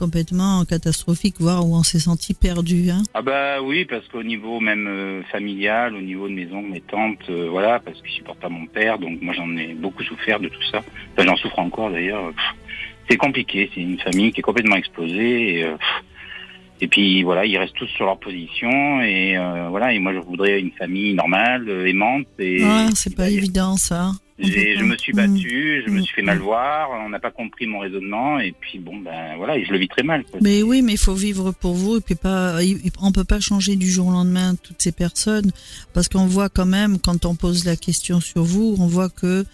complètement 0.00 0.64
catastrophique, 0.64 1.36
voire 1.38 1.66
où 1.66 1.76
on 1.76 1.82
s'est 1.82 1.98
senti 1.98 2.32
perdu. 2.32 2.90
Hein. 2.90 3.02
Ah 3.12 3.20
bah 3.20 3.60
oui, 3.62 3.84
parce 3.84 4.06
qu'au 4.08 4.22
niveau 4.22 4.58
même 4.58 4.86
euh, 4.88 5.22
familial, 5.30 5.94
au 5.94 6.00
niveau 6.00 6.26
de 6.26 6.32
mes 6.32 6.50
oncles, 6.50 6.70
mes 6.70 6.80
tantes, 6.80 7.28
euh, 7.28 7.48
voilà, 7.50 7.78
parce 7.80 8.00
qu'ils 8.00 8.12
supportent 8.12 8.40
pas 8.40 8.48
mon 8.48 8.66
père, 8.66 8.98
donc 8.98 9.20
moi 9.20 9.34
j'en 9.34 9.54
ai 9.58 9.74
beaucoup 9.74 10.02
souffert 10.02 10.40
de 10.40 10.48
tout 10.48 10.62
ça. 10.72 10.78
Enfin, 11.12 11.24
j'en 11.28 11.36
souffre 11.36 11.58
encore 11.58 11.90
d'ailleurs. 11.90 12.32
C'est 13.10 13.18
compliqué, 13.18 13.70
c'est 13.74 13.82
une 13.82 13.98
famille 13.98 14.32
qui 14.32 14.40
est 14.40 14.42
complètement 14.50 14.76
explosée. 14.76 15.58
Et, 15.58 15.64
euh, 15.64 15.76
et 16.80 16.88
puis 16.88 17.22
voilà, 17.22 17.44
ils 17.44 17.58
restent 17.58 17.74
tous 17.74 17.88
sur 17.88 18.06
leur 18.06 18.18
position 18.18 19.02
et 19.02 19.36
voilà. 19.68 19.92
Et 19.92 19.98
moi 19.98 20.14
je 20.14 20.20
voudrais 20.20 20.60
une 20.60 20.72
famille 20.72 21.12
normale, 21.12 21.68
aimante. 21.86 22.26
Et 22.38 22.64
Ouais, 22.64 22.86
c'est 22.94 23.14
pas 23.14 23.28
évident 23.28 23.76
ça. 23.76 24.12
Je 24.42 24.84
me 24.84 24.96
suis 24.96 25.12
battu, 25.12 25.82
je 25.86 25.90
me 25.90 26.00
suis 26.02 26.14
fait 26.14 26.22
mal 26.22 26.38
voir, 26.38 26.90
on 27.04 27.08
n'a 27.08 27.18
pas 27.18 27.30
compris 27.30 27.66
mon 27.66 27.80
raisonnement 27.80 28.38
et 28.38 28.52
puis 28.58 28.78
bon 28.78 28.98
ben 28.98 29.36
voilà, 29.36 29.56
et 29.56 29.64
je 29.64 29.72
le 29.72 29.78
vis 29.78 29.88
très 29.88 30.02
mal. 30.02 30.24
Quoi. 30.24 30.40
Mais 30.42 30.62
oui, 30.62 30.82
mais 30.82 30.92
il 30.92 30.98
faut 30.98 31.14
vivre 31.14 31.52
pour 31.52 31.74
vous 31.74 31.96
et 31.98 32.00
puis 32.00 32.14
pas, 32.14 32.58
on 33.00 33.12
peut 33.12 33.24
pas 33.24 33.40
changer 33.40 33.76
du 33.76 33.90
jour 33.90 34.08
au 34.08 34.12
lendemain 34.12 34.54
toutes 34.62 34.80
ces 34.80 34.92
personnes 34.92 35.50
parce 35.92 36.08
qu'on 36.08 36.26
voit 36.26 36.48
quand 36.48 36.66
même 36.66 36.98
quand 36.98 37.24
on 37.26 37.34
pose 37.34 37.64
la 37.64 37.76
question 37.76 38.20
sur 38.20 38.42
vous, 38.42 38.76
on 38.78 38.86
voit 38.86 39.10
que 39.10 39.44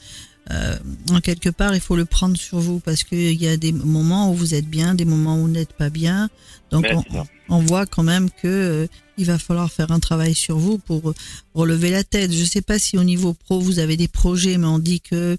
euh, 0.53 0.77
en 1.11 1.21
quelque 1.21 1.49
part 1.49 1.75
il 1.75 1.81
faut 1.81 1.97
le 1.97 2.05
prendre 2.05 2.37
sur 2.37 2.59
vous 2.59 2.79
parce 2.81 3.03
qu'il 3.05 3.33
y 3.43 3.49
a 3.49 3.57
des 3.57 3.73
moments 3.73 4.31
où 4.31 4.35
vous 4.35 4.55
êtes 4.55 4.67
bien, 4.69 4.95
des 4.95 5.05
moments 5.05 5.37
où 5.39 5.43
vous 5.43 5.49
n'êtes 5.49 5.73
pas 5.73 5.91
bien. 5.91 6.29
Donc 6.71 6.83
Ben, 6.85 7.03
on, 7.49 7.59
voit 7.61 7.87
quand 7.87 8.03
même 8.03 8.31
que 8.31 8.47
euh, 8.47 8.87
il 9.19 9.25
va 9.27 9.39
falloir 9.39 9.71
faire 9.73 9.91
un 9.93 10.01
travail 10.01 10.35
sur 10.35 10.59
vous 10.59 10.79
pour 10.79 11.15
relever 11.55 11.91
la 11.91 12.05
tête. 12.05 12.33
Je 12.33 12.45
sais 12.45 12.63
pas 12.63 12.79
si 12.79 12.97
au 12.99 13.05
niveau 13.05 13.35
pro 13.35 13.61
vous 13.61 13.79
avez 13.79 13.97
des 13.97 14.09
projets, 14.09 14.57
mais 14.59 14.67
on 14.67 14.79
dit 14.79 15.01
que 15.01 15.37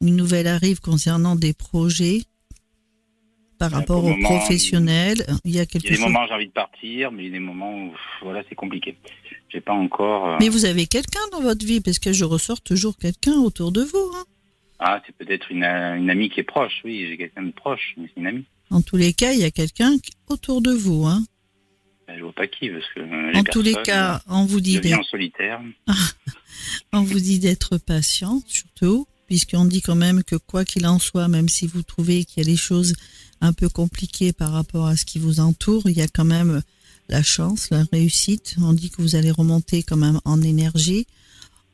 une 0.00 0.16
nouvelle 0.16 0.46
arrive 0.46 0.80
concernant 0.80 1.36
des 1.36 1.52
projets 1.54 2.22
par 3.58 3.70
Ben, 3.70 3.76
rapport 3.78 4.04
aux 4.04 4.08
moment, 4.10 4.28
professionnels. 4.28 5.24
Il 5.44 5.52
y 5.52 5.58
a 5.58 5.62
Il 5.62 5.66
quelque 5.66 5.84
y 5.84 5.86
a 5.88 5.90
des 5.90 5.96
chose. 5.96 6.04
moments 6.04 6.24
où 6.24 6.28
j'ai 6.28 6.34
envie 6.34 6.46
de 6.48 6.52
partir, 6.52 7.10
mais 7.12 7.22
il 7.24 7.26
y 7.26 7.30
a 7.30 7.32
des 7.32 7.38
moments 7.44 7.74
où 7.86 7.92
voilà 8.22 8.42
c'est 8.48 8.54
compliqué. 8.54 8.96
J'ai 9.48 9.60
pas 9.62 9.72
encore. 9.72 10.28
euh, 10.28 10.36
Mais 10.40 10.48
vous 10.50 10.64
avez 10.66 10.86
quelqu'un 10.86 11.20
dans 11.32 11.40
votre 11.40 11.64
vie 11.64 11.80
parce 11.80 11.98
que 11.98 12.12
je 12.12 12.24
ressors 12.24 12.60
toujours 12.60 12.96
quelqu'un 12.98 13.34
autour 13.38 13.72
de 13.72 13.82
vous. 13.82 14.12
Hein. 14.14 14.24
Ah 14.78 15.00
c'est 15.06 15.14
peut-être 15.16 15.50
une, 15.50 15.64
euh, 15.64 15.94
une 15.96 16.10
amie 16.10 16.28
qui 16.28 16.40
est 16.40 16.44
proche. 16.44 16.80
Oui, 16.84 17.06
j'ai 17.08 17.16
quelqu'un 17.16 17.42
de 17.44 17.52
proche, 17.52 17.94
mais 17.96 18.08
c'est 18.14 18.20
une 18.20 18.26
amie. 18.26 18.44
En 18.70 18.82
tous 18.82 18.96
les 18.96 19.12
cas, 19.12 19.32
il 19.32 19.40
y 19.40 19.44
a 19.44 19.50
quelqu'un 19.50 19.92
autour 20.28 20.60
de 20.60 20.72
vous. 20.72 21.06
Hein. 21.06 21.24
Ben, 22.06 22.16
je 22.18 22.22
vois 22.22 22.32
pas 22.32 22.46
qui 22.46 22.68
parce 22.68 22.84
que. 22.94 23.00
euh, 23.00 23.32
En 23.34 23.42
tous 23.44 23.62
les 23.62 23.74
cas, 23.84 24.22
on 24.28 24.44
vous 24.44 24.60
dit 24.60 24.80
d'être 24.80 24.98
en 25.00 25.02
solitaire. 25.04 25.60
On 26.92 27.02
vous 27.02 27.20
dit 27.20 27.38
d'être 27.38 27.76
patient, 27.78 28.42
surtout, 28.46 29.06
puisqu'on 29.26 29.64
dit 29.66 29.82
quand 29.82 29.94
même 29.94 30.22
que 30.24 30.36
quoi 30.36 30.64
qu'il 30.64 30.86
en 30.86 30.98
soit, 30.98 31.28
même 31.28 31.48
si 31.48 31.66
vous 31.66 31.82
trouvez 31.82 32.24
qu'il 32.24 32.42
y 32.42 32.46
a 32.46 32.50
des 32.50 32.56
choses 32.56 32.94
un 33.40 33.52
peu 33.52 33.68
compliquées 33.68 34.32
par 34.32 34.52
rapport 34.52 34.86
à 34.86 34.96
ce 34.96 35.04
qui 35.04 35.18
vous 35.18 35.40
entoure, 35.40 35.82
il 35.88 35.96
y 35.96 36.02
a 36.02 36.08
quand 36.08 36.24
même 36.24 36.62
la 37.08 37.22
chance, 37.22 37.70
la 37.70 37.84
réussite. 37.92 38.56
On 38.60 38.72
dit 38.72 38.90
que 38.90 39.02
vous 39.02 39.14
allez 39.16 39.30
remonter 39.30 39.82
quand 39.82 39.96
même 39.96 40.20
en 40.24 40.40
énergie. 40.42 41.06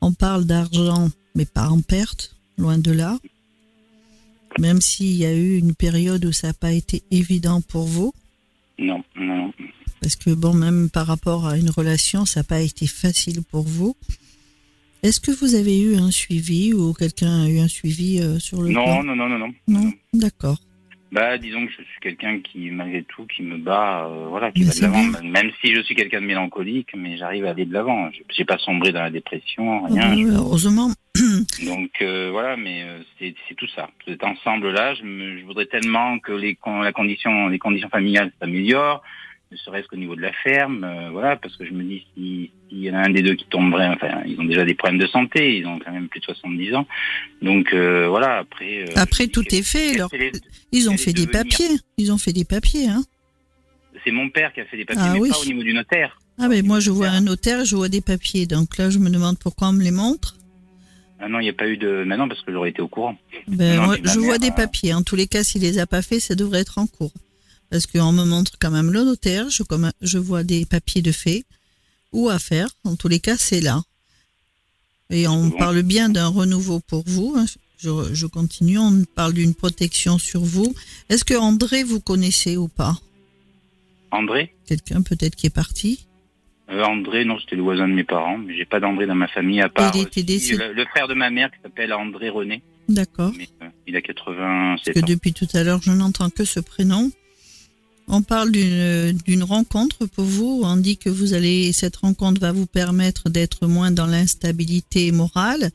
On 0.01 0.11
parle 0.13 0.45
d'argent, 0.45 1.09
mais 1.35 1.45
pas 1.45 1.69
en 1.69 1.81
perte, 1.81 2.35
loin 2.57 2.77
de 2.77 2.91
là. 2.91 3.17
Même 4.59 4.81
s'il 4.81 5.13
y 5.13 5.25
a 5.25 5.33
eu 5.33 5.57
une 5.57 5.73
période 5.75 6.23
où 6.25 6.31
ça 6.31 6.47
n'a 6.47 6.53
pas 6.53 6.71
été 6.71 7.03
évident 7.11 7.61
pour 7.61 7.85
vous, 7.85 8.13
Non, 8.77 9.03
non. 9.15 9.51
parce 9.99 10.15
que 10.15 10.29
bon, 10.31 10.53
même 10.53 10.89
par 10.91 11.07
rapport 11.07 11.47
à 11.47 11.57
une 11.57 11.69
relation, 11.71 12.25
ça 12.25 12.41
n'a 12.41 12.43
pas 12.43 12.61
été 12.61 12.85
facile 12.85 13.41
pour 13.43 13.63
vous. 13.63 13.95
Est-ce 15.01 15.19
que 15.19 15.31
vous 15.31 15.55
avez 15.55 15.81
eu 15.81 15.95
un 15.95 16.11
suivi 16.11 16.73
ou 16.73 16.93
quelqu'un 16.93 17.43
a 17.43 17.49
eu 17.49 17.59
un 17.59 17.67
suivi 17.67 18.19
euh, 18.21 18.39
sur 18.39 18.61
le 18.61 18.69
Non, 18.69 18.83
plan? 18.83 19.03
non, 19.03 19.15
non, 19.15 19.27
non, 19.27 19.39
non. 19.39 19.53
Non, 19.67 19.91
d'accord. 20.13 20.59
Bah, 21.13 21.37
disons 21.37 21.65
que 21.67 21.71
je 21.71 21.83
suis 21.83 21.99
quelqu'un 22.01 22.39
qui, 22.39 22.71
malgré 22.71 23.03
tout, 23.03 23.27
qui 23.27 23.43
me 23.43 23.57
bat, 23.57 24.07
euh, 24.07 24.25
voilà, 24.29 24.51
qui 24.51 24.61
Mais 24.61 24.65
va 24.65 24.73
de 24.73 24.81
l'avant. 24.81 25.21
Même 25.23 25.51
si 25.61 25.73
je 25.75 25.81
suis 25.81 25.93
quelqu'un 25.93 26.21
de 26.21 26.25
mélancolique, 26.25 26.89
mais 26.97 27.17
j'arrive 27.17 27.45
à 27.45 27.51
aller 27.51 27.65
de 27.65 27.73
l'avant. 27.73 28.09
J'ai- 28.35 28.45
pas 28.45 28.57
sombré 28.57 28.91
dans 28.91 29.01
la 29.03 29.11
dépression, 29.11 29.85
Ah 29.85 29.89
rien. 29.89 30.27
bah, 30.27 30.33
heureusement. 30.37 30.89
Donc 31.65 31.91
euh, 32.01 32.29
voilà, 32.31 32.57
mais 32.57 32.81
euh, 32.83 32.97
c'est 33.19 33.35
c'est 33.47 33.53
tout 33.55 33.67
ça. 33.75 33.89
Cet 34.07 34.23
ensemble-là, 34.23 34.95
je, 34.95 35.03
me- 35.03 35.37
je 35.39 35.45
voudrais 35.45 35.67
tellement 35.67 36.17
que 36.17 36.31
les, 36.31 36.55
con- 36.55 36.81
la 36.81 36.91
condition, 36.91 37.47
les 37.47 37.59
conditions 37.59 37.89
familiales 37.89 38.31
s'améliorent, 38.41 39.03
ne 39.53 39.57
serait-ce 39.57 39.87
qu'au 39.87 39.95
niveau 39.95 40.15
de 40.15 40.21
la 40.21 40.33
ferme, 40.33 40.83
euh, 40.83 41.09
voilà, 41.11 41.35
parce 41.37 41.55
que 41.55 41.65
je 41.65 41.71
me 41.71 41.83
dis 41.83 42.05
si 42.15 42.51
s'il 42.69 42.79
y 42.79 42.91
en 42.91 42.95
a 42.95 42.99
un 43.07 43.09
des 43.09 43.21
deux 43.21 43.35
qui 43.35 43.45
tomberait, 43.45 43.87
enfin, 43.87 44.21
ils 44.25 44.39
ont 44.39 44.43
déjà 44.45 44.65
des 44.65 44.73
problèmes 44.73 44.99
de 44.99 45.07
santé, 45.07 45.57
ils 45.57 45.65
ont 45.67 45.79
quand 45.79 45.91
même 45.91 46.07
plus 46.09 46.19
de 46.19 46.25
70 46.25 46.73
ans, 46.75 46.87
donc 47.41 47.71
euh, 47.73 48.07
voilà. 48.09 48.39
Après, 48.39 48.83
euh, 48.83 48.93
Après, 48.95 49.27
tout 49.27 49.43
est 49.55 49.61
fait. 49.63 49.93
leur- 49.95 50.09
Ils 50.71 50.89
ont 50.89 50.97
fait 50.97 51.13
des 51.13 51.25
devenir 51.25 51.43
papiers. 51.43 51.77
Ils 51.97 52.11
ont 52.11 52.17
fait 52.17 52.33
des 52.33 52.45
papiers, 52.45 52.87
hein. 52.89 53.03
C'est 54.03 54.11
mon 54.11 54.29
père 54.29 54.51
qui 54.53 54.59
a 54.61 54.65
fait 54.65 54.77
des 54.77 54.85
papiers, 54.85 55.03
Ah 55.05 55.13
mais 55.13 55.19
oui. 55.19 55.29
pas 55.29 55.39
au 55.39 55.45
niveau 55.45 55.63
du 55.63 55.73
notaire. 55.73 56.19
Ah, 56.39 56.47
mais 56.49 56.61
moi, 56.63 56.79
je 56.79 56.89
vois 56.89 57.09
un 57.09 57.21
notaire, 57.21 57.63
je 57.63 57.75
vois 57.75 57.89
des 57.89 58.01
papiers. 58.01 58.47
Donc 58.47 58.77
là, 58.77 58.89
je 58.89 58.97
me 58.97 59.09
demande 59.09 59.37
pourquoi 59.39 59.69
on 59.69 59.73
me 59.73 59.83
les 59.83 59.91
montre. 59.91 60.35
Ah 61.19 61.29
non, 61.29 61.39
il 61.39 61.43
n'y 61.43 61.49
a 61.49 61.53
pas 61.53 61.67
eu 61.69 61.77
de. 61.77 62.03
Maintenant, 62.03 62.27
parce 62.27 62.41
que 62.41 62.51
j'aurais 62.51 62.71
été 62.71 62.81
au 62.81 62.87
courant. 62.87 63.15
Ben, 63.47 63.77
Non, 63.77 63.83
moi, 63.85 63.97
je 64.03 64.19
vois 64.19 64.39
des 64.39 64.51
papiers. 64.51 64.93
En 64.95 65.03
tous 65.03 65.15
les 65.15 65.27
cas, 65.27 65.43
s'il 65.43 65.61
les 65.61 65.77
a 65.79 65.85
pas 65.85 66.01
fait, 66.01 66.19
ça 66.19 66.33
devrait 66.35 66.59
être 66.61 66.79
en 66.79 66.87
cours. 66.87 67.13
Parce 67.73 67.87
qu'on 67.87 68.11
me 68.11 68.23
montre 68.23 68.51
quand 68.59 68.69
même 68.69 68.91
le 68.91 69.03
notaire, 69.03 69.47
je, 69.49 70.17
vois 70.19 70.43
des 70.43 70.63
papiers 70.63 71.01
de 71.01 71.11
fait 71.11 71.43
ou 72.11 72.29
à 72.29 72.37
faire. 72.37 72.67
En 72.83 72.95
tous 72.95 73.07
les 73.07 73.19
cas, 73.19 73.35
c'est 73.35 73.61
là. 73.61 73.81
Et 75.09 75.27
on 75.27 75.49
parle 75.49 75.81
bien 75.81 76.09
d'un 76.09 76.27
renouveau 76.27 76.81
pour 76.81 77.03
vous. 77.07 77.33
Hein. 77.35 77.45
Je, 77.79 78.13
je, 78.13 78.27
continue. 78.27 78.77
On 78.77 79.03
parle 79.15 79.33
d'une 79.33 79.55
protection 79.55 80.19
sur 80.19 80.41
vous. 80.41 80.75
Est-ce 81.09 81.25
que 81.25 81.33
André 81.33 81.83
vous 81.83 81.99
connaissez 81.99 82.57
ou 82.57 82.67
pas? 82.67 82.93
André? 84.11 84.53
Quelqu'un 84.67 85.01
peut-être 85.01 85.35
qui 85.35 85.47
est 85.47 85.55
parti? 85.55 86.05
Euh, 86.69 86.83
André, 86.83 87.25
non, 87.25 87.39
c'était 87.39 87.55
le 87.55 87.63
voisin 87.63 87.87
de 87.87 87.93
mes 87.93 88.03
parents, 88.03 88.37
mais 88.37 88.55
j'ai 88.55 88.65
pas 88.65 88.79
d'André 88.81 89.07
dans 89.07 89.15
ma 89.15 89.27
famille 89.27 89.61
à 89.61 89.69
part 89.69 89.91
le, 89.95 90.73
le, 90.73 90.85
frère 90.85 91.07
de 91.07 91.15
ma 91.15 91.31
mère 91.31 91.49
qui 91.49 91.57
s'appelle 91.63 91.91
André 91.91 92.29
René. 92.29 92.61
D'accord. 92.87 93.31
Euh, 93.63 93.69
il 93.87 93.95
a 93.95 94.01
87 94.03 94.93
Parce 94.93 94.99
que 94.99 95.11
depuis 95.11 95.33
tout 95.33 95.47
à 95.55 95.63
l'heure, 95.63 95.81
je 95.81 95.89
n'entends 95.89 96.29
que 96.29 96.45
ce 96.45 96.59
prénom. 96.59 97.11
On 98.07 98.21
parle 98.21 98.51
d'une 98.51 99.43
rencontre 99.43 100.05
pour 100.05 100.25
vous. 100.25 100.61
On 100.63 100.75
dit 100.75 100.97
que 100.97 101.09
vous 101.09 101.33
allez, 101.33 101.71
cette 101.73 101.95
rencontre 101.97 102.41
va 102.41 102.51
vous 102.51 102.67
permettre 102.67 103.29
d'être 103.29 103.67
moins 103.67 103.91
dans 103.91 104.05
l'instabilité 104.05 105.11
morale. 105.11 105.71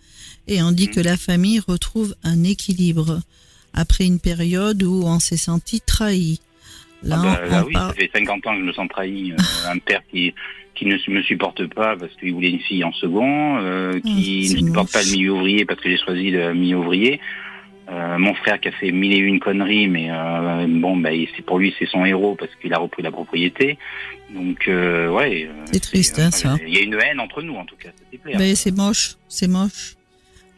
Et 0.46 0.62
on 0.62 0.72
dit 0.72 0.88
mmh. 0.88 0.94
que 0.94 1.00
la 1.00 1.16
famille 1.16 1.60
retrouve 1.60 2.14
un 2.24 2.44
équilibre 2.44 3.20
après 3.74 4.04
une 4.04 4.20
période 4.20 4.82
où 4.82 5.04
on 5.04 5.18
s'est 5.18 5.36
senti 5.36 5.80
trahi. 5.80 6.40
Là, 7.02 7.16
ah 7.22 7.48
bah, 7.48 7.64
oui, 7.66 7.74
ça 7.74 7.92
fait 7.96 8.10
50 8.12 8.46
ans 8.46 8.54
que 8.54 8.60
je 8.60 8.64
me 8.64 8.72
sens 8.72 8.88
trahi. 8.88 9.32
Euh, 9.32 9.36
un 9.70 9.78
père 9.78 10.02
qui, 10.10 10.34
qui 10.74 10.86
ne 10.86 10.96
me 11.08 11.22
supporte 11.22 11.66
pas 11.68 11.96
parce 11.96 12.12
qu'il 12.16 12.34
voulait 12.34 12.50
une 12.50 12.60
fille 12.60 12.84
en 12.84 12.92
second, 12.92 13.58
euh, 13.58 13.94
ah, 13.96 14.00
qui 14.00 14.50
ne 14.52 14.66
supporte 14.66 14.92
pas 14.92 15.02
le 15.02 15.10
milieu 15.12 15.32
ouvrier 15.32 15.64
parce 15.64 15.80
que 15.80 15.90
j'ai 15.90 15.98
choisi 15.98 16.30
le 16.30 16.54
milieu 16.54 16.78
ouvrier. 16.78 17.20
Euh, 17.90 18.18
mon 18.18 18.34
frère 18.34 18.60
qui 18.60 18.68
a 18.68 18.72
fait 18.72 18.92
mille 18.92 19.14
et 19.14 19.16
une 19.16 19.40
conneries, 19.40 19.88
mais 19.88 20.10
euh, 20.10 20.66
bon, 20.68 20.98
bah, 20.98 21.08
c'est 21.34 21.42
pour 21.42 21.58
lui 21.58 21.74
c'est 21.78 21.86
son 21.86 22.04
héros 22.04 22.36
parce 22.38 22.54
qu'il 22.60 22.74
a 22.74 22.78
repris 22.78 23.02
la 23.02 23.10
propriété. 23.10 23.78
Donc 24.30 24.68
euh, 24.68 25.08
ouais. 25.08 25.48
C'est 25.72 25.80
triste, 25.80 26.18
hein, 26.18 26.30
ça. 26.30 26.56
Il 26.66 26.74
y 26.74 26.78
a 26.78 26.82
une 26.82 26.94
haine 26.94 27.18
entre 27.18 27.40
nous 27.40 27.54
en 27.54 27.64
tout 27.64 27.76
cas. 27.76 27.88
C'est 28.54 28.76
moche, 28.76 29.16
c'est 29.28 29.48
moche. 29.48 29.94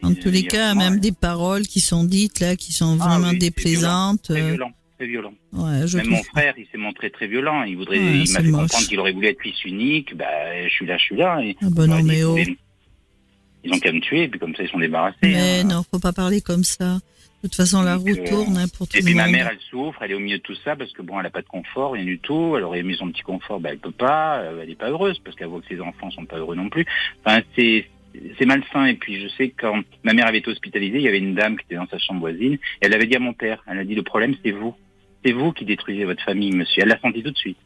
En 0.03 0.13
tous 0.13 0.29
les 0.29 0.43
cas, 0.43 0.73
même 0.73 0.99
des 0.99 1.11
paroles 1.11 1.61
qui 1.61 1.79
sont 1.79 2.03
dites 2.03 2.39
là, 2.39 2.55
qui 2.55 2.73
sont 2.73 2.97
ah 2.99 3.07
vraiment 3.07 3.33
déplaisantes. 3.33 4.23
Très 4.23 4.41
violent, 4.41 4.71
très 4.97 5.07
violent. 5.07 5.33
Ouais, 5.53 5.87
je 5.87 5.97
même 5.97 6.07
mon 6.07 6.23
frère, 6.23 6.55
il 6.57 6.65
s'est 6.69 6.77
montré 6.77 7.11
très 7.11 7.27
violent. 7.27 7.63
Il 7.63 7.77
voudrait, 7.77 7.99
il 7.99 8.29
m'a 8.31 8.41
fait 8.41 8.51
comprendre 8.51 8.87
qu'il 8.87 8.99
aurait 8.99 9.13
voulu 9.13 9.27
être 9.27 9.41
fils 9.41 9.63
unique. 9.63 10.17
Bah, 10.17 10.25
je 10.67 10.69
suis 10.69 10.85
là, 10.85 10.97
je 10.97 11.03
suis 11.03 11.15
là. 11.15 11.39
Et, 11.41 11.55
ah 11.61 11.67
bah 11.71 11.87
non, 11.87 12.03
mais 12.03 12.23
oh. 12.23 12.35
Ils 13.63 13.73
ont 13.73 13.79
qu'à 13.79 13.91
me 13.91 14.01
tuer, 14.01 14.23
et 14.23 14.27
puis 14.27 14.39
comme 14.39 14.55
ça, 14.55 14.63
ils 14.63 14.69
sont 14.69 14.79
débarrassés. 14.79 15.17
Mais 15.21 15.59
hein. 15.59 15.63
non, 15.65 15.83
faut 15.89 15.99
pas 15.99 16.13
parler 16.13 16.41
comme 16.41 16.63
ça. 16.63 16.99
De 17.43 17.47
toute 17.47 17.55
façon, 17.55 17.81
la 17.81 17.95
roue 17.95 18.07
euh, 18.09 18.27
tourne 18.27 18.55
hein, 18.55 18.67
pour 18.77 18.87
tout 18.87 18.97
Et 18.97 19.01
puis 19.01 19.15
ma 19.15 19.27
mère, 19.27 19.49
elle 19.51 19.59
souffre, 19.71 20.03
elle 20.03 20.11
est 20.11 20.15
au 20.15 20.19
milieu 20.19 20.37
de 20.37 20.43
tout 20.43 20.55
ça 20.63 20.75
parce 20.75 20.91
que 20.91 21.01
bon, 21.01 21.19
elle 21.19 21.25
a 21.25 21.31
pas 21.31 21.41
de 21.41 21.47
confort, 21.47 21.93
rien 21.93 22.05
du 22.05 22.19
tout. 22.19 22.53
Elle 22.55 22.63
aurait 22.63 22.79
aimé 22.79 22.93
son 22.93 23.09
petit 23.09 23.23
confort, 23.23 23.59
bah 23.59 23.69
elle 23.71 23.79
peut 23.79 23.89
pas. 23.89 24.41
Euh, 24.41 24.61
elle 24.61 24.69
est 24.69 24.75
pas 24.75 24.91
heureuse 24.91 25.19
parce 25.19 25.35
qu'elle 25.35 25.47
voit 25.47 25.59
que 25.59 25.67
ses 25.67 25.81
enfants 25.81 26.11
sont 26.11 26.25
pas 26.25 26.37
heureux 26.37 26.55
non 26.55 26.69
plus. 26.69 26.85
Enfin, 27.25 27.41
c'est 27.55 27.87
c'est 28.37 28.45
malsain. 28.45 28.85
Et 28.85 28.93
puis 28.93 29.19
je 29.19 29.27
sais 29.29 29.49
que 29.49 29.61
quand 29.61 29.81
ma 30.03 30.13
mère 30.13 30.27
avait 30.27 30.37
été 30.37 30.51
hospitalisée, 30.51 30.97
il 30.97 31.03
y 31.03 31.07
avait 31.07 31.17
une 31.17 31.33
dame 31.33 31.57
qui 31.57 31.65
était 31.65 31.77
dans 31.77 31.87
sa 31.87 31.97
chambre 31.97 32.19
voisine. 32.19 32.53
Et 32.53 32.59
elle 32.81 32.93
avait 32.93 33.07
dit 33.07 33.15
à 33.15 33.19
mon 33.19 33.33
père, 33.33 33.63
elle 33.67 33.79
a 33.79 33.85
dit 33.85 33.95
le 33.95 34.03
problème 34.03 34.35
c'est 34.45 34.51
vous, 34.51 34.75
c'est 35.25 35.31
vous 35.31 35.51
qui 35.51 35.65
détruisez 35.65 36.05
votre 36.05 36.23
famille, 36.23 36.51
monsieur. 36.51 36.83
Elle 36.83 36.89
l'a 36.89 36.99
senti 36.99 37.23
tout 37.23 37.31
de 37.31 37.37
suite. 37.37 37.57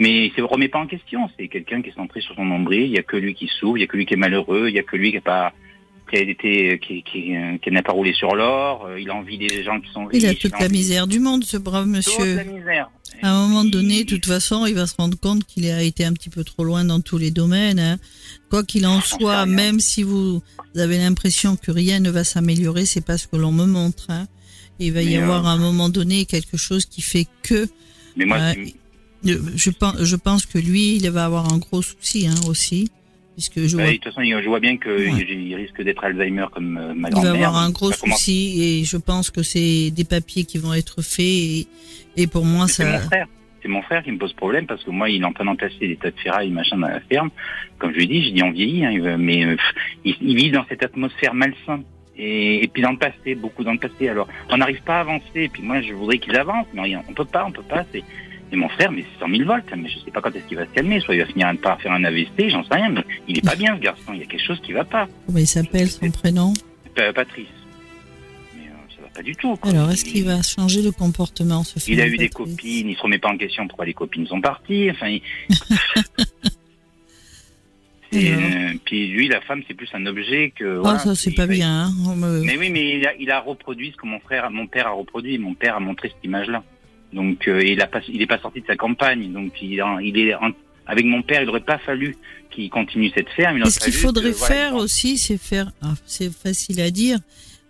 Mais 0.00 0.32
ça 0.34 0.42
ne 0.42 0.46
remet 0.46 0.68
pas 0.68 0.80
en 0.80 0.88
question. 0.88 1.30
C'est 1.38 1.46
quelqu'un 1.46 1.80
qui 1.80 1.90
est 1.90 1.94
centré 1.94 2.20
sur 2.22 2.34
son 2.34 2.44
nombril. 2.44 2.82
Il 2.82 2.90
y 2.90 2.98
a 2.98 3.04
que 3.04 3.16
lui 3.16 3.34
qui 3.34 3.46
souffre, 3.46 3.78
il 3.78 3.82
y 3.82 3.84
a 3.84 3.86
que 3.86 3.96
lui 3.96 4.06
qui 4.06 4.14
est 4.14 4.16
malheureux, 4.16 4.68
il 4.68 4.74
y 4.74 4.80
a 4.80 4.82
que 4.82 4.96
lui 4.96 5.10
qui 5.10 5.16
n'a 5.16 5.20
pas 5.20 5.52
qui 6.12 6.18
a 6.18 6.22
été, 6.22 6.78
qui, 6.78 7.02
qui, 7.02 7.34
qui 7.62 7.70
n'a 7.70 7.82
pas 7.82 7.92
roulé 7.92 8.12
sur 8.12 8.34
l'or. 8.34 8.86
Euh, 8.86 9.00
il 9.00 9.08
a 9.10 9.14
envie 9.14 9.38
des 9.38 9.62
gens 9.64 9.80
qui 9.80 9.90
sont 9.92 10.04
riches. 10.04 10.22
Il 10.22 10.28
a 10.28 10.34
toute 10.34 10.58
la 10.60 10.68
misère 10.68 11.06
du 11.06 11.20
monde, 11.20 11.44
ce 11.44 11.56
brave 11.56 11.86
monsieur. 11.86 12.36
Toute 12.36 12.36
la 12.36 12.44
misère. 12.44 12.90
À 13.22 13.30
un 13.30 13.46
moment 13.46 13.64
donné, 13.64 14.04
de 14.04 14.08
toute 14.08 14.26
façon, 14.26 14.66
il 14.66 14.74
va 14.74 14.86
se 14.86 14.96
rendre 14.96 15.18
compte 15.18 15.44
qu'il 15.44 15.70
a 15.70 15.82
été 15.82 16.04
un 16.04 16.12
petit 16.12 16.28
peu 16.28 16.44
trop 16.44 16.64
loin 16.64 16.84
dans 16.84 17.00
tous 17.00 17.18
les 17.18 17.30
domaines. 17.30 17.78
Hein. 17.78 17.98
Quoi 18.50 18.64
qu'il 18.64 18.86
en 18.86 19.00
soit, 19.00 19.46
même 19.46 19.80
si 19.80 20.02
vous 20.02 20.42
avez 20.76 20.98
l'impression 20.98 21.56
que 21.56 21.70
rien 21.70 22.00
ne 22.00 22.10
va 22.10 22.24
s'améliorer, 22.24 22.84
c'est 22.84 23.04
parce 23.04 23.26
que 23.26 23.36
l'on 23.36 23.52
me 23.52 23.64
montre. 23.64 24.06
Hein. 24.10 24.26
Il 24.78 24.92
va 24.92 25.02
y 25.02 25.16
avoir 25.16 25.46
euh, 25.46 25.50
à 25.50 25.52
un 25.52 25.58
moment 25.58 25.88
donné 25.88 26.24
quelque 26.26 26.56
chose 26.56 26.84
qui 26.86 27.00
fait 27.00 27.26
que. 27.42 27.68
Mais 28.16 28.24
moi, 28.24 28.38
euh, 28.38 29.38
je 29.54 29.70
pense, 29.70 30.02
je 30.02 30.16
pense 30.16 30.46
que 30.46 30.58
lui, 30.58 30.96
il 30.96 31.08
va 31.10 31.24
avoir 31.24 31.52
un 31.52 31.58
gros 31.58 31.82
souci 31.82 32.26
hein, 32.26 32.34
aussi. 32.48 32.90
Puisque 33.34 33.60
je 33.60 33.76
bah. 33.76 33.86
De 33.86 33.92
toute 33.92 34.04
façon, 34.04 34.22
je 34.22 34.48
vois 34.48 34.60
bien 34.60 34.76
qu'il 34.76 35.54
risque 35.54 35.82
d'être 35.82 36.04
Alzheimer 36.04 36.46
comme 36.52 36.76
euh, 36.76 36.94
ma 36.94 37.10
grand-mère. 37.10 37.34
Il 37.34 37.40
va 37.40 37.48
avoir 37.48 37.62
un 37.62 37.70
gros 37.70 37.92
souci 37.92 38.62
et 38.62 38.84
je 38.84 38.96
pense 38.96 39.30
que 39.30 39.42
c'est 39.42 39.90
des 39.90 40.04
papiers 40.04 40.44
qui 40.44 40.58
vont 40.58 40.74
être 40.74 41.02
faits 41.02 41.24
et, 41.24 41.66
et 42.16 42.26
pour 42.26 42.44
moi 42.44 42.68
ça. 42.68 42.84
C'est 42.84 42.92
mon 42.92 42.98
frère. 42.98 43.26
C'est 43.62 43.68
mon 43.68 43.82
frère 43.82 44.02
qui 44.02 44.10
me 44.10 44.18
pose 44.18 44.32
problème 44.32 44.66
parce 44.66 44.82
que 44.82 44.90
moi, 44.90 45.08
il 45.08 45.22
est 45.22 45.24
en 45.24 45.32
train 45.32 45.44
d'entasser 45.44 45.86
des 45.86 45.96
tas 45.96 46.10
de 46.10 46.18
ferrailles, 46.18 46.50
machin, 46.50 46.76
dans 46.76 46.88
la 46.88 47.00
ferme. 47.00 47.30
Comme 47.78 47.92
je 47.92 47.98
lui 47.98 48.08
dis, 48.08 48.24
je 48.24 48.30
dis 48.30 48.42
on 48.42 48.50
vieillit, 48.50 48.84
hein, 48.84 49.16
mais 49.18 49.46
euh, 49.46 49.56
il, 50.04 50.16
il, 50.20 50.36
vit 50.36 50.50
dans 50.50 50.64
cette 50.68 50.82
atmosphère 50.82 51.32
malsaine. 51.32 51.84
Et, 52.16 52.64
et, 52.64 52.68
puis 52.68 52.82
dans 52.82 52.90
le 52.90 52.98
passé, 52.98 53.34
beaucoup 53.36 53.64
dans 53.64 53.72
le 53.72 53.78
passé. 53.78 54.08
Alors, 54.08 54.28
on 54.50 54.56
n'arrive 54.56 54.82
pas 54.82 54.96
à 54.96 55.00
avancer. 55.00 55.24
Et 55.34 55.48
puis 55.48 55.62
moi, 55.62 55.80
je 55.80 55.92
voudrais 55.94 56.18
qu'ils 56.18 56.36
avancent, 56.36 56.66
mais 56.74 56.96
on 57.08 57.12
peut 57.14 57.24
pas, 57.24 57.44
on 57.46 57.52
peut 57.52 57.62
pas. 57.62 57.84
C'est 57.92 58.02
et 58.52 58.56
mon 58.56 58.68
frère, 58.68 58.92
mais 58.92 59.02
c'est 59.14 59.24
100 59.24 59.30
000 59.30 59.44
volts, 59.44 59.64
mais 59.76 59.88
je 59.88 59.98
sais 59.98 60.10
pas 60.10 60.20
quand 60.20 60.34
est-ce 60.36 60.44
qu'il 60.44 60.58
va 60.58 60.66
se 60.66 60.72
calmer. 60.72 61.00
Soit 61.00 61.14
il 61.14 61.20
va 61.22 61.26
finir 61.26 61.50
par 61.62 61.80
faire 61.80 61.92
un 61.92 62.04
AVC, 62.04 62.48
j'en 62.48 62.62
sais 62.64 62.74
rien, 62.74 62.90
mais 62.90 63.02
il 63.26 63.38
est 63.38 63.44
pas 63.44 63.56
bien, 63.56 63.74
ce 63.76 63.80
garçon. 63.80 64.12
Il 64.12 64.20
y 64.20 64.22
a 64.22 64.26
quelque 64.26 64.44
chose 64.44 64.60
qui 64.60 64.72
va 64.72 64.84
pas. 64.84 65.08
Comment 65.26 65.38
il 65.38 65.46
s'appelle, 65.46 65.88
son 65.88 66.10
prénom 66.10 66.52
Patrice. 66.94 67.46
Mais 68.54 68.66
euh, 68.66 68.94
ça 68.94 69.00
va 69.00 69.08
pas 69.08 69.22
du 69.22 69.34
tout. 69.34 69.58
Alors, 69.62 69.90
est-ce 69.90 70.04
qu'il 70.04 70.26
va 70.26 70.42
changer 70.42 70.82
de 70.82 70.90
comportement, 70.90 71.64
ce 71.64 71.90
Il 71.90 72.02
a 72.02 72.06
eu 72.06 72.18
des 72.18 72.28
copines, 72.28 72.90
il 72.90 72.94
se 72.94 73.00
remet 73.00 73.18
pas 73.18 73.30
en 73.30 73.38
question 73.38 73.66
pourquoi 73.66 73.86
les 73.86 73.94
copines 73.94 74.26
sont 74.26 74.42
parties. 74.42 74.90
Enfin, 74.90 75.16
euh, 78.14 78.74
puis 78.84 79.06
lui, 79.08 79.28
la 79.28 79.40
femme, 79.40 79.62
c'est 79.66 79.72
plus 79.72 79.88
un 79.94 80.04
objet 80.04 80.52
que. 80.54 80.82
Ah, 80.84 80.98
ça, 80.98 81.14
c'est 81.14 81.34
pas 81.34 81.46
bien. 81.46 81.86
Hein. 81.86 82.16
Mais 82.44 82.58
oui, 82.58 82.68
mais 82.68 82.98
il 82.98 83.06
a, 83.06 83.14
il 83.14 83.30
a 83.30 83.40
reproduit 83.40 83.92
ce 83.92 83.96
que 83.96 84.06
mon 84.06 84.20
frère, 84.20 84.50
mon 84.50 84.66
père 84.66 84.88
a 84.88 84.92
reproduit. 84.92 85.38
Mon 85.38 85.54
père 85.54 85.76
a 85.76 85.80
montré 85.80 86.10
cette 86.10 86.22
image-là. 86.22 86.62
Donc 87.12 87.46
euh, 87.48 87.62
il 87.62 87.80
a 87.80 87.86
pas, 87.86 88.00
il 88.08 88.22
est 88.22 88.26
pas 88.26 88.38
sorti 88.38 88.60
de 88.60 88.66
sa 88.66 88.76
campagne. 88.76 89.32
Donc 89.32 89.52
il, 89.60 89.82
il 90.02 90.18
est 90.18 90.34
avec 90.86 91.06
mon 91.06 91.22
père, 91.22 91.42
il 91.42 91.48
aurait 91.48 91.60
pas 91.60 91.78
fallu 91.78 92.16
qu'il 92.50 92.68
continue 92.70 93.10
cette 93.14 93.28
ferme. 93.30 93.64
Ce 93.66 93.78
qu'il 93.78 93.92
faudrait 93.92 94.32
faire 94.32 94.74
aussi, 94.74 95.18
c'est 95.18 95.38
faire. 95.38 95.70
Ah, 95.82 95.94
c'est 96.06 96.32
facile 96.32 96.80
à 96.80 96.90
dire, 96.90 97.18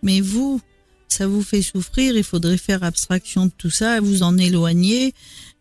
mais 0.02 0.20
vous, 0.20 0.60
ça 1.08 1.26
vous 1.26 1.42
fait 1.42 1.62
souffrir. 1.62 2.16
Il 2.16 2.24
faudrait 2.24 2.56
faire 2.56 2.82
abstraction 2.82 3.46
de 3.46 3.52
tout 3.56 3.70
ça, 3.70 4.00
vous 4.00 4.22
en 4.22 4.38
éloigner. 4.38 5.14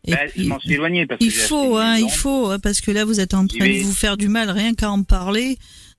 Et 0.05 0.11
ben, 0.11 0.29
puis, 0.29 0.43
je 0.43 0.49
m'en 0.49 0.59
suis 0.59 0.73
éloigné 0.73 1.05
parce 1.05 1.23
il 1.23 1.31
faut, 1.31 1.77
hein, 1.77 1.97
il 1.97 2.09
faut, 2.09 2.47
hein, 2.47 2.57
parce 2.57 2.81
que 2.81 2.89
là 2.89 3.05
vous 3.05 3.19
êtes 3.19 3.35
en 3.35 3.45
train 3.45 3.67
de 3.67 3.83
vous 3.83 3.93
faire 3.93 4.17
du 4.17 4.29
mal 4.29 4.49
rien 4.49 4.73
qu'à 4.73 4.89
en 4.89 5.03
parler. 5.03 5.57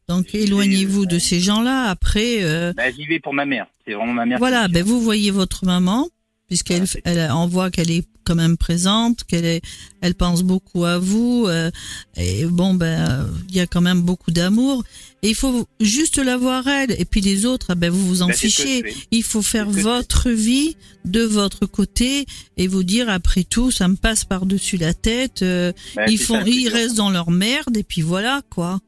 Donc 0.08 0.34
éloignez-vous 0.34 1.06
de 1.06 1.18
ces 1.18 1.38
gens-là. 1.38 1.84
Après, 1.88 2.42
euh... 2.42 2.72
ben, 2.72 2.92
j'y 2.96 3.06
vais 3.06 3.20
pour 3.20 3.32
ma 3.32 3.46
mère. 3.46 3.66
C'est 3.86 3.92
vraiment 3.92 4.12
ma 4.12 4.26
mère. 4.26 4.38
Voilà, 4.38 4.66
ben 4.66 4.82
vous 4.82 5.00
voyez 5.00 5.30
votre 5.30 5.64
maman 5.64 6.08
puisqu'elle 6.52 6.84
elle, 7.04 7.30
on 7.32 7.46
voit 7.46 7.70
qu'elle 7.70 7.90
est 7.90 8.04
quand 8.24 8.34
même 8.34 8.58
présente, 8.58 9.24
qu'elle 9.24 9.46
est, 9.46 9.62
elle 10.02 10.14
pense 10.14 10.42
beaucoup 10.42 10.84
à 10.84 10.98
vous. 10.98 11.46
Euh, 11.48 11.70
et 12.18 12.44
bon, 12.44 12.74
ben, 12.74 13.26
il 13.48 13.56
y 13.56 13.60
a 13.60 13.66
quand 13.66 13.80
même 13.80 14.02
beaucoup 14.02 14.30
d'amour. 14.30 14.84
Et 15.22 15.30
il 15.30 15.34
faut 15.34 15.66
juste 15.80 16.18
la 16.18 16.36
voir 16.36 16.68
elle. 16.68 16.94
Et 17.00 17.06
puis 17.06 17.22
les 17.22 17.46
autres, 17.46 17.74
ben, 17.74 17.90
vous 17.90 18.06
vous 18.06 18.20
en 18.20 18.26
ben, 18.26 18.34
fichez. 18.34 18.84
Il 19.10 19.22
faut 19.22 19.40
faire 19.40 19.70
votre 19.70 20.28
vie 20.28 20.76
de 21.06 21.22
votre 21.22 21.64
côté 21.64 22.26
et 22.58 22.66
vous 22.66 22.84
dire 22.84 23.08
après 23.08 23.44
tout, 23.44 23.70
ça 23.70 23.88
me 23.88 23.96
passe 23.96 24.26
par 24.26 24.44
dessus 24.44 24.76
la 24.76 24.92
tête. 24.92 25.40
Euh, 25.40 25.72
ben, 25.96 26.04
ils 26.06 26.18
font, 26.18 26.44
ils 26.44 26.68
restent 26.68 26.96
dans 26.96 27.08
leur 27.08 27.30
merde 27.30 27.78
et 27.78 27.82
puis 27.82 28.02
voilà 28.02 28.42
quoi. 28.50 28.78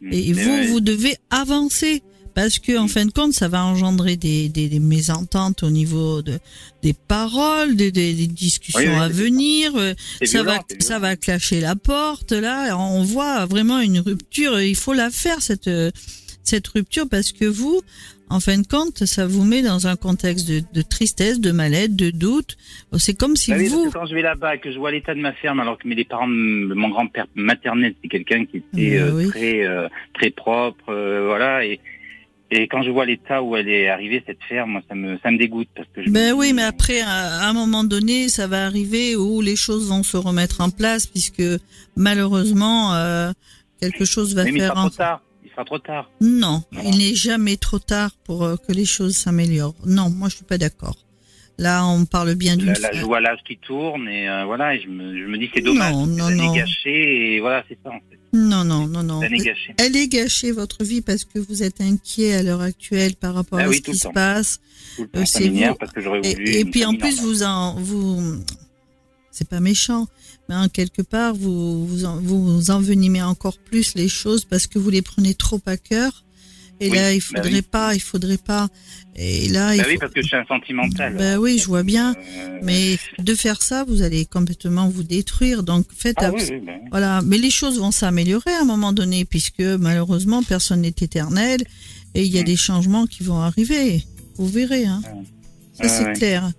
Mm. 0.00 0.12
Et 0.12 0.32
vous, 0.32 0.64
vous 0.72 0.80
devez 0.80 1.16
avancer 1.30 2.02
parce 2.34 2.58
que 2.58 2.78
en 2.78 2.88
fin 2.88 3.06
de 3.06 3.12
compte, 3.12 3.32
ça 3.32 3.48
va 3.48 3.64
engendrer 3.64 4.16
des, 4.16 4.48
des, 4.48 4.80
mésententes 4.80 5.62
au 5.62 5.70
niveau 5.70 6.22
de, 6.22 6.38
des 6.82 6.94
paroles, 6.94 7.76
des, 7.76 7.90
des 7.90 8.26
discussions 8.26 9.00
à 9.00 9.08
venir. 9.08 9.72
Euh, 9.76 9.94
ça 10.24 10.42
va, 10.42 10.60
ça 10.80 10.98
va 10.98 11.16
clasher 11.16 11.60
la 11.60 11.76
porte. 11.76 12.32
Là, 12.32 12.76
on 12.78 13.02
voit 13.02 13.46
vraiment 13.46 13.80
une 13.80 14.00
rupture. 14.00 14.60
Il 14.60 14.76
faut 14.76 14.92
la 14.92 15.10
faire 15.10 15.40
cette 15.40 15.70
cette 16.42 16.66
rupture 16.68 17.08
parce 17.08 17.32
que 17.32 17.44
vous, 17.44 17.80
en 18.28 18.40
fin 18.40 18.58
de 18.58 18.66
compte, 18.66 19.04
ça 19.04 19.26
vous 19.26 19.44
met 19.44 19.62
dans 19.62 19.86
un 19.86 19.96
contexte 19.96 20.48
de, 20.48 20.60
de 20.72 20.82
tristesse, 20.82 21.40
de 21.40 21.52
mal-être, 21.52 21.94
de 21.94 22.10
doute. 22.10 22.56
C'est 22.98 23.18
comme 23.18 23.36
si 23.36 23.52
bah 23.52 23.58
vous. 23.68 23.90
quand 23.90 24.06
je 24.06 24.14
vais 24.14 24.22
là-bas, 24.22 24.58
que 24.58 24.72
je 24.72 24.78
vois 24.78 24.90
l'état 24.90 25.14
de 25.14 25.20
ma 25.20 25.32
ferme, 25.32 25.60
alors 25.60 25.78
que 25.78 25.86
mes 25.86 26.04
parents, 26.04 26.26
mon 26.26 26.88
grand-père 26.88 27.26
maternel, 27.34 27.94
c'est 28.02 28.08
quelqu'un 28.08 28.44
qui 28.44 28.58
était 28.58 28.98
euh, 28.98 29.28
très 29.28 29.64
euh, 29.64 29.88
très 30.14 30.30
propre, 30.30 30.84
voilà, 30.86 31.64
et 31.64 31.80
et 32.54 32.68
quand 32.68 32.82
je 32.82 32.90
vois 32.90 33.06
l'état 33.06 33.42
où 33.42 33.56
elle 33.56 33.70
est 33.70 33.88
arrivée, 33.88 34.22
cette 34.26 34.42
ferme, 34.46 34.82
ça 34.86 34.94
me, 34.94 35.18
ça 35.22 35.30
me 35.30 35.38
dégoûte. 35.38 35.68
Parce 35.74 35.88
que 35.88 36.10
ben 36.10 36.34
oui, 36.34 36.52
mais 36.52 36.62
après, 36.62 37.00
à 37.00 37.48
un 37.48 37.54
moment 37.54 37.82
donné, 37.82 38.28
ça 38.28 38.46
va 38.46 38.66
arriver 38.66 39.16
où 39.16 39.40
les 39.40 39.56
choses 39.56 39.88
vont 39.88 40.02
se 40.02 40.18
remettre 40.18 40.60
en 40.60 40.68
place, 40.68 41.06
puisque 41.06 41.42
malheureusement, 41.96 42.94
euh, 42.94 43.32
quelque 43.80 44.04
chose 44.04 44.34
va 44.34 44.44
mais 44.44 44.52
faire. 44.52 44.60
il 44.60 44.68
sera 44.68 44.74
trop 44.74 44.90
tard. 44.90 45.22
Il 45.42 45.50
sera 45.50 45.64
trop 45.64 45.78
tard. 45.78 46.10
Non, 46.20 46.62
il 46.84 46.98
n'est 46.98 47.14
jamais 47.14 47.56
trop 47.56 47.78
tard 47.78 48.10
pour 48.22 48.44
euh, 48.44 48.56
que 48.56 48.72
les 48.72 48.84
choses 48.84 49.16
s'améliorent. 49.16 49.74
Non, 49.86 50.10
moi, 50.10 50.28
je 50.28 50.36
suis 50.36 50.44
pas 50.44 50.58
d'accord. 50.58 50.96
Là, 51.56 51.86
on 51.86 52.04
parle 52.04 52.34
bien 52.34 52.58
d'une. 52.58 52.74
Là, 52.74 52.90
je 52.92 53.02
vois 53.02 53.20
l'âge 53.20 53.40
qui 53.46 53.56
tourne 53.56 54.08
et 54.08 54.28
euh, 54.28 54.44
voilà, 54.44 54.74
et 54.74 54.80
je 54.82 54.88
me, 54.88 55.18
je 55.18 55.24
me 55.24 55.38
dis 55.38 55.50
c'est 55.54 55.62
dommage. 55.62 55.94
Non, 55.94 56.06
non, 56.06 56.30
non. 56.30 56.52
Gâché 56.52 57.34
et 57.34 57.40
voilà, 57.40 57.64
c'est 57.66 57.78
ça 57.82 57.90
en 57.90 58.00
fait. 58.10 58.18
Non, 58.32 58.64
non, 58.64 58.86
non, 58.86 59.02
non. 59.02 59.22
Elle 59.22 59.34
est 59.34 59.44
gâchée. 59.44 59.74
Elle 59.76 59.96
est 59.96 60.08
gâchée, 60.08 60.52
votre 60.52 60.84
vie, 60.84 61.02
parce 61.02 61.24
que 61.24 61.38
vous 61.38 61.62
êtes 61.62 61.80
inquiet 61.82 62.32
à 62.34 62.42
l'heure 62.42 62.62
actuelle 62.62 63.14
par 63.14 63.34
rapport 63.34 63.58
Ah 63.58 63.64
à 63.64 63.68
oui, 63.68 63.76
ce 63.76 63.82
qui 63.82 63.94
se 63.96 64.04
temps. 64.04 64.12
passe. 64.12 64.58
Tout 64.96 65.02
le 65.02 65.08
Euh, 65.08 65.20
temps, 65.20 65.26
ça 65.26 65.38
c'est 65.38 65.48
vous. 65.48 65.74
parce 65.78 65.92
que 65.92 66.00
j'aurais 66.00 66.20
Et, 66.24 66.34
voulu. 66.34 66.48
et 66.50 66.60
une 66.60 66.70
puis 66.70 66.84
en 66.86 66.94
plus, 66.94 67.16
normale. 67.16 67.24
vous 67.24 67.42
en, 67.42 67.74
vous, 67.80 68.38
c'est 69.30 69.48
pas 69.48 69.60
méchant, 69.60 70.06
mais 70.48 70.54
en 70.54 70.68
quelque 70.68 71.02
part, 71.02 71.34
vous, 71.34 71.86
vous, 71.86 72.04
en- 72.06 72.20
vous 72.20 72.70
envenimez 72.70 73.22
encore 73.22 73.58
plus 73.58 73.94
les 73.96 74.08
choses 74.08 74.44
parce 74.46 74.66
que 74.66 74.78
vous 74.78 74.90
les 74.90 75.02
prenez 75.02 75.34
trop 75.34 75.60
à 75.66 75.76
cœur. 75.76 76.24
Et 76.84 76.90
Oui, 76.90 76.96
là, 76.96 77.12
il 77.14 77.20
bah 77.20 77.24
faudrait 77.36 77.52
oui. 77.54 77.62
pas, 77.62 77.94
il 77.94 78.00
faudrait 78.00 78.38
pas. 78.38 78.68
Et 79.14 79.48
là, 79.50 79.74
il 79.74 79.78
Bah 79.78 79.84
faut- 79.84 79.90
oui, 79.90 79.98
parce 80.00 80.12
que 80.12 80.20
je 80.22 80.26
suis 80.26 80.36
un 80.36 80.44
sentimental. 80.46 81.14
Bah 81.16 81.38
oui, 81.38 81.58
je 81.58 81.66
vois 81.66 81.82
bien. 81.84 82.14
Euh, 82.16 82.58
Mais 82.62 82.98
de 83.18 83.34
faire 83.34 83.62
ça, 83.62 83.84
vous 83.84 84.02
allez 84.02 84.24
complètement 84.26 84.88
vous 84.88 85.02
détruire. 85.04 85.62
Donc 85.62 85.86
faites 85.96 86.16
Ah 86.18 86.26
abs- 86.28 86.48
oui, 86.50 86.60
bah 86.66 86.72
voilà. 86.90 87.20
Mais 87.24 87.38
les 87.38 87.50
choses 87.50 87.78
vont 87.78 87.92
s'améliorer 87.92 88.50
à 88.52 88.62
un 88.62 88.64
moment 88.64 88.92
donné, 88.92 89.24
puisque 89.24 89.60
malheureusement 89.60 90.42
personne 90.42 90.80
n'est 90.80 90.88
éternel 90.88 91.60
et 92.14 92.24
il 92.24 92.32
y 92.34 92.38
a 92.38 92.42
Mm. 92.42 92.46
des 92.46 92.56
changements 92.56 93.06
qui 93.06 93.22
vont 93.22 93.38
arriver. 93.40 94.04
Vous 94.36 94.48
verrez, 94.48 94.86
hein. 94.86 95.02
Ça 95.74 95.88
c'est 95.88 96.04
ouais. 96.04 96.12
clair. 96.14 96.50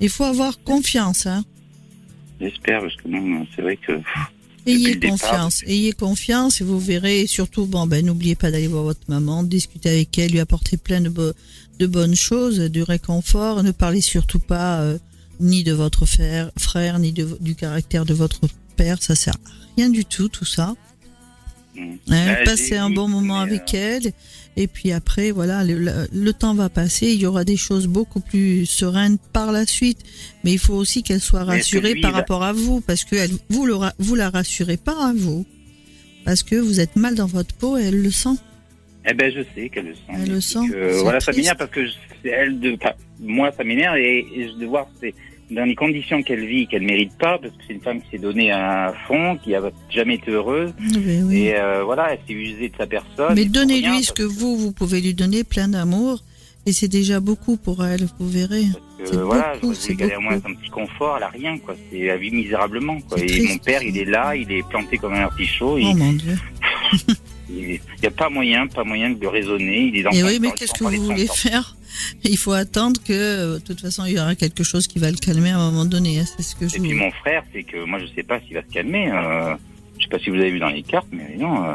Il 0.00 0.10
faut 0.10 0.24
avoir 0.24 0.62
confiance, 0.64 1.24
hein. 1.26 1.44
J'espère, 2.40 2.80
parce 2.82 2.96
que 2.96 3.08
non, 3.08 3.46
c'est 3.56 3.62
vrai 3.62 3.76
que. 3.78 3.92
Ayez 4.66 4.96
départ, 4.96 5.10
confiance, 5.18 5.62
ayez 5.66 5.92
confiance 5.92 6.60
et 6.60 6.64
vous 6.64 6.78
verrez. 6.80 7.22
Et 7.22 7.26
surtout, 7.26 7.66
bon, 7.66 7.86
ben, 7.86 8.04
n'oubliez 8.04 8.34
pas 8.34 8.50
d'aller 8.50 8.66
voir 8.66 8.82
votre 8.84 9.00
maman, 9.08 9.42
discuter 9.42 9.88
avec 9.88 10.18
elle, 10.18 10.32
lui 10.32 10.40
apporter 10.40 10.76
plein 10.76 11.00
de, 11.00 11.08
bo- 11.08 11.32
de 11.78 11.86
bonnes 11.86 12.14
choses, 12.16 12.58
du 12.58 12.82
réconfort. 12.82 13.62
Ne 13.62 13.70
parlez 13.70 14.00
surtout 14.00 14.38
pas 14.40 14.80
euh, 14.80 14.98
ni 15.40 15.62
de 15.64 15.72
votre 15.72 16.06
frère, 16.06 16.50
frère 16.58 16.98
ni 16.98 17.12
de, 17.12 17.36
du 17.40 17.54
caractère 17.54 18.04
de 18.04 18.14
votre 18.14 18.40
père. 18.76 19.02
Ça 19.02 19.14
sert 19.14 19.34
à 19.34 19.50
rien 19.76 19.88
du 19.88 20.04
tout, 20.04 20.28
tout 20.28 20.44
ça. 20.44 20.74
Hein, 21.78 22.36
passez 22.44 22.68
j'ai 22.70 22.76
un 22.76 22.90
bon 22.90 23.08
moment 23.08 23.38
avec 23.40 23.74
euh, 23.74 23.98
elle. 23.98 24.12
Et 24.58 24.66
puis 24.68 24.92
après, 24.92 25.30
voilà, 25.32 25.64
le, 25.64 25.78
le- 25.78 26.08
le 26.12 26.32
temps 26.32 26.54
va 26.54 26.68
passer. 26.70 27.08
Il 27.12 27.20
y 27.20 27.26
aura 27.26 27.44
des 27.44 27.56
choses 27.58 27.86
beaucoup 27.86 28.20
plus 28.20 28.64
sereines 28.64 29.18
par 29.32 29.52
la 29.52 29.66
suite. 29.66 29.98
Mais 30.44 30.52
il 30.52 30.58
faut 30.58 30.74
aussi 30.74 31.02
qu'elle 31.02 31.20
soit 31.20 31.44
rassurée 31.44 31.94
par 32.00 32.12
rapport 32.14 32.42
à 32.42 32.52
vous, 32.52 32.80
parce 32.80 33.04
que 33.04 33.16
elle, 33.16 33.30
vous, 33.50 33.66
le, 33.66 33.76
vous 33.98 34.14
la 34.14 34.30
rassurez 34.30 34.76
pas 34.78 35.08
à 35.08 35.12
vous, 35.14 35.44
parce 36.24 36.42
que 36.42 36.56
vous 36.56 36.80
êtes 36.80 36.96
mal 36.96 37.14
dans 37.14 37.26
votre 37.26 37.54
peau 37.54 37.76
et 37.76 37.82
elle 37.84 38.00
le 38.02 38.10
sent. 38.10 38.36
Eh 39.08 39.14
ben, 39.14 39.30
je 39.32 39.42
sais 39.54 39.68
qu'elle 39.68 39.86
le 39.86 39.94
sent. 39.94 40.00
Elle 40.14 40.30
le 40.30 40.40
sent, 40.40 40.68
que, 40.70 41.00
voilà, 41.02 41.20
ça 41.20 41.32
m'énerve 41.32 41.58
parce 41.58 41.70
que 41.70 41.86
je- 41.86 42.28
elle 42.28 42.58
de. 42.58 42.76
moi, 43.20 43.52
ça 43.56 43.62
m'énerve 43.62 43.96
et, 43.98 44.26
et 44.34 44.48
je 44.48 44.58
de 44.58 44.66
voir 44.66 44.88
c'est 45.00 45.14
dans 45.50 45.64
les 45.64 45.74
conditions 45.74 46.22
qu'elle 46.22 46.44
vit, 46.44 46.66
qu'elle 46.66 46.82
mérite 46.82 47.16
pas, 47.18 47.38
parce 47.38 47.52
que 47.52 47.62
c'est 47.66 47.74
une 47.74 47.80
femme 47.80 48.00
qui 48.00 48.10
s'est 48.10 48.18
donnée 48.18 48.50
à 48.50 48.94
fond, 49.06 49.36
qui 49.42 49.54
a 49.54 49.62
jamais 49.90 50.14
été 50.14 50.30
heureuse. 50.30 50.72
Oui, 50.80 51.20
oui. 51.22 51.38
Et 51.38 51.56
euh, 51.56 51.84
voilà, 51.84 52.12
elle 52.12 52.18
s'est 52.26 52.32
usée 52.32 52.68
de 52.68 52.76
sa 52.76 52.86
personne. 52.86 53.34
Mais 53.34 53.44
donnez-lui 53.44 54.02
ce 54.02 54.12
que 54.12 54.22
vous, 54.22 54.56
vous 54.56 54.72
pouvez 54.72 55.00
lui 55.00 55.14
donner, 55.14 55.44
plein 55.44 55.68
d'amour. 55.68 56.22
Et 56.68 56.72
c'est 56.72 56.88
déjà 56.88 57.20
beaucoup 57.20 57.56
pour 57.56 57.84
elle, 57.84 58.08
vous 58.18 58.28
verrez. 58.28 58.64
parce 58.98 59.10
que, 59.12 59.16
voilà, 59.18 59.54
beaucoup, 59.54 59.72
je 59.72 59.92
qu'elle 59.92 60.10
ait 60.10 60.16
au 60.16 60.20
moins 60.20 60.34
un 60.34 60.40
petit 60.54 60.70
confort, 60.70 61.16
elle 61.16 61.22
a 61.22 61.28
rien, 61.28 61.58
quoi. 61.58 61.76
C'est, 61.90 62.00
elle 62.00 62.18
vit 62.18 62.32
misérablement, 62.32 63.00
quoi. 63.02 63.20
Et 63.20 63.26
triste. 63.26 63.48
mon 63.48 63.58
père, 63.58 63.82
il 63.84 63.96
est 63.96 64.04
là, 64.04 64.34
il 64.34 64.50
est 64.50 64.68
planté 64.68 64.98
comme 64.98 65.14
un 65.14 65.20
artichaut. 65.20 65.78
Oh 65.80 65.94
mon 65.94 66.12
Dieu. 66.12 66.36
il 67.56 67.80
n'y 68.02 68.06
a 68.06 68.10
pas 68.10 68.28
moyen, 68.28 68.66
pas 68.66 68.84
moyen 68.84 69.10
de 69.10 69.26
raisonner. 69.26 69.90
Il 69.92 69.96
est 69.96 70.02
dans 70.02 70.10
Et 70.10 70.22
oui, 70.22 70.38
mais 70.40 70.50
qu'est-ce 70.52 70.72
que 70.74 70.84
vous 70.84 71.04
voulez 71.04 71.26
faire? 71.26 71.76
Il 72.24 72.36
faut 72.36 72.52
attendre 72.52 73.00
que, 73.02 73.12
euh, 73.12 73.54
de 73.54 73.58
toute 73.64 73.80
façon, 73.80 74.04
il 74.04 74.12
y 74.12 74.18
aura 74.20 74.34
quelque 74.34 74.62
chose 74.62 74.86
qui 74.86 74.98
va 74.98 75.10
le 75.10 75.16
calmer 75.16 75.50
à 75.50 75.58
un 75.58 75.70
moment 75.70 75.86
donné. 75.86 76.20
hein, 76.20 76.24
C'est 76.36 76.42
ce 76.42 76.54
que 76.54 76.68
je 76.68 76.76
Et 76.76 76.80
puis 76.80 76.92
mon 76.94 77.10
frère, 77.12 77.42
c'est 77.52 77.62
que 77.62 77.84
moi 77.84 77.98
je 77.98 78.06
sais 78.14 78.22
pas 78.22 78.38
s'il 78.40 78.54
va 78.54 78.62
se 78.62 78.72
calmer. 78.72 79.10
Euh, 79.10 79.54
je 79.98 80.04
sais 80.04 80.10
pas 80.10 80.18
si 80.18 80.28
vous 80.30 80.36
avez 80.36 80.50
vu 80.50 80.58
dans 80.58 80.68
les 80.68 80.82
cartes, 80.82 81.06
mais 81.10 81.36
non. 81.38 81.64
Euh, 81.64 81.74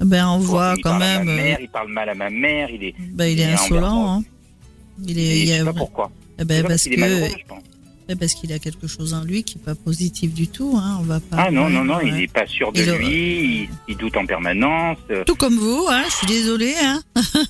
Ben, 0.00 0.26
on 0.28 0.38
voit 0.38 0.74
il 0.76 0.82
quand 0.82 0.98
même. 0.98 1.28
euh, 1.28 1.36
mère, 1.36 1.58
il 1.60 1.68
parle 1.68 1.88
mal 1.92 2.08
à 2.08 2.14
ma 2.14 2.28
mère, 2.30 2.68
il 2.70 2.82
est. 2.84 2.94
ben, 2.98 3.26
il 3.26 3.38
est 3.40 3.44
insolent. 3.44 4.18
Hein. 4.18 4.22
Il 5.06 5.18
Et 5.18 5.22
est, 5.22 5.38
il 5.40 5.46
je 5.46 5.52
sais 5.52 5.60
a- 5.60 5.64
pas 5.66 5.72
pourquoi. 5.74 6.10
eh 6.40 6.44
ben, 6.44 6.64
parce 6.66 6.82
qu'il 6.82 6.94
est 6.94 6.96
malheureux, 6.96 7.28
que, 7.28 7.38
je 7.38 7.44
pense. 7.46 7.62
Parce 8.16 8.34
qu'il 8.34 8.52
a 8.52 8.58
quelque 8.58 8.86
chose 8.86 9.14
en 9.14 9.24
lui 9.24 9.42
qui 9.44 9.58
est 9.58 9.64
pas 9.64 9.74
positif 9.74 10.32
du 10.32 10.48
tout. 10.48 10.76
Hein. 10.76 10.98
On 11.00 11.04
va 11.04 11.20
pas. 11.20 11.36
Ah 11.38 11.50
non, 11.50 11.68
non, 11.68 11.84
non, 11.84 11.96
ouais. 11.96 12.08
il 12.08 12.22
est 12.22 12.32
pas 12.32 12.46
sûr 12.46 12.72
de 12.72 12.80
Il 12.80 12.90
lui, 12.92 13.06
il, 13.64 13.68
il 13.88 13.96
doute 13.96 14.16
en 14.16 14.26
permanence. 14.26 14.98
Tout 15.26 15.34
comme 15.36 15.56
vous, 15.56 15.86
hein. 15.88 16.02
Je 16.08 16.14
suis 16.14 16.26
désolée, 16.26 16.74
hein. 16.82 17.02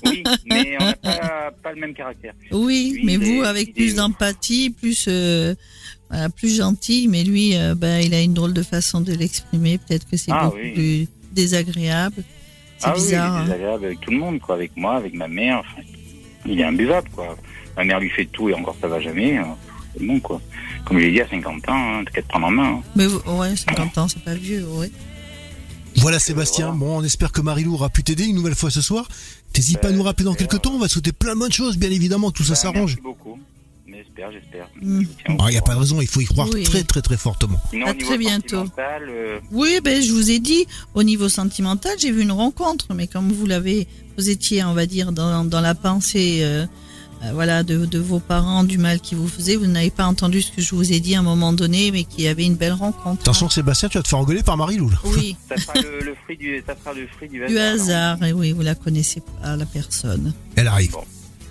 oui, 0.05 0.23
mais 0.45 0.77
on 0.79 0.85
n'a 0.85 0.93
pas, 1.01 1.51
pas 1.63 1.73
le 1.73 1.79
même 1.81 1.93
caractère. 1.93 2.33
Oui, 2.51 2.91
Lui, 2.95 3.05
mais 3.05 3.17
vous, 3.17 3.43
est- 3.43 3.47
avec 3.47 3.73
plus 3.73 3.91
est- 3.91 3.95
d'empathie, 3.95 4.69
plus, 4.69 5.05
euh, 5.07 5.55
voilà, 6.09 6.29
plus 6.29 6.55
gentil, 6.57 7.07
mais 7.09 7.23
lui, 7.23 7.55
euh, 7.55 7.75
ben, 7.75 7.99
il 8.03 8.13
a 8.13 8.21
une 8.21 8.33
drôle 8.33 8.53
de 8.53 8.63
façon 8.63 9.01
de 9.01 9.13
l'exprimer. 9.13 9.77
Peut-être 9.77 10.09
que 10.09 10.17
c'est 10.17 10.31
Ah, 10.31 10.45
beaucoup 10.45 10.57
oui. 10.57 10.71
plus 10.73 11.07
désagréable. 11.31 12.23
C'est 12.77 12.87
ah 12.87 12.93
bizarre. 12.93 13.01
oui, 13.35 13.41
il 13.45 13.49
est 13.49 13.53
hein. 13.53 13.55
désagréable 13.57 13.85
avec 13.85 14.01
tout 14.01 14.11
le 14.11 14.17
monde, 14.17 14.39
quoi, 14.39 14.55
avec 14.55 14.75
moi, 14.75 14.95
avec 14.95 15.13
ma 15.13 15.27
mère. 15.27 15.59
enfin, 15.59 15.81
il 16.45 16.59
est 16.59 16.63
imbuvable, 16.63 17.09
quoi. 17.15 17.37
Ma 17.77 17.83
mère 17.85 17.99
lui 17.99 18.09
fait 18.09 18.25
tout 18.25 18.49
et 18.49 18.53
encore 18.53 18.75
ça 18.81 18.87
va 18.87 18.99
jamais. 18.99 19.39
C'est 19.97 20.05
bon, 20.05 20.19
quoi. 20.19 20.41
Comme 20.85 20.99
je 20.99 21.03
l'ai 21.05 21.11
dit, 21.11 21.21
à 21.21 21.27
50 21.29 21.67
ans, 21.69 21.73
hein, 21.73 22.03
t'as 22.05 22.11
qu'à 22.11 22.21
te 22.21 22.27
prendre 22.27 22.47
en 22.47 22.51
main. 22.51 22.71
hein. 22.79 22.81
Mais 22.95 23.05
ouais, 23.07 23.55
50 23.55 23.97
ans, 23.97 24.07
c'est 24.07 24.23
pas 24.23 24.33
vieux, 24.35 24.65
ouais. 24.65 24.91
Voilà 25.97 26.19
Sébastien, 26.19 26.71
bon 26.73 26.99
on 26.99 27.03
espère 27.03 27.33
que 27.33 27.41
Marilou 27.41 27.73
aura 27.73 27.89
pu 27.89 28.01
t'aider 28.01 28.23
une 28.23 28.35
nouvelle 28.35 28.55
fois 28.55 28.71
ce 28.71 28.81
soir. 28.81 29.09
T'hésites 29.51 29.81
pas 29.81 29.89
à 29.89 29.91
Euh, 29.91 29.93
nous 29.95 30.03
rappeler 30.03 30.23
dans 30.23 30.33
quelques 30.35 30.61
temps, 30.61 30.71
on 30.73 30.79
va 30.79 30.87
te 30.87 30.93
souhaiter 30.93 31.11
plein 31.11 31.33
de 31.35 31.39
bonnes 31.39 31.51
choses, 31.51 31.77
bien 31.77 31.91
évidemment, 31.91 32.31
tout 32.31 32.43
ça 32.43 32.51
Bah, 32.51 32.55
s'arrange. 32.55 32.91
Merci 32.91 33.01
beaucoup. 33.01 33.37
Mais 33.85 33.97
j'espère, 33.97 34.31
j'espère. 34.31 34.69
Il 34.81 35.05
n'y 35.49 35.57
a 35.57 35.61
pas 35.61 35.73
de 35.75 35.79
raison, 35.79 35.99
il 35.99 36.07
faut 36.07 36.21
y 36.21 36.25
croire 36.25 36.47
Oui. 36.53 36.63
très 36.63 36.83
très 36.83 37.01
très 37.01 37.17
fortement. 37.17 37.59
Sinon, 37.71 37.87
À 37.87 37.93
très 37.93 38.17
bientôt. 38.17 38.63
euh, 38.79 39.39
Oui, 39.51 39.79
ben, 39.83 40.01
je 40.01 40.13
vous 40.13 40.31
ai 40.31 40.39
dit, 40.39 40.65
au 40.93 41.03
niveau 41.03 41.27
sentimental, 41.27 41.91
j'ai 41.99 42.11
vu 42.11 42.21
une 42.21 42.31
rencontre, 42.31 42.93
mais 42.93 43.07
comme 43.07 43.29
vous 43.33 43.45
l'avez, 43.45 43.85
vous 44.17 44.29
étiez, 44.29 44.63
on 44.63 44.73
va 44.73 44.85
dire, 44.85 45.11
dans, 45.11 45.43
dans 45.43 45.59
la 45.61 45.75
pensée, 45.75 46.39
euh, 46.43 46.65
voilà, 47.33 47.63
de, 47.63 47.85
de 47.85 47.99
vos 47.99 48.19
parents, 48.19 48.63
du 48.63 48.77
mal 48.77 48.99
qu'ils 48.99 49.17
vous 49.17 49.27
faisaient, 49.27 49.55
vous 49.55 49.67
n'avez 49.67 49.91
pas 49.91 50.05
entendu 50.05 50.41
ce 50.41 50.51
que 50.51 50.61
je 50.61 50.73
vous 50.75 50.91
ai 50.91 50.99
dit 50.99 51.15
à 51.15 51.19
un 51.19 51.23
moment 51.23 51.53
donné, 51.53 51.91
mais 51.91 52.03
qu'il 52.03 52.23
y 52.23 52.27
avait 52.27 52.45
une 52.45 52.55
belle 52.55 52.73
rencontre. 52.73 53.21
Attention 53.21 53.49
Sébastien, 53.49 53.89
tu 53.89 53.97
vas 53.97 54.03
te 54.03 54.07
faire 54.07 54.19
engueuler 54.19 54.43
par 54.43 54.57
Marilou 54.57 54.89
là. 54.89 54.97
Oui, 55.03 55.35
ça 55.49 55.57
sera 55.57 55.73
le, 55.81 55.99
le 56.03 56.15
fruit 56.23 56.37
du, 56.37 56.63
ça 56.65 56.75
sera 56.75 56.93
le 56.93 57.07
fruit 57.07 57.29
du 57.29 57.43
hasard. 57.43 57.49
du 57.49 57.59
hasard, 57.59 58.23
et 58.23 58.33
oui, 58.33 58.51
vous 58.51 58.61
la 58.61 58.75
connaissez 58.75 59.21
pas, 59.41 59.55
la 59.55 59.65
personne. 59.65 60.33
Elle 60.55 60.67
arrive. 60.67 60.95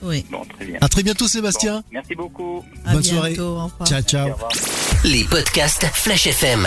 Oui, 0.02 0.24
Bon, 0.30 0.42
très 0.56 0.64
bien. 0.66 0.78
À 0.80 0.88
très 0.88 1.02
bientôt 1.02 1.28
Sébastien. 1.28 1.76
Bon, 1.76 1.82
merci 1.92 2.14
beaucoup. 2.14 2.64
à 2.86 2.92
Bonne 2.92 3.02
bientôt, 3.02 3.16
soirée. 3.16 3.38
au. 3.80 3.84
Ciao 3.84 4.02
ciao. 4.02 4.28
Au. 4.30 5.06
Les 5.06 5.24
podcasts 5.24 5.86
Flash 5.92 6.26
FM. 6.26 6.66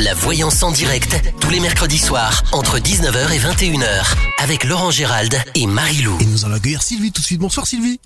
La 0.00 0.14
voyance 0.14 0.62
en 0.62 0.70
direct, 0.72 1.16
tous 1.40 1.50
les 1.50 1.60
mercredis 1.60 1.98
soirs, 1.98 2.42
entre 2.52 2.78
19h 2.78 3.32
et 3.32 3.38
21h, 3.38 4.14
avec 4.42 4.64
Laurent 4.64 4.90
Gérald 4.90 5.34
et 5.54 5.66
Marie-Lou. 5.66 6.18
Et 6.20 6.26
nous 6.26 6.44
allons 6.44 6.54
accueillir 6.54 6.82
Sylvie 6.82 7.12
tout 7.12 7.20
de 7.20 7.26
suite. 7.26 7.40
Bonsoir 7.40 7.66
Sylvie. 7.66 8.00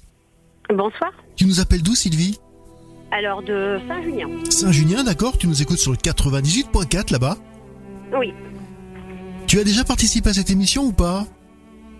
Bonsoir. 0.71 1.13
Tu 1.37 1.45
nous 1.47 1.61
appelles 1.61 1.83
d'où 1.83 1.95
Sylvie? 1.95 2.39
Alors, 3.13 3.43
de 3.43 3.79
Saint-Junien. 3.87 4.27
Saint-Junien, 4.51 5.05
d'accord 5.05 5.39
Tu 5.39 5.47
nous 5.47 5.63
écoutes 5.63 5.79
sur 5.79 5.93
le 5.93 5.97
98.4 5.97 7.13
là-bas? 7.13 7.37
Oui. 8.19 8.33
Tu 9.47 9.61
as 9.61 9.65
déjà 9.65 9.85
participé 9.85 10.31
à 10.31 10.35
cette 10.35 10.51
émission 10.51 10.83
ou 10.85 10.93
pas? 10.93 11.25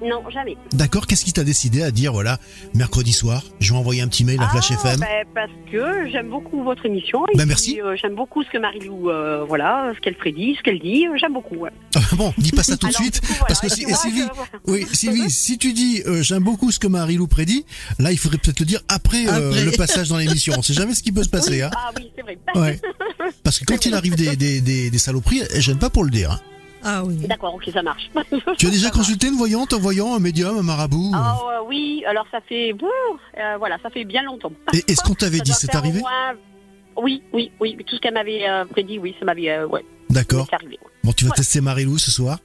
Non, 0.03 0.23
jamais. 0.31 0.57
D'accord, 0.73 1.07
qu'est-ce 1.07 1.25
qui 1.25 1.33
t'a 1.33 1.43
décidé 1.45 1.83
à 1.83 1.91
dire 1.91 2.13
voilà, 2.13 2.39
mercredi 2.75 3.13
soir, 3.13 3.43
je 3.61 3.73
vais 3.73 3.79
envoyer 3.79 4.03
un 4.03 4.09
petit 4.09 4.25
mail 4.25 4.41
à 4.43 4.49
Flash 4.49 4.69
Ah, 4.71 4.75
FM 4.75 5.01
ben, 5.01 5.07
Parce 5.35 5.51
que 5.73 6.11
j'aime 6.11 6.29
beaucoup 6.29 6.63
votre 6.63 6.85
émission. 6.85 7.25
Et 7.29 7.37
Ben, 7.37 7.43
puis, 7.45 7.47
merci. 7.49 7.81
euh, 7.81 7.97
j'aime 7.97 8.15
beaucoup 8.15 8.43
ce 8.43 8.51
que 8.51 8.59
Marie-Lou, 8.59 9.09
euh, 9.11 9.45
voilà, 9.49 9.93
ce 9.97 10.01
qu'elle 10.01 10.17
prédit, 10.17 10.55
ce 10.59 10.63
qu'elle 10.63 10.81
dit. 10.81 11.07
euh, 11.07 11.17
J'aime 11.19 11.33
beaucoup. 11.33 11.57
ouais. 11.57 11.71
Ah, 11.95 12.01
Bon, 12.13 12.35
dis 12.37 12.53
pas 12.53 12.63
ça 12.63 12.77
tout 12.77 12.87
de 12.89 12.93
Alors, 12.95 13.01
suite, 13.03 13.15
du 13.15 13.21
coup, 13.27 13.27
voilà, 13.39 13.47
parce 13.47 13.61
que 13.61 13.69
si- 13.71 13.87
Sylvie, 13.95 14.23
oui, 14.67 14.87
Sylvie, 14.93 15.31
si 15.31 15.57
tu 15.59 15.73
dis 15.73 16.03
euh, 16.07 16.23
j'aime 16.23 16.43
beaucoup 16.45 16.71
ce 16.71 16.79
que 16.79 16.87
Marie-Lou 16.89 17.27
prédit, 17.27 17.65
là 17.99 18.13
il 18.13 18.19
faudrait 18.19 18.39
peut-être 18.39 18.61
le 18.61 18.67
dire 18.67 18.81
après, 18.89 19.27
euh, 19.27 19.49
Après. 19.49 19.65
le 19.65 19.71
passage 19.73 20.09
dans 20.11 20.19
l'émission. 20.19 20.55
On 20.59 20.63
sait 20.63 20.75
jamais 20.75 20.95
ce 20.95 21.03
qui 21.03 21.13
peut 21.13 21.23
se 21.25 21.29
passer, 21.31 21.63
hein. 21.63 21.71
Ah 21.75 21.91
oui, 21.97 22.11
c'est 22.15 22.23
vrai. 22.23 22.39
Ouais. 22.55 22.81
Parce 23.43 23.59
que 23.59 23.65
quand 23.65 23.87
il 23.87 23.95
arrive 23.95 24.15
des, 24.15 24.37
des, 24.37 24.61
des, 24.61 24.91
des 24.91 24.99
saloperies, 24.99 25.43
gêne 25.57 25.79
pas 25.79 25.89
pour 25.91 26.05
le 26.05 26.11
dire. 26.11 26.33
hein. 26.33 26.41
Ah 26.89 27.03
oui. 27.05 27.17
D'accord, 27.27 27.55
ok, 27.55 27.69
ça 27.73 27.83
marche. 27.83 28.11
Tu 28.59 28.67
as 28.67 28.71
déjà 28.71 28.91
consulté 28.91 29.27
une 29.27 29.35
voyante, 29.35 29.73
un 29.73 29.79
voyant, 29.79 30.15
un 30.15 30.21
médium, 30.21 30.57
un 30.57 30.63
marabout 30.63 31.11
marche. 31.11 31.41
Ah 31.43 31.59
euh, 31.59 31.65
oui, 31.67 32.05
alors 32.07 32.27
ça 32.31 32.41
fait, 32.43 32.73
euh, 32.73 33.57
voilà, 33.59 33.77
ça 33.83 33.91
fait 33.91 34.05
bien 34.05 34.23
longtemps. 34.23 34.53
Et 34.73 34.85
est-ce 34.91 35.03
qu'on 35.03 35.15
t'avait 35.15 35.41
dit 35.41 35.53
c'est 35.53 35.75
arrivé 35.75 35.99
moins- 35.99 36.35
Oui, 36.97 37.23
oui, 37.33 37.51
oui. 37.61 37.77
Tout 37.87 37.97
ce 37.97 38.01
qu'elle 38.01 38.15
m'avait 38.15 38.49
euh, 38.49 38.65
prédit, 38.67 38.99
oui, 39.01 39.17
ça 39.19 39.25
m'avait, 39.25 39.51
euh, 39.51 39.67
ouais, 39.67 39.85
D'accord. 40.11 40.47
ouais. 40.53 40.79
Bon, 41.03 41.13
tu 41.13 41.25
vas 41.25 41.29
Voilà. 41.31 41.37
tester 41.37 41.61
Marie-Lou 41.61 41.99
ce 41.99 42.11
soir. 42.13 42.39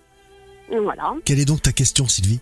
Voilà. 0.72 1.14
Quelle 1.24 1.40
est 1.40 1.46
donc 1.46 1.62
ta 1.62 1.72
question, 1.72 2.08
Sylvie? 2.08 2.40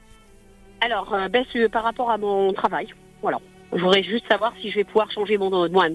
Alors, 0.81 1.13
euh, 1.13 1.27
ben, 1.27 1.43
par 1.71 1.83
rapport 1.83 2.09
à 2.11 2.17
mon 2.17 2.53
travail. 2.53 2.87
Voilà. 3.21 3.39
Je 3.73 3.79
voudrais 3.81 4.03
juste 4.03 4.25
savoir 4.29 4.53
si 4.61 4.71
je 4.71 4.75
vais 4.75 4.83
pouvoir 4.83 5.11
changer 5.11 5.37
mon, 5.37 5.69
moi, 5.69 5.87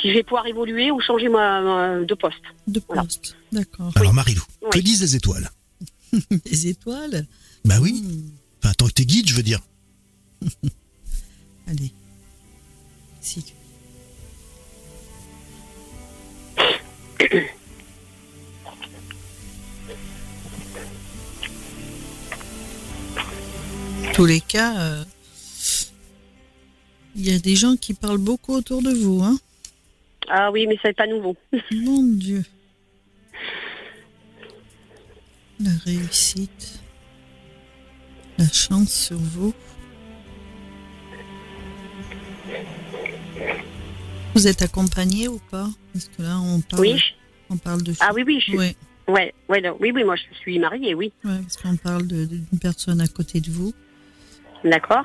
si 0.00 0.08
je 0.10 0.14
vais 0.14 0.22
pouvoir 0.22 0.46
évoluer 0.46 0.90
ou 0.90 1.00
changer 1.00 1.28
ma, 1.28 1.60
ma- 1.60 2.00
de 2.04 2.14
poste. 2.14 2.42
De 2.66 2.80
Voilà. 2.86 3.02
poste. 3.04 3.36
D'accord. 3.52 3.92
Alors 3.96 4.12
Marie-Lou, 4.14 4.42
que 4.70 4.78
Oui. 4.78 4.82
disent 4.84 5.02
les 5.02 5.16
étoiles 5.16 5.50
Les 6.46 6.66
étoiles. 6.68 7.26
Bah 7.64 7.76
oui, 7.80 8.02
Hmm. 8.02 8.30
enfin 8.62 8.72
tant 8.74 8.86
que 8.86 8.92
t'es 8.92 9.04
guide, 9.06 9.28
je 9.28 9.34
veux 9.34 9.42
dire. 9.42 9.60
Allez. 11.68 11.92
Si. 13.20 13.44
tous 24.14 24.24
les 24.26 24.40
cas, 24.40 24.78
euh, 24.78 25.04
il 27.16 27.26
y 27.28 27.32
a 27.34 27.38
des 27.38 27.56
gens 27.56 27.76
qui 27.76 27.94
parlent 27.94 28.18
beaucoup 28.18 28.54
autour 28.54 28.82
de 28.82 28.90
vous. 28.90 29.22
Hein 29.22 29.38
ah 30.28 30.50
oui, 30.50 30.66
mais 30.66 30.76
ça 30.82 30.88
n'est 30.88 30.94
pas 30.94 31.06
nouveau. 31.06 31.36
Mon 31.72 32.02
Dieu. 32.02 32.42
La 35.60 35.70
réussite. 35.84 36.80
La 38.38 38.48
chance 38.48 38.92
sur 38.92 39.18
vous. 39.18 39.54
Vous 44.34 44.48
êtes 44.48 44.62
accompagné 44.62 45.28
ou 45.28 45.38
pas? 45.50 45.68
Parce 45.92 46.08
que 46.08 46.22
là, 46.22 46.38
on 46.40 46.60
parle, 46.60 46.82
oui. 46.82 47.02
on 47.50 47.58
parle 47.58 47.82
de... 47.82 47.92
Ah 48.00 48.12
oui, 48.14 48.24
oui, 48.26 48.42
je... 48.44 48.56
ouais. 48.56 48.74
Ouais, 49.08 49.34
ouais, 49.48 49.62
oui, 49.80 49.90
oui, 49.92 50.04
moi 50.04 50.14
je 50.16 50.22
suis 50.38 50.58
mariée, 50.58 50.94
oui. 50.94 51.12
Ouais, 51.24 51.38
parce 51.42 51.56
qu'on 51.56 51.76
parle 51.76 52.06
d'une 52.06 52.58
personne 52.60 53.00
à 53.00 53.08
côté 53.08 53.40
de 53.40 53.50
vous. 53.50 53.74
D'accord. 54.64 55.04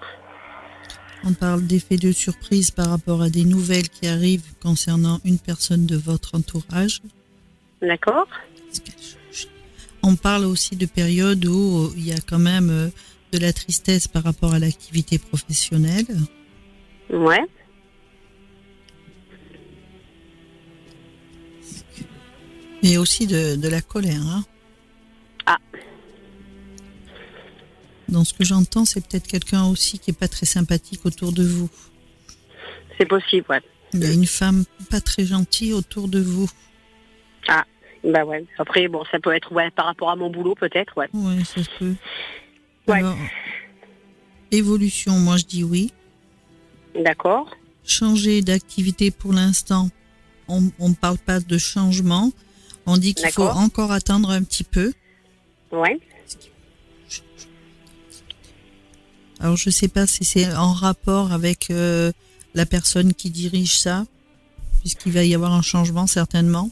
On 1.23 1.33
parle 1.33 1.65
d'effets 1.65 1.97
de 1.97 2.11
surprise 2.11 2.71
par 2.71 2.89
rapport 2.89 3.21
à 3.21 3.29
des 3.29 3.43
nouvelles 3.43 3.89
qui 3.89 4.07
arrivent 4.07 4.53
concernant 4.61 5.19
une 5.25 5.39
personne 5.39 5.85
de 5.85 5.97
votre 5.97 6.35
entourage. 6.35 7.01
D'accord. 7.81 8.27
On 10.03 10.15
parle 10.15 10.45
aussi 10.45 10.75
de 10.75 10.85
périodes 10.85 11.45
où 11.45 11.91
il 11.95 12.07
y 12.07 12.13
a 12.13 12.19
quand 12.19 12.39
même 12.39 12.69
euh, 12.69 12.89
de 13.31 13.39
la 13.39 13.51
tristesse 13.51 14.07
par 14.07 14.23
rapport 14.23 14.53
à 14.53 14.59
l'activité 14.59 15.17
professionnelle. 15.17 16.05
Ouais. 17.09 17.45
Et 22.83 22.97
aussi 22.97 23.27
de, 23.27 23.55
de 23.55 23.67
la 23.67 23.81
colère. 23.81 24.21
Hein. 24.21 24.45
Ah. 25.45 25.57
Dans 28.09 28.23
ce 28.23 28.33
que 28.33 28.43
j'entends, 28.43 28.85
c'est 28.85 29.05
peut-être 29.05 29.27
quelqu'un 29.27 29.65
aussi 29.65 29.99
qui 29.99 30.11
est 30.11 30.17
pas 30.17 30.27
très 30.27 30.45
sympathique 30.45 31.05
autour 31.05 31.33
de 31.33 31.43
vous. 31.43 31.69
C'est 32.97 33.05
possible, 33.05 33.45
ouais. 33.49 33.61
Il 33.93 34.03
y 34.03 34.05
a 34.05 34.11
une 34.11 34.25
femme 34.25 34.65
pas 34.89 35.01
très 35.01 35.25
gentille 35.25 35.73
autour 35.73 36.07
de 36.07 36.19
vous. 36.19 36.49
Ah, 37.47 37.65
bah 38.03 38.25
ouais. 38.25 38.45
Après, 38.57 38.87
bon, 38.87 39.03
ça 39.11 39.19
peut 39.19 39.35
être 39.35 39.51
ouais, 39.51 39.71
par 39.71 39.85
rapport 39.85 40.09
à 40.09 40.15
mon 40.15 40.29
boulot, 40.29 40.55
peut-être, 40.55 40.97
ouais. 40.97 41.07
Ouais, 41.13 41.43
ça 41.43 41.61
peut. 41.79 41.95
Ouais. 42.87 42.99
Alors, 42.99 43.17
évolution, 44.51 45.13
moi 45.19 45.37
je 45.37 45.45
dis 45.45 45.63
oui. 45.63 45.91
D'accord. 46.95 47.49
Changer 47.85 48.41
d'activité 48.41 49.11
pour 49.11 49.33
l'instant, 49.33 49.89
on 50.47 50.61
ne 50.61 50.93
parle 50.93 51.17
pas 51.17 51.39
de 51.39 51.57
changement. 51.57 52.31
On 52.85 52.97
dit 52.97 53.13
qu'il 53.13 53.29
faut 53.31 53.43
encore 53.43 53.91
attendre 53.91 54.29
un 54.29 54.43
petit 54.43 54.63
peu. 54.63 54.93
Ouais. 55.71 55.99
Alors 59.39 59.55
je 59.55 59.69
sais 59.69 59.87
pas 59.87 60.07
si 60.07 60.25
c'est 60.25 60.53
en 60.53 60.73
rapport 60.73 61.31
avec 61.31 61.69
euh, 61.69 62.11
la 62.55 62.65
personne 62.65 63.13
qui 63.13 63.29
dirige 63.29 63.77
ça, 63.77 64.05
puisqu'il 64.79 65.11
va 65.11 65.23
y 65.23 65.35
avoir 65.35 65.53
un 65.53 65.61
changement 65.61 66.07
certainement. 66.07 66.71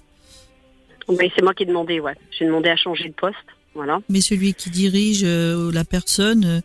Oui, 1.07 1.32
c'est 1.36 1.43
moi 1.43 1.53
qui 1.53 1.63
ai 1.63 1.66
demandé, 1.68 1.99
ouais. 1.99 2.16
J'ai 2.38 2.45
demandé 2.45 2.70
à 2.70 2.76
changer 2.76 3.09
de 3.09 3.13
poste, 3.13 3.38
voilà. 3.76 3.99
Mais 4.09 4.22
celui 4.22 4.55
qui 4.55 4.72
dirige 4.72 5.22
euh, 5.24 5.72
la 5.72 5.84
personne, 5.84 6.45
euh, 6.45 6.61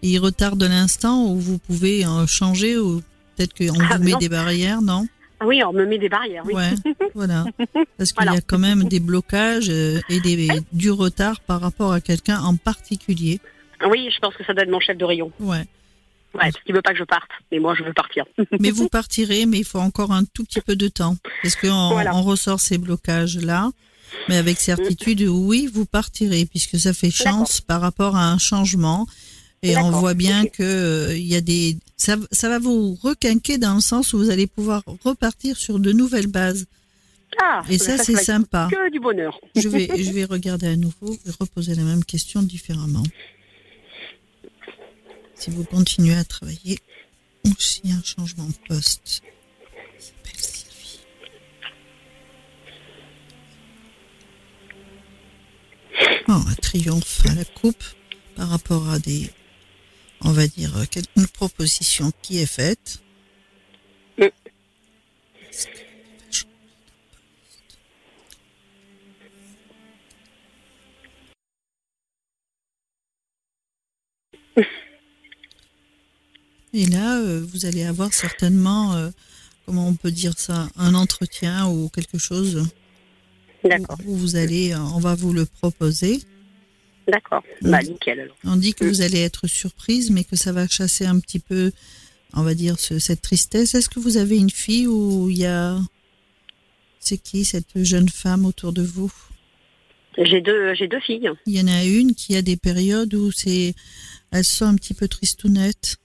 il 0.00 0.18
retarde 0.18 0.62
l'instant 0.62 1.26
où 1.26 1.38
vous 1.38 1.58
pouvez 1.58 2.04
changer 2.26 2.78
ou 2.78 3.02
peut-être 3.36 3.54
qu'on 3.54 3.78
ah, 3.80 3.98
vous 3.98 4.04
met 4.04 4.14
des 4.18 4.30
barrières, 4.30 4.80
non? 4.80 5.06
Ah 5.38 5.46
oui, 5.46 5.62
on 5.64 5.72
me 5.72 5.84
met 5.84 5.98
des 5.98 6.08
barrières, 6.08 6.44
oui. 6.46 6.54
Ouais, 6.54 6.70
voilà. 7.14 7.44
Parce 7.98 8.12
qu'il 8.12 8.24
y 8.24 8.36
a 8.36 8.40
quand 8.40 8.58
même 8.58 8.84
des 8.84 9.00
blocages 9.00 9.68
et 9.68 10.20
des, 10.20 10.48
du 10.72 10.90
retard 10.90 11.40
par 11.40 11.60
rapport 11.60 11.92
à 11.92 12.00
quelqu'un 12.00 12.40
en 12.40 12.56
particulier. 12.56 13.40
Oui, 13.88 14.10
je 14.14 14.18
pense 14.18 14.34
que 14.34 14.44
ça 14.44 14.54
doit 14.54 14.62
être 14.64 14.70
mon 14.70 14.80
chef 14.80 14.96
de 14.96 15.04
rayon. 15.04 15.32
Ouais. 15.40 15.66
Ouais, 16.34 16.50
parce 16.50 16.64
qu'il 16.64 16.74
veut 16.74 16.82
pas 16.82 16.92
que 16.92 16.98
je 16.98 17.04
parte, 17.04 17.28
mais 17.50 17.58
moi 17.58 17.74
je 17.74 17.84
veux 17.84 17.92
partir. 17.92 18.24
mais 18.60 18.70
vous 18.70 18.88
partirez, 18.88 19.44
mais 19.44 19.58
il 19.58 19.64
faut 19.64 19.78
encore 19.78 20.12
un 20.12 20.24
tout 20.24 20.44
petit 20.44 20.62
peu 20.62 20.76
de 20.76 20.88
temps, 20.88 21.16
parce 21.42 21.56
qu'on 21.56 21.68
on 21.68 22.22
ressort 22.22 22.60
ces 22.60 22.78
blocages-là. 22.78 23.70
Mais 24.28 24.36
avec 24.36 24.60
certitude, 24.60 25.22
oui, 25.22 25.68
vous 25.72 25.86
partirez, 25.86 26.44
puisque 26.44 26.78
ça 26.78 26.92
fait 26.92 27.10
chance 27.10 27.60
par 27.60 27.80
rapport 27.80 28.14
à 28.14 28.30
un 28.30 28.38
changement. 28.38 29.06
Et 29.62 29.76
on 29.76 29.90
voit 29.90 30.14
bien 30.14 30.44
que 30.46 30.62
euh, 30.62 31.16
il 31.16 31.26
y 31.26 31.36
a 31.36 31.40
des, 31.40 31.78
ça, 31.96 32.16
ça 32.30 32.48
va 32.48 32.58
vous 32.58 32.94
requinquer 33.00 33.58
dans 33.58 33.74
le 33.74 33.80
sens 33.80 34.12
où 34.12 34.18
vous 34.18 34.30
allez 34.30 34.46
pouvoir 34.46 34.82
repartir 35.04 35.56
sur 35.56 35.78
de 35.78 35.92
nouvelles 35.92 36.26
bases. 36.26 36.66
Ah, 37.40 37.62
et 37.70 37.78
ça, 37.78 37.96
c'est 37.96 38.16
sympa. 38.16 38.68
Que 38.70 38.90
du 38.90 39.00
bonheur. 39.00 39.38
je 39.56 39.68
vais, 39.68 39.88
je 39.96 40.10
vais 40.12 40.24
regarder 40.24 40.66
à 40.66 40.76
nouveau 40.76 41.14
et 41.14 41.30
reposer 41.38 41.74
la 41.74 41.82
même 41.82 42.04
question 42.04 42.42
différemment 42.42 43.04
si 45.42 45.50
vous 45.50 45.64
continuez 45.64 46.14
à 46.14 46.22
travailler 46.22 46.78
aussi 47.44 47.82
un 47.86 48.00
changement 48.04 48.46
de 48.46 48.68
poste. 48.68 49.22
s'appelle 49.98 50.38
Sylvie. 50.38 51.00
Oh, 56.28 56.32
un 56.32 56.54
triomphe 56.62 57.26
à 57.28 57.34
la 57.34 57.44
coupe 57.44 57.82
par 58.36 58.50
rapport 58.50 58.88
à 58.88 59.00
des, 59.00 59.30
on 60.20 60.30
va 60.30 60.46
dire, 60.46 60.76
une 61.16 61.26
proposition 61.26 62.12
qui 62.22 62.38
est 62.38 62.46
faite. 62.46 63.02
Et 76.74 76.86
là, 76.86 77.20
euh, 77.20 77.44
vous 77.52 77.66
allez 77.66 77.84
avoir 77.84 78.12
certainement, 78.12 78.94
euh, 78.94 79.10
comment 79.66 79.86
on 79.86 79.94
peut 79.94 80.10
dire 80.10 80.38
ça, 80.38 80.68
un 80.76 80.94
entretien 80.94 81.68
ou 81.68 81.88
quelque 81.88 82.18
chose. 82.18 82.66
D'accord. 83.64 83.98
Où, 84.06 84.16
vous 84.16 84.36
allez, 84.36 84.74
on 84.74 84.98
va 84.98 85.14
vous 85.14 85.32
le 85.32 85.44
proposer. 85.44 86.20
D'accord. 87.06 87.42
Bah, 87.60 87.82
nickel. 87.82 88.30
On 88.44 88.56
dit 88.56 88.74
que 88.74 88.84
vous 88.84 89.02
allez 89.02 89.20
être 89.20 89.46
surprise, 89.46 90.10
mais 90.10 90.24
que 90.24 90.36
ça 90.36 90.52
va 90.52 90.66
chasser 90.66 91.04
un 91.04 91.18
petit 91.18 91.38
peu, 91.38 91.72
on 92.32 92.42
va 92.42 92.54
dire, 92.54 92.78
cette 92.78 93.22
tristesse. 93.22 93.74
Est-ce 93.74 93.88
que 93.88 94.00
vous 94.00 94.16
avez 94.16 94.38
une 94.38 94.50
fille 94.50 94.86
ou 94.86 95.28
il 95.28 95.38
y 95.38 95.46
a. 95.46 95.78
C'est 97.00 97.18
qui 97.18 97.44
cette 97.44 97.82
jeune 97.82 98.08
femme 98.08 98.46
autour 98.46 98.72
de 98.72 98.82
vous? 98.82 99.12
J'ai 100.18 100.40
deux, 100.40 100.74
j'ai 100.74 100.86
deux 100.86 101.00
filles. 101.00 101.30
Il 101.46 101.56
y 101.56 101.60
en 101.60 101.66
a 101.66 101.84
une 101.84 102.14
qui 102.14 102.36
a 102.36 102.42
des 102.42 102.56
périodes 102.56 103.14
où 103.14 103.32
c'est, 103.32 103.74
elles 104.30 104.44
sont 104.44 104.66
un 104.66 104.76
petit 104.76 104.94
peu 104.94 105.08
tristonnettes. 105.08 105.96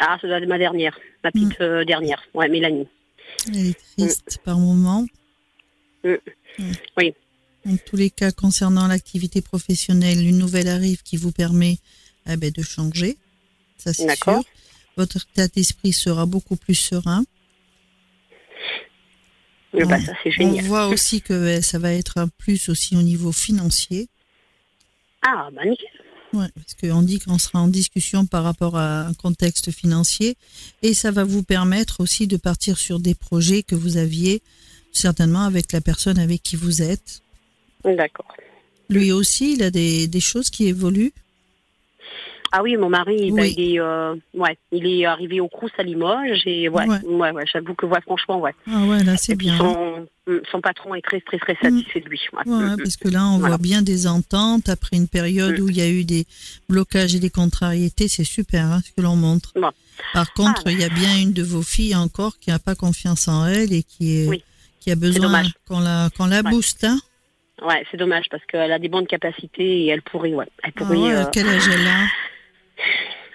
Ah, 0.00 0.18
c'est 0.20 0.46
ma 0.46 0.58
dernière, 0.58 0.98
ma 1.22 1.30
petite 1.30 1.58
mm. 1.60 1.62
euh, 1.62 1.84
dernière, 1.84 2.22
ouais, 2.34 2.48
Mélanie. 2.48 2.88
Elle 3.48 3.68
est 3.68 3.78
triste 3.96 4.38
par 4.44 4.58
moment. 4.58 5.06
Mm. 6.02 6.14
Oui. 6.98 7.14
En 7.66 7.76
tous 7.76 7.96
les 7.96 8.10
cas, 8.10 8.30
concernant 8.30 8.86
l'activité 8.88 9.40
professionnelle, 9.40 10.20
une 10.20 10.38
nouvelle 10.38 10.68
arrive 10.68 11.02
qui 11.02 11.16
vous 11.16 11.32
permet 11.32 11.78
eh 12.28 12.36
ben, 12.36 12.50
de 12.50 12.62
changer. 12.62 13.16
Ça, 13.78 13.92
c'est 13.92 14.14
sûr. 14.16 14.42
Votre 14.96 15.16
état 15.32 15.48
d'esprit 15.48 15.92
sera 15.92 16.26
beaucoup 16.26 16.56
plus 16.56 16.74
serein. 16.74 17.24
bah, 19.72 19.98
ça. 20.00 20.12
On 20.40 20.52
voit 20.62 20.86
aussi 20.86 21.20
que 21.20 21.56
eh, 21.56 21.62
ça 21.62 21.78
va 21.78 21.92
être 21.92 22.18
un 22.18 22.28
plus 22.28 22.68
aussi 22.68 22.96
au 22.96 23.02
niveau 23.02 23.32
financier. 23.32 24.08
Ah, 25.26 25.48
bah 25.52 25.64
nickel. 25.64 25.88
Ouais, 26.34 26.48
parce 26.56 26.74
qu'on 26.74 27.02
dit 27.02 27.20
qu'on 27.20 27.38
sera 27.38 27.60
en 27.60 27.68
discussion 27.68 28.26
par 28.26 28.42
rapport 28.42 28.76
à 28.76 29.06
un 29.06 29.14
contexte 29.14 29.70
financier 29.70 30.36
et 30.82 30.92
ça 30.92 31.12
va 31.12 31.22
vous 31.22 31.44
permettre 31.44 32.00
aussi 32.00 32.26
de 32.26 32.36
partir 32.36 32.76
sur 32.76 32.98
des 32.98 33.14
projets 33.14 33.62
que 33.62 33.76
vous 33.76 33.98
aviez 33.98 34.42
certainement 34.92 35.42
avec 35.42 35.72
la 35.72 35.80
personne 35.80 36.18
avec 36.18 36.42
qui 36.42 36.56
vous 36.56 36.82
êtes. 36.82 37.22
D'accord. 37.84 38.34
Lui 38.90 39.12
aussi, 39.12 39.54
il 39.54 39.62
a 39.62 39.70
des, 39.70 40.08
des 40.08 40.20
choses 40.20 40.50
qui 40.50 40.66
évoluent 40.66 41.12
ah 42.56 42.62
oui, 42.62 42.76
mon 42.76 42.88
mari, 42.88 43.32
ben, 43.32 43.44
il, 43.44 43.74
est, 43.74 43.80
euh, 43.80 44.14
ouais, 44.32 44.56
il 44.70 44.86
est 44.86 45.06
arrivé 45.06 45.40
au 45.40 45.48
Crous 45.48 45.72
à 45.76 45.82
Limoges 45.82 46.46
et 46.46 46.68
ouais, 46.68 46.86
ouais. 46.86 47.30
ouais, 47.32 47.44
j'avoue 47.52 47.74
que 47.74 47.84
ouais, 47.84 48.00
franchement, 48.02 48.38
ouais. 48.38 48.54
Ah 48.70 48.84
ouais, 48.84 49.02
là 49.02 49.16
c'est 49.16 49.34
bien. 49.34 49.58
Son, 49.58 50.06
mm, 50.28 50.38
son, 50.52 50.60
patron 50.60 50.94
est 50.94 51.02
très 51.02 51.20
très 51.20 51.40
très 51.40 51.56
satisfait 51.60 51.98
de 51.98 52.08
lui. 52.08 52.20
Ouais, 52.32 52.42
mm, 52.46 52.74
mm. 52.74 52.76
parce 52.76 52.96
que 52.96 53.08
là 53.08 53.26
on 53.26 53.38
voit 53.38 53.58
bien 53.58 53.82
des 53.82 54.06
ententes 54.06 54.68
après 54.68 54.96
une 54.96 55.08
période 55.08 55.58
où 55.58 55.68
il 55.68 55.76
y 55.76 55.80
a 55.80 55.88
eu 55.88 56.04
des 56.04 56.26
blocages 56.68 57.16
et 57.16 57.18
des 57.18 57.30
contrariétés, 57.30 58.06
c'est 58.06 58.22
super 58.22 58.66
hein, 58.66 58.80
ce 58.84 58.92
que 58.92 59.00
l'on 59.00 59.16
montre. 59.16 59.52
Par 60.12 60.32
contre, 60.34 60.62
ah, 60.66 60.70
il 60.70 60.78
y 60.78 60.84
a 60.84 60.88
bien 60.88 61.18
une 61.20 61.32
de 61.32 61.42
vos 61.42 61.62
filles 61.62 61.96
encore 61.96 62.38
qui 62.38 62.50
n'a 62.50 62.60
pas 62.60 62.76
confiance 62.76 63.26
en 63.26 63.46
elle 63.46 63.72
et 63.72 63.82
qui 63.82 64.16
est 64.16 64.44
qui 64.78 64.92
a 64.92 64.96
besoin 64.96 65.42
qu'on 65.66 65.80
la 65.80 66.08
qu'on 66.16 66.26
la 66.26 66.44
booste. 66.44 66.84
Hein 66.84 67.00
Ouais, 67.62 67.84
c'est 67.90 67.96
dommage 67.96 68.26
parce 68.30 68.44
qu'elle 68.46 68.70
a 68.70 68.78
des 68.78 68.88
bonnes 68.88 69.06
capacités 69.08 69.82
et 69.82 69.88
elle 69.88 70.02
pourrait, 70.02 70.34
ouais. 70.34 70.46
Elle 70.62 70.72
pourrait, 70.72 70.98
ah 70.98 71.24
ouais, 71.24 71.26
Quel 71.32 71.48
âge 71.48 71.68
elle 71.72 71.86
a? 71.86 72.06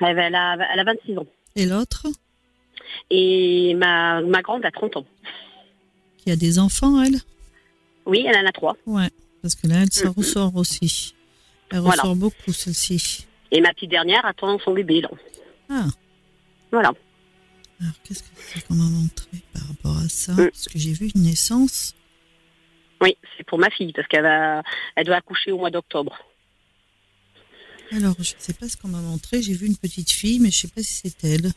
elle 0.02 0.36
a, 0.36 0.58
elle 0.74 0.80
a 0.80 0.84
26 0.84 1.18
ans. 1.18 1.28
Et 1.56 1.66
l'autre? 1.66 2.08
Et 3.10 3.74
ma, 3.76 4.22
ma 4.22 4.42
grande 4.42 4.66
a 4.66 4.72
30 4.72 4.98
ans. 4.98 5.06
Qui 6.18 6.32
a 6.32 6.36
des 6.36 6.60
enfants, 6.60 7.02
elle? 7.02 7.20
Oui, 8.06 8.26
elle 8.28 8.38
en 8.38 8.48
a 8.48 8.52
trois. 8.52 8.76
Ouais, 8.86 9.10
parce 9.42 9.56
que 9.56 9.68
là, 9.68 9.82
elle, 9.82 9.92
ça 9.92 10.06
mm, 10.08 10.12
mm. 10.12 10.14
ressort 10.18 10.56
aussi. 10.56 11.16
Elle 11.72 11.80
Voilà. 11.80 12.02
ressort 12.02 12.16
beaucoup, 12.16 12.52
celle-ci. 12.52 13.26
Et 13.52 13.62
ma 13.62 13.74
petite 13.74 13.92
dernière 13.92 14.26
attend 14.26 14.58
son 14.60 14.74
bébé, 14.74 15.02
là. 15.02 15.10
Ah, 15.70 15.86
Voilà. 16.72 16.92
alors 17.82 17.94
qu'est-ce 18.04 18.24
que 18.24 18.30
c'est 18.36 18.68
qu'on 18.68 18.76
m'a 18.76 18.90
montré 18.90 19.30
par 19.54 19.68
rapport 19.68 19.98
à 19.98 20.10
ça? 20.10 20.34
Mm. 20.34 20.50
Parce 20.50 20.68
que 20.68 20.80
j'ai 20.80 20.94
vu 20.94 21.12
une 21.16 21.24
naissance. 21.24 21.96
Oui, 23.02 23.16
c'est 23.38 23.44
pour 23.46 23.60
ma 23.60 23.70
fille, 23.70 23.94
parce 23.94 24.08
qu'elle 24.08 24.24
va, 24.24 24.62
elle 24.96 25.06
doit 25.06 25.16
accoucher 25.18 25.52
au 25.52 25.58
mois 25.58 25.72
d'octobre. 25.72 26.18
Alors, 27.92 28.14
je 28.20 28.34
ne 28.36 28.40
sais 28.40 28.54
pas 28.54 28.68
ce 28.70 28.78
qu'on 28.78 28.88
m'a 28.90 29.00
montré. 29.02 29.42
J'ai 29.42 29.54
vu 29.54 29.66
une 29.68 29.78
petite 29.78 30.12
fille, 30.12 30.40
mais 30.40 30.52
je 30.52 30.58
ne 30.58 30.62
sais 30.62 30.68
pas 30.68 30.82
si 30.84 30.94
c'est 31.10 31.24
elle. 31.28 31.52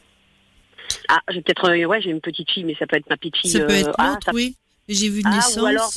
Ah, 1.09 1.21
j'ai 1.31 1.41
peut-être, 1.43 1.69
euh, 1.71 1.85
ouais, 1.85 2.01
j'ai 2.01 2.11
une 2.11 2.21
petite 2.21 2.51
fille, 2.51 2.65
mais 2.65 2.75
ça 2.79 2.87
peut 2.87 2.97
être 2.97 3.09
ma 3.09 3.17
petite 3.17 3.37
fille. 3.37 3.51
Ça 3.51 3.61
peut 3.61 3.73
euh, 3.73 3.77
être 3.81 3.95
ah, 3.99 4.19
ça- 4.25 4.33
oui. 4.35 4.57
J'ai 4.89 5.09
vu 5.09 5.21
une 5.21 5.27
Ah, 5.27 5.31
ou 5.31 5.35
naissance. 5.37 5.57
alors- 5.65 5.93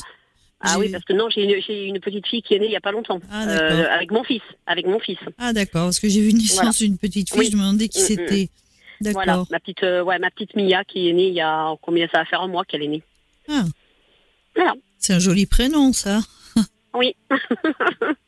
Ah 0.60 0.78
oui, 0.78 0.88
parce 0.90 1.04
que 1.04 1.12
non, 1.12 1.28
j'ai 1.28 1.42
une, 1.88 2.00
petite 2.00 2.26
fille 2.26 2.42
qui 2.42 2.54
est 2.54 2.58
née 2.58 2.66
il 2.66 2.72
y 2.72 2.76
a 2.76 2.80
pas 2.80 2.92
longtemps, 2.92 3.20
Ah. 3.30 3.46
Euh, 3.48 3.86
avec 3.90 4.10
mon 4.10 4.24
fils, 4.24 4.42
avec 4.66 4.86
mon 4.86 4.98
fils. 5.00 5.18
Ah, 5.38 5.52
d'accord. 5.52 5.84
Parce 5.86 6.00
que 6.00 6.08
j'ai 6.08 6.20
vu 6.20 6.30
une 6.30 6.38
naissance 6.38 6.56
Voilà. 6.60 6.70
d'une 6.78 6.98
petite 6.98 7.30
fille. 7.30 7.38
Oui. 7.40 7.46
Je 7.50 7.56
me 7.56 7.62
demandais 7.62 7.88
qui 7.88 7.98
Mm, 8.00 8.02
mm. 8.02 8.06
c'était. 8.06 8.50
D'accord. 9.02 9.22
Voilà, 9.24 9.44
ma 9.50 9.60
petite, 9.60 9.82
euh, 9.82 10.02
ouais, 10.02 10.18
ma 10.18 10.30
petite 10.30 10.56
Mia 10.56 10.82
qui 10.84 11.08
est 11.08 11.12
née 11.12 11.28
il 11.28 11.34
y 11.34 11.40
a 11.42 11.74
combien 11.82 12.08
ça 12.08 12.18
va 12.20 12.24
faire 12.24 12.40
un 12.40 12.48
mois 12.48 12.64
qu'elle 12.64 12.82
est 12.82 12.88
née. 12.88 13.02
Ah. 13.48 13.64
Voilà. 14.54 14.72
C'est 14.98 15.12
un 15.12 15.18
joli 15.18 15.44
prénom, 15.46 15.92
ça. 15.92 16.20
Oui. 16.94 17.14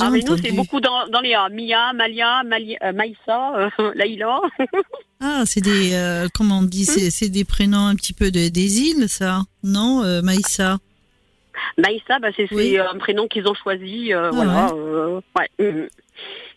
Ah 0.00 0.10
mais 0.10 0.20
nous 0.20 0.36
c'est 0.36 0.52
beaucoup 0.52 0.80
dans, 0.80 1.06
dans 1.08 1.20
les 1.20 1.34
A. 1.34 1.48
Mia, 1.48 1.92
Malia, 1.92 2.42
Mali, 2.44 2.76
euh, 2.82 2.92
Maïssa, 2.92 3.70
euh, 3.78 3.92
Laïla. 3.94 4.40
Ah, 5.20 5.42
c'est 5.46 5.60
des. 5.60 5.92
euh, 5.94 6.28
comment 6.34 6.58
on 6.58 6.62
dit 6.62 6.84
C'est 6.84 7.10
c'est 7.10 7.28
des 7.28 7.44
prénoms 7.44 7.86
un 7.86 7.94
petit 7.94 8.12
peu 8.12 8.30
de, 8.30 8.48
des 8.48 8.80
îles, 8.80 9.08
ça 9.08 9.42
Non, 9.62 10.02
Maïssa? 10.22 10.78
Maïssa, 11.78 12.18
bah, 12.18 12.28
c'est 12.36 12.52
Oui. 12.52 12.78
un 12.78 12.98
prénom 12.98 13.26
qu'ils 13.28 13.46
ont 13.46 13.54
choisi. 13.54 14.12
Ah 14.12 14.30
voilà. 14.32 14.72
ouais. 14.74 15.48
mhm. 15.58 15.88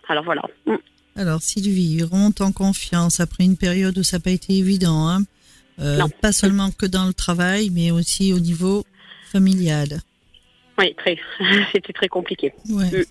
Alors 0.10 0.24
voilà. 0.24 0.42
Mhm. 0.66 0.78
Alors, 1.16 1.42
Sylvie, 1.42 2.04
remonte 2.04 2.42
en 2.42 2.52
confiance 2.52 3.20
après 3.20 3.44
une 3.44 3.58
période 3.58 3.98
où 3.98 4.04
ça 4.04 4.18
n'a 4.18 4.22
pas 4.22 4.32
été 4.32 4.54
évident. 4.54 5.08
Hein. 5.08 5.24
Non. 5.80 6.10
pas 6.10 6.32
seulement 6.32 6.72
que 6.72 6.86
dans 6.88 7.06
le 7.06 7.14
travail, 7.14 7.70
mais 7.72 7.92
aussi 7.92 8.34
au 8.34 8.40
niveau 8.40 8.84
familial. 9.32 10.02
Oui, 10.78 10.94
très. 10.96 11.18
C'était 11.72 11.94
très 11.94 12.08
compliqué. 12.08 12.54
Ouais. 12.70 12.86
Mm. 12.86 13.04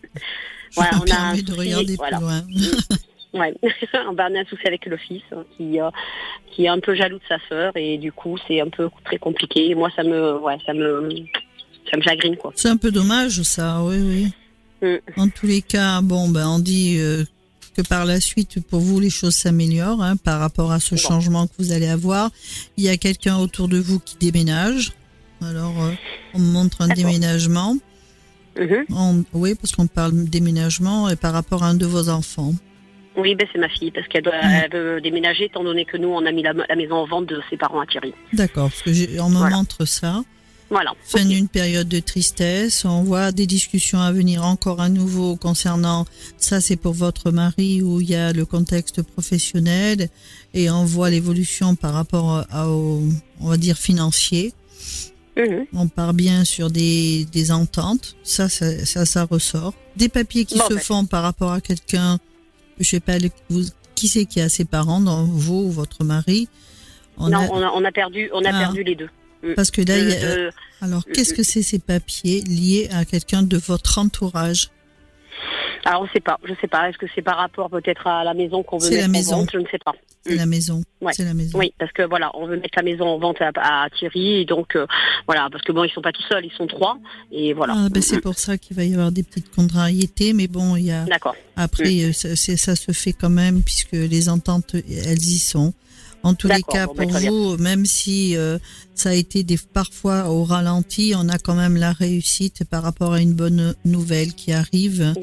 Voilà, 0.75 0.91
on 0.95 1.03
a 1.03 1.33
de 1.35 1.39
souci, 1.39 1.53
regarder 1.59 1.97
voilà. 1.97 2.17
plus 2.19 2.25
loin. 2.27 2.43
Ouais. 3.35 3.53
ben, 3.63 3.71
on 4.09 4.17
a 4.17 4.41
un 4.41 4.45
souci 4.47 4.67
avec 4.67 4.87
le 4.87 4.97
fils 4.97 5.23
hein, 5.31 5.45
qui 5.57 5.79
euh, 5.79 5.91
qui 6.51 6.65
est 6.65 6.69
un 6.69 6.81
peu 6.81 6.95
jaloux 6.95 7.19
de 7.19 7.25
sa 7.29 7.37
sœur 7.51 7.73
et 7.77 7.99
du 7.99 8.11
coup 8.11 8.39
c'est 8.49 8.63
un 8.63 8.69
peu 8.69 8.89
très 9.05 9.19
compliqué. 9.19 9.69
Et 9.71 9.75
moi 9.75 9.91
ça 9.95 10.05
me 10.05 10.39
ouais 10.39 10.57
ça 10.65 10.73
me 10.73 11.11
ça 11.91 11.97
me 11.99 12.03
chagrine 12.03 12.37
quoi. 12.37 12.53
C'est 12.57 12.69
un 12.69 12.79
peu 12.79 12.91
dommage, 12.91 13.43
ça, 13.43 13.83
oui, 13.83 13.97
oui. 14.01 14.33
Mm. 14.89 15.21
En 15.21 15.29
tous 15.29 15.47
les 15.47 15.61
cas, 15.61 16.01
bon, 16.01 16.29
ben, 16.29 16.49
on 16.49 16.59
dit 16.59 16.97
euh, 16.99 17.25
que 17.77 17.83
par 17.83 18.05
la 18.05 18.21
suite, 18.21 18.61
pour 18.69 18.81
vous, 18.81 19.01
les 19.01 19.11
choses 19.11 19.35
s'améliorent 19.35 20.03
hein, 20.03 20.17
par 20.17 20.41
rapport 20.41 20.73
à 20.73 20.81
ce 20.81 20.95
Bon. 20.95 21.01
changement 21.01 21.47
que 21.47 21.53
vous 21.59 21.73
allez 21.73 21.89
avoir. 21.89 22.31
Il 22.77 22.85
y 22.85 22.89
a 22.89 22.97
quelqu'un 22.97 23.37
autour 23.37 23.69
de 23.69 23.79
vous 23.79 23.99
qui 24.01 24.17
déménage. 24.17 24.93
Alors, 25.43 25.75
euh, 25.83 25.93
on 26.35 26.39
me 26.39 26.51
montre 26.53 26.81
un 26.83 26.89
déménagement. 26.89 27.77
Mhm. 28.59 28.85
On- 28.91 29.25
oui, 29.35 29.55
parce 29.55 29.73
qu'on 29.75 29.87
parle 29.87 30.25
déménagement 30.25 31.09
et 31.11 31.17
par 31.17 31.33
rapport 31.35 31.63
à 31.63 31.69
un 31.69 31.75
de 31.75 31.87
vos 31.87 32.09
enfants. 32.09 32.53
Oui 33.19 33.35
ben 33.35 33.47
c'est 33.51 33.59
ma 33.59 33.69
fille 33.71 33.91
parce 33.91 34.07
qu'elle 34.09 34.23
doit 34.25 34.35
Mm. 34.35 34.63
elle 34.65 34.71
veut 34.73 35.01
déménager 35.01 35.45
étant 35.45 35.65
donné 35.65 35.87
que 35.87 35.97
nous 35.97 36.09
on 36.09 36.27
a 36.27 36.33
mis 36.33 36.43
la, 36.43 36.53
la 36.53 36.77
maison 36.77 36.97
en 36.97 37.07
vente 37.07 37.27
de 37.27 37.41
ses 37.49 37.57
parents 37.57 37.81
à 37.81 37.87
Thierry. 37.87 38.13
D'accord, 38.35 38.69
parce 38.69 38.83
que 38.83 38.93
j'ai- 38.93 39.19
on 39.21 39.31
me 39.31 39.39
Voilà. 39.39 39.57
montre 39.57 39.87
ça. 39.87 40.23
Voilà. 40.69 40.93
Fin 41.03 41.23
Ok. 41.23 41.29
d'une 41.29 41.49
période 41.49 41.89
de 41.89 42.01
tristesse. 42.01 42.85
On 42.85 43.05
voit 43.05 43.33
des 43.33 43.47
discussions 43.47 44.01
à 44.01 44.11
venir 44.13 44.45
encore 44.45 44.81
à 44.83 44.89
nouveau 44.91 45.37
concernant 45.37 46.05
ça, 46.37 46.61
c'est 46.61 46.77
pour 46.77 46.93
votre 46.93 47.31
mari 47.31 47.81
où 47.83 48.01
il 48.03 48.11
y 48.11 48.17
a 48.17 48.33
le 48.35 48.45
contexte 48.45 49.01
professionnel 49.03 50.09
et 50.53 50.69
on 50.71 50.85
voit 50.85 51.09
l'évolution 51.09 51.75
par 51.75 51.95
rapport 51.95 52.45
à, 52.51 52.69
au, 52.69 53.03
on 53.41 53.49
va 53.49 53.57
dire 53.57 53.79
financier. 53.79 54.53
Mhm. 55.37 55.67
On 55.75 55.87
part 55.89 56.15
bien 56.15 56.45
sur 56.45 56.71
des, 56.71 57.27
des 57.27 57.51
ententes. 57.53 58.17
Ça, 58.23 58.49
ça, 58.49 58.85
ça, 58.87 59.05
ça 59.05 59.25
ressort. 59.25 59.75
Des 59.97 60.09
papiers 60.09 60.45
qui 60.47 60.57
Bon, 60.59 60.65
se 60.69 60.75
ben. 60.75 60.81
font 60.81 61.05
par 61.07 61.23
rapport 61.23 61.53
à 61.53 61.61
quelqu'un, 61.61 62.19
je 62.81 62.85
sais 62.89 63.01
pas, 63.01 63.19
vous- 63.51 63.65
qui 63.95 64.09
c'est 64.09 64.25
qui 64.27 64.41
a 64.41 64.49
ses 64.49 64.65
parents, 64.65 65.01
dans 65.01 65.25
vous 65.25 65.65
ou 65.67 65.71
votre 65.71 66.05
mari. 66.05 66.49
On 67.19 67.29
non 67.31 67.39
a- 67.39 67.49
on 67.51 67.63
a 67.63 67.71
on 67.75 67.85
a 67.85 67.93
perdu 67.93 68.29
on 68.35 68.45
a 68.45 68.51
Ah. 68.55 68.59
perdu 68.59 68.83
les 68.83 68.95
deux. 68.95 69.09
parce 69.55 69.71
que 69.71 69.81
là, 69.83 69.99
il 69.99 70.09
y 70.09 70.13
a, 70.13 70.17
Euh, 70.27 70.51
alors, 70.81 71.03
Mm, 71.07 71.13
qu'est-ce 71.13 71.33
mm. 71.33 71.37
que 71.37 71.43
c'est 71.43 71.63
ces 71.63 71.79
papiers 71.79 72.41
liés 72.43 72.89
à 72.93 73.05
quelqu'un 73.05 73.43
de 73.43 73.57
votre 73.59 73.99
entourage? 73.99 74.71
Alors 75.85 76.03
on 76.03 76.09
sait 76.09 76.21
pas 76.21 76.39
je 76.45 76.53
sais 76.61 76.67
pas 76.67 76.89
est-ce 76.89 76.99
que 76.99 77.07
c'est 77.15 77.23
par 77.23 77.37
rapport 77.37 77.71
peut-être 77.71 78.07
à 78.07 78.25
la 78.25 78.35
maison 78.35 78.63
qu'on 78.63 78.79
veut 78.79 78.87
C'est 78.87 78.91
mettre 78.97 79.03
la 79.03 79.09
en 79.09 79.13
maison. 79.13 79.37
vente? 79.39 79.51
Je 79.53 79.59
ne 79.59 79.67
sais 79.71 79.79
pas. 79.79 79.93
C'est 80.25 80.35
Mm. 80.35 80.39
la 80.39 80.47
maison. 80.47 80.83
Ouais. 81.01 81.13
C'est 81.15 81.25
la 81.25 81.35
maison. 81.35 81.57
Oui, 81.59 81.73
parce 81.79 81.93
que 81.93 82.03
voilà, 82.03 82.33
on 82.35 82.47
veut 82.47 82.57
mettre 82.57 82.77
la 82.77 82.83
maison 82.83 83.07
en 83.07 83.19
vente 83.19 83.37
à, 83.41 83.53
à 83.85 83.89
Thierry, 83.91 84.41
et 84.41 84.45
donc 84.45 84.75
euh, 84.75 84.85
voilà, 85.27 85.49
parce 85.53 85.63
que 85.63 85.71
bon, 85.71 85.85
ils 85.85 85.91
sont 85.93 86.03
pas 86.03 86.11
tout 86.11 86.23
seuls, 86.29 86.45
ils 86.45 86.53
sont 86.53 86.67
trois, 86.67 86.99
et 87.31 87.53
voilà. 87.53 87.75
Ah, 87.77 87.89
ben 87.89 88.03
c'est 88.03 88.21
pour 88.21 88.35
ça 88.37 88.59
qu'il 88.59 88.75
va 88.77 88.83
y 88.83 88.93
avoir 88.95 89.13
des 89.13 89.23
petites 89.23 89.55
contrariétés, 89.55 90.33
mais 90.33 90.49
bon, 90.49 90.75
il 90.75 90.87
y 90.87 90.91
a 90.91 91.05
D'accord. 91.05 91.37
après 91.55 92.03
euh, 92.05 92.13
ça, 92.13 92.35
c'est- 92.35 92.57
ça 92.57 92.75
se 92.75 92.91
fait 92.91 93.13
quand 93.13 93.31
même 93.31 93.63
puisque 93.63 93.93
les 93.93 94.29
ententes 94.29 94.75
elles 94.75 95.23
y 95.23 95.39
sont. 95.39 95.73
En 96.27 96.35
tous 96.35 96.49
les 96.49 96.63
cas, 96.63 96.87
bon, 96.87 96.95
ben, 96.95 97.09
pour 97.09 97.19
vous, 97.21 97.57
même 97.59 97.87
si 97.87 98.37
euh, 98.37 98.59
ça 98.97 99.11
a 99.11 99.13
été 99.13 99.45
des, 99.45 99.57
parfois 99.59 100.29
au 100.29 100.43
ralenti, 100.43 101.15
on 101.17 101.29
a 101.29 101.39
quand 101.39 101.55
même 101.55 101.77
la 101.77 101.93
réussite 101.93 102.65
par 102.69 102.83
rapport 102.83 103.13
à 103.13 103.21
une 103.21 103.33
bonne 103.35 103.75
nouvelle 103.85 104.35
qui 104.35 104.53
arrive 104.53 105.15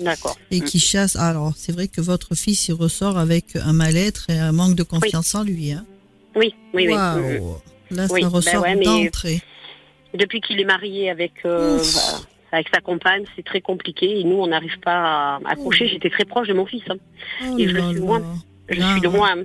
et 0.49 0.61
qui 0.61 0.79
chasse. 0.79 1.17
Alors, 1.17 1.53
c'est 1.57 1.73
vrai 1.73 1.89
que 1.89 1.99
votre 1.99 2.35
fils 2.35 2.69
il 2.69 2.73
ressort 2.73 3.17
avec 3.17 3.57
un 3.57 3.73
mal-être 3.73 4.29
et 4.29 4.39
un 4.39 4.53
manque 4.53 4.75
de 4.75 4.83
confiance 4.83 5.35
en 5.35 5.43
lui. 5.43 5.73
Hein. 5.73 5.85
Oui, 6.37 6.55
oui, 6.73 6.87
oui. 6.87 6.93
Mhm. 6.93 7.41
Là, 7.91 8.07
Oui, 8.09 8.21
ça 8.21 8.27
ben 8.29 8.33
ressort 8.33 8.61
ouais, 8.63 8.75
d'entrée. 8.77 9.41
Depuis 10.17 10.39
qu'il 10.39 10.59
est 10.61 10.65
marié 10.65 11.09
avec 11.09 11.33
euh, 11.43 11.79
bah, 11.79 12.21
avec 12.53 12.67
sa 12.73 12.79
compagne, 12.79 13.25
c'est 13.35 13.43
très 13.43 13.59
compliqué, 13.61 14.19
et 14.19 14.23
nous, 14.23 14.37
on 14.37 14.47
n'arrive 14.47 14.79
pas 14.79 15.35
à 15.35 15.39
accrocher. 15.51 15.87
J'étais 15.89 16.09
très 16.09 16.23
proche 16.23 16.47
de 16.47 16.53
mon 16.53 16.65
fils, 16.65 16.83
hein. 16.89 16.95
Oh 17.43 17.57
Et 17.57 17.67
je 17.67 17.73
le 17.75 17.89
suis 17.91 17.99
moins. 17.99 18.23
je 18.69 18.79
Ah, 18.81 18.91
suis 18.93 19.01
de 19.01 19.07
ouais. 19.07 19.17
moins. 19.17 19.35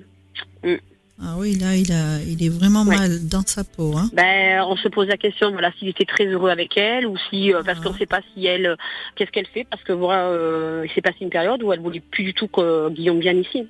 Ah 1.20 1.34
oui, 1.36 1.56
là, 1.58 1.74
il, 1.74 1.90
a, 1.90 2.22
il 2.22 2.42
est 2.44 2.48
vraiment 2.48 2.84
Ouais. 2.84 2.96
mal 2.96 3.26
dans 3.26 3.44
sa 3.44 3.64
peau. 3.64 3.96
Hein. 3.96 4.08
Ben, 4.12 4.62
on 4.62 4.76
se 4.76 4.86
pose 4.86 5.08
la 5.08 5.16
question, 5.16 5.50
voilà, 5.50 5.72
s'il 5.78 5.88
était 5.88 6.04
très 6.04 6.26
heureux 6.26 6.48
avec 6.50 6.76
elle, 6.76 7.06
ou 7.06 7.16
si, 7.28 7.52
euh, 7.52 7.62
parce 7.64 7.80
Ah. 7.80 7.84
qu'on 7.84 7.92
ne 7.92 7.98
sait 7.98 8.06
pas 8.06 8.20
si 8.34 8.46
elle, 8.46 8.66
euh, 8.66 8.76
qu'est-ce 9.16 9.30
qu'elle 9.32 9.46
fait, 9.48 9.66
parce 9.68 9.82
que 9.82 9.92
voilà, 9.92 10.26
euh, 10.28 10.84
il 10.86 10.92
s'est 10.92 11.00
passé 11.00 11.16
une 11.22 11.30
période 11.30 11.60
où 11.62 11.72
elle 11.72 11.80
voulait 11.80 11.98
plus 12.00 12.22
du 12.22 12.34
tout 12.34 12.46
que 12.46 12.88
Guillaume 12.90 13.18
vienne 13.18 13.40
ici. 13.40 13.66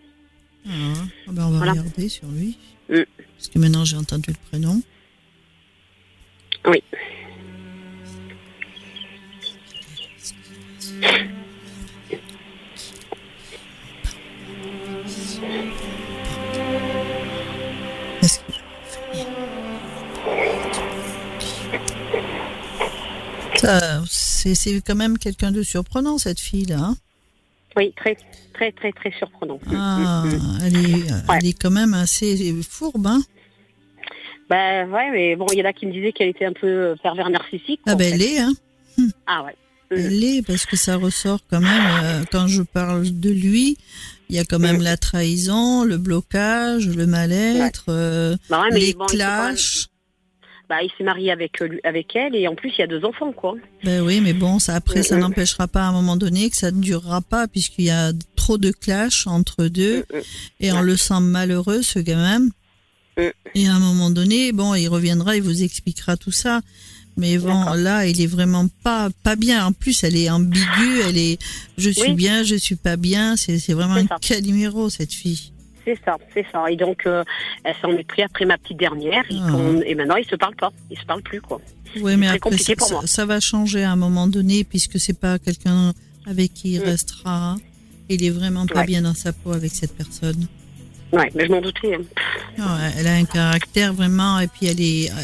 Ah, 0.66 0.70
ah 1.26 1.30
ben, 1.32 1.44
on 1.46 1.50
va 1.52 1.56
Voilà. 1.56 1.72
regarder 1.72 2.08
sur 2.10 2.28
lui. 2.28 2.58
Mm. 2.90 2.96
Parce 3.38 3.48
que 3.48 3.58
maintenant, 3.58 3.84
j'ai 3.86 3.96
entendu 3.96 4.28
le 4.30 4.48
prénom. 4.50 4.82
Oui. 6.66 6.82
C'est 24.08 24.54
c'est 24.54 24.80
quand 24.80 24.94
même 24.94 25.18
quelqu'un 25.18 25.50
de 25.52 25.62
surprenant, 25.62 26.18
cette 26.18 26.40
fille-là. 26.40 26.78
hein. 26.78 26.96
Oui, 27.76 27.92
très, 27.96 28.16
très, 28.54 28.72
très, 28.72 28.90
très 28.92 29.12
surprenant. 29.18 29.60
Ah, 29.72 30.24
elle, 30.64 30.76
est, 30.76 31.04
elle 31.38 31.46
est 31.46 31.52
quand 31.60 31.70
même 31.70 31.94
assez 31.94 32.52
fourbe. 32.68 33.06
Hein. 33.06 33.20
Ben 34.50 34.88
ouais, 34.90 35.10
mais 35.12 35.36
bon, 35.36 35.46
il 35.52 35.58
y 35.58 35.62
en 35.62 35.66
a 35.66 35.72
qui 35.72 35.86
me 35.86 35.92
disaient 35.92 36.12
qu'elle 36.12 36.28
était 36.30 36.46
un 36.46 36.52
peu 36.54 36.66
euh, 36.66 36.96
pervers 37.02 37.28
narcissique. 37.30 37.80
Ah 37.86 37.92
en 37.92 37.96
ben, 37.96 38.14
elle 38.14 38.22
est, 38.22 38.38
hein. 38.40 38.52
Ah 39.26 39.44
ouais. 39.44 39.54
Elle 39.90 40.22
est, 40.22 40.42
parce 40.46 40.66
que 40.66 40.76
ça 40.76 40.96
ressort 40.96 41.40
quand 41.50 41.60
même, 41.62 41.82
euh, 42.02 42.22
quand 42.30 42.46
je 42.46 42.60
parle 42.62 43.04
de 43.20 43.30
lui, 43.30 43.78
il 44.28 44.36
y 44.36 44.38
a 44.38 44.44
quand 44.44 44.58
même 44.58 44.80
Mm. 44.80 44.82
la 44.82 44.96
trahison, 44.98 45.82
le 45.84 45.96
blocage, 45.96 46.86
le 46.88 47.06
mal-être, 47.06 47.84
euh, 47.88 48.36
Bah 48.50 48.62
ouais, 48.70 48.78
les 48.78 48.92
bon, 48.92 49.06
clashs. 49.06 49.86
Bah, 50.68 50.82
il 50.82 50.90
s'est 50.98 51.04
marié 51.04 51.32
avec, 51.32 51.62
euh, 51.62 51.66
lui- 51.68 51.80
avec 51.82 52.14
elle 52.14 52.34
et 52.36 52.46
en 52.46 52.54
plus 52.54 52.70
il 52.76 52.80
y 52.80 52.82
a 52.82 52.86
deux 52.86 53.02
enfants 53.04 53.32
quoi. 53.32 53.54
Ben 53.84 54.02
oui, 54.02 54.20
mais 54.20 54.34
bon, 54.34 54.58
ça 54.58 54.74
après, 54.74 55.02
ça 55.02 55.14
Mm, 55.14 55.18
mm. 55.18 55.20
n'empêchera 55.22 55.66
pas 55.66 55.80
à 55.84 55.88
un 55.88 55.92
moment 55.92 56.16
donné 56.16 56.50
que 56.50 56.56
ça 56.56 56.70
ne 56.70 56.80
durera 56.82 57.22
pas 57.22 57.48
puisqu'il 57.48 57.86
y 57.86 57.90
a 57.90 58.12
trop 58.36 58.58
de 58.58 58.70
clash 58.70 59.26
entre 59.26 59.64
deux 59.68 60.00
Mm, 60.12 60.18
et 60.60 60.72
on 60.72 60.82
le 60.82 60.96
sent 60.98 61.20
malheureux, 61.20 61.80
ce 61.82 61.98
gamin. 62.00 62.40
Mm. 63.16 63.22
Et 63.54 63.66
à 63.66 63.74
un 63.74 63.78
moment 63.78 64.10
donné, 64.10 64.52
bon, 64.52 64.74
il 64.74 64.88
reviendra, 64.88 65.36
il 65.36 65.42
vous 65.42 65.62
expliquera 65.62 66.16
tout 66.18 66.32
ça. 66.32 66.60
Mais 67.16 67.36
bon, 67.38 67.48
D'accord. 67.58 67.74
là, 67.74 68.06
il 68.06 68.20
est 68.20 68.26
vraiment 68.26 68.68
pas 68.84 69.08
pas 69.24 69.34
bien. 69.34 69.64
En 69.66 69.72
plus, 69.72 70.04
elle 70.04 70.14
est 70.16 70.30
ambiguë, 70.30 71.00
elle 71.08 71.18
est, 71.18 71.38
je 71.76 71.90
suis 71.90 72.10
Oui. 72.10 72.14
bien, 72.14 72.44
je 72.44 72.54
suis 72.54 72.76
pas 72.76 72.96
bien. 72.96 73.36
C'est 73.36 73.58
c'est 73.58 73.72
vraiment 73.72 73.94
C'est 73.96 74.02
un 74.02 74.06
ça. 74.08 74.16
calimero 74.20 74.88
cette 74.90 75.12
fille. 75.14 75.50
C'est 75.88 75.98
ça, 76.04 76.16
c'est 76.34 76.44
ça. 76.52 76.70
Et 76.70 76.76
donc 76.76 77.06
euh, 77.06 77.24
elle 77.64 77.74
s'en 77.80 77.90
est 77.92 78.04
pris 78.04 78.22
après 78.22 78.44
ma 78.44 78.58
petite 78.58 78.76
dernière 78.78 79.24
et, 79.30 79.36
Ah. 79.40 79.56
et 79.86 79.94
maintenant 79.94 80.16
ils 80.16 80.26
se 80.26 80.36
parlent 80.36 80.56
pas, 80.56 80.70
ils 80.90 80.98
se 80.98 81.04
parlent 81.06 81.22
plus 81.22 81.40
quoi. 81.40 81.60
Oui, 82.00 82.16
mais 82.18 82.26
après, 82.26 82.38
compliqué 82.40 82.74
ça, 82.74 82.76
pour 82.76 82.90
moi. 82.92 83.00
ça- 83.02 83.06
ça 83.06 83.24
va 83.26 83.40
changer 83.40 83.82
à 83.84 83.92
un 83.92 83.96
moment 83.96 84.26
donné 84.26 84.64
puisque 84.64 85.00
c'est 85.00 85.18
pas 85.18 85.38
quelqu'un 85.38 85.94
avec 86.26 86.52
qui 86.52 86.74
il 86.74 86.80
Mm. 86.80 86.84
restera. 86.84 87.56
Il 88.10 88.22
est 88.22 88.30
vraiment 88.30 88.66
pas 88.66 88.80
Ouais. 88.80 88.86
bien 88.86 89.02
dans 89.02 89.14
sa 89.14 89.32
peau 89.32 89.52
avec 89.52 89.72
cette 89.74 89.96
personne. 89.96 90.46
Ouais, 91.12 91.30
mais 91.34 91.46
je 91.46 91.50
m'en 91.52 91.62
doutais. 91.62 91.94
hein. 91.94 92.02
Non, 92.58 92.66
elle 92.98 93.06
a 93.06 93.14
un 93.14 93.24
caractère 93.24 93.94
vraiment, 93.94 94.38
et 94.40 94.46
puis 94.48 94.66
elle 94.66 94.80
est, 94.80 95.10
euh, 95.10 95.14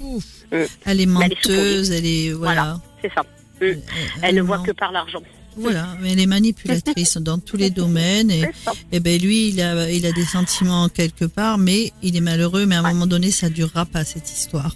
Mm. 0.00 0.18
elle 0.52 0.60
est 0.62 0.68
elle 0.86 1.00
est 1.00 1.06
menteuse, 1.06 1.90
elle 1.90 2.06
est, 2.06 2.32
voilà. 2.32 2.80
C'est 3.02 3.12
ça. 3.14 3.22
Elle, 3.60 3.82
Elle 4.22 4.34
ne 4.36 4.42
voit 4.42 4.60
que 4.60 4.70
par 4.72 4.90
l'argent. 4.92 5.20
Voilà, 5.58 5.86
mais 6.00 6.12
elle 6.12 6.20
est 6.20 6.26
manipulatrice 6.26 7.16
dans 7.20 7.38
tous 7.38 7.56
les 7.56 7.70
domaines. 7.70 8.30
Et, 8.30 8.44
et 8.92 9.00
ben 9.00 9.20
lui, 9.20 9.48
il 9.48 9.60
a, 9.60 9.90
il 9.90 10.06
a 10.06 10.12
des 10.12 10.24
sentiments 10.24 10.88
quelque 10.88 11.24
part, 11.24 11.58
mais 11.58 11.92
il 12.02 12.16
est 12.16 12.20
malheureux. 12.20 12.66
Mais 12.66 12.76
à 12.76 12.80
un 12.80 12.84
Ouais. 12.84 12.92
moment 12.92 13.06
donné, 13.06 13.30
ça 13.30 13.48
durera 13.50 13.84
pas 13.86 14.04
cette 14.04 14.30
histoire. 14.30 14.74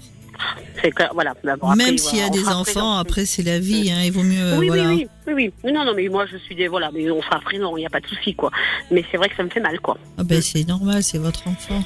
C'est 0.83 0.91
que, 0.91 1.05
voilà. 1.14 1.35
après, 1.45 1.76
Même 1.76 1.99
s'il 1.99 2.18
y 2.18 2.22
a 2.22 2.28
des 2.28 2.41
fera 2.41 2.59
enfants, 2.59 2.95
après 2.97 3.26
c'est 3.26 3.45
la 3.45 3.61
vie. 3.61 3.91
Hein, 3.93 4.03
il 4.05 4.11
vaut 4.12 4.24
mieux, 4.24 4.59
oui, 4.59 4.66
voilà. 4.66 4.89
oui, 4.89 5.07
oui, 5.28 5.33
oui, 5.35 5.53
oui. 5.62 5.72
Non, 5.72 5.85
non, 5.85 5.93
mais 5.95 6.09
moi 6.09 6.26
je 6.26 6.37
suis 6.39 6.57
des 6.57 6.66
voilà, 6.66 6.91
mais 6.93 7.09
on 7.11 7.22
sera 7.22 7.39
présent, 7.41 7.76
il 7.76 7.80
n'y 7.80 7.87
a 7.87 7.91
pas 7.91 8.01
de 8.01 8.07
souci 8.09 8.35
quoi. 8.35 8.51
Mais 8.91 9.05
c'est 9.11 9.18
vrai 9.18 9.28
que 9.28 9.37
ça 9.37 9.45
me 9.45 9.51
fait 9.51 9.61
mal 9.61 9.78
quoi. 9.78 9.97
Ah 10.18 10.24
ben 10.24 10.43
c'est 10.43 10.64
normal, 10.66 11.03
c'est 11.05 11.18
votre 11.18 11.47
enfant. 11.47 11.85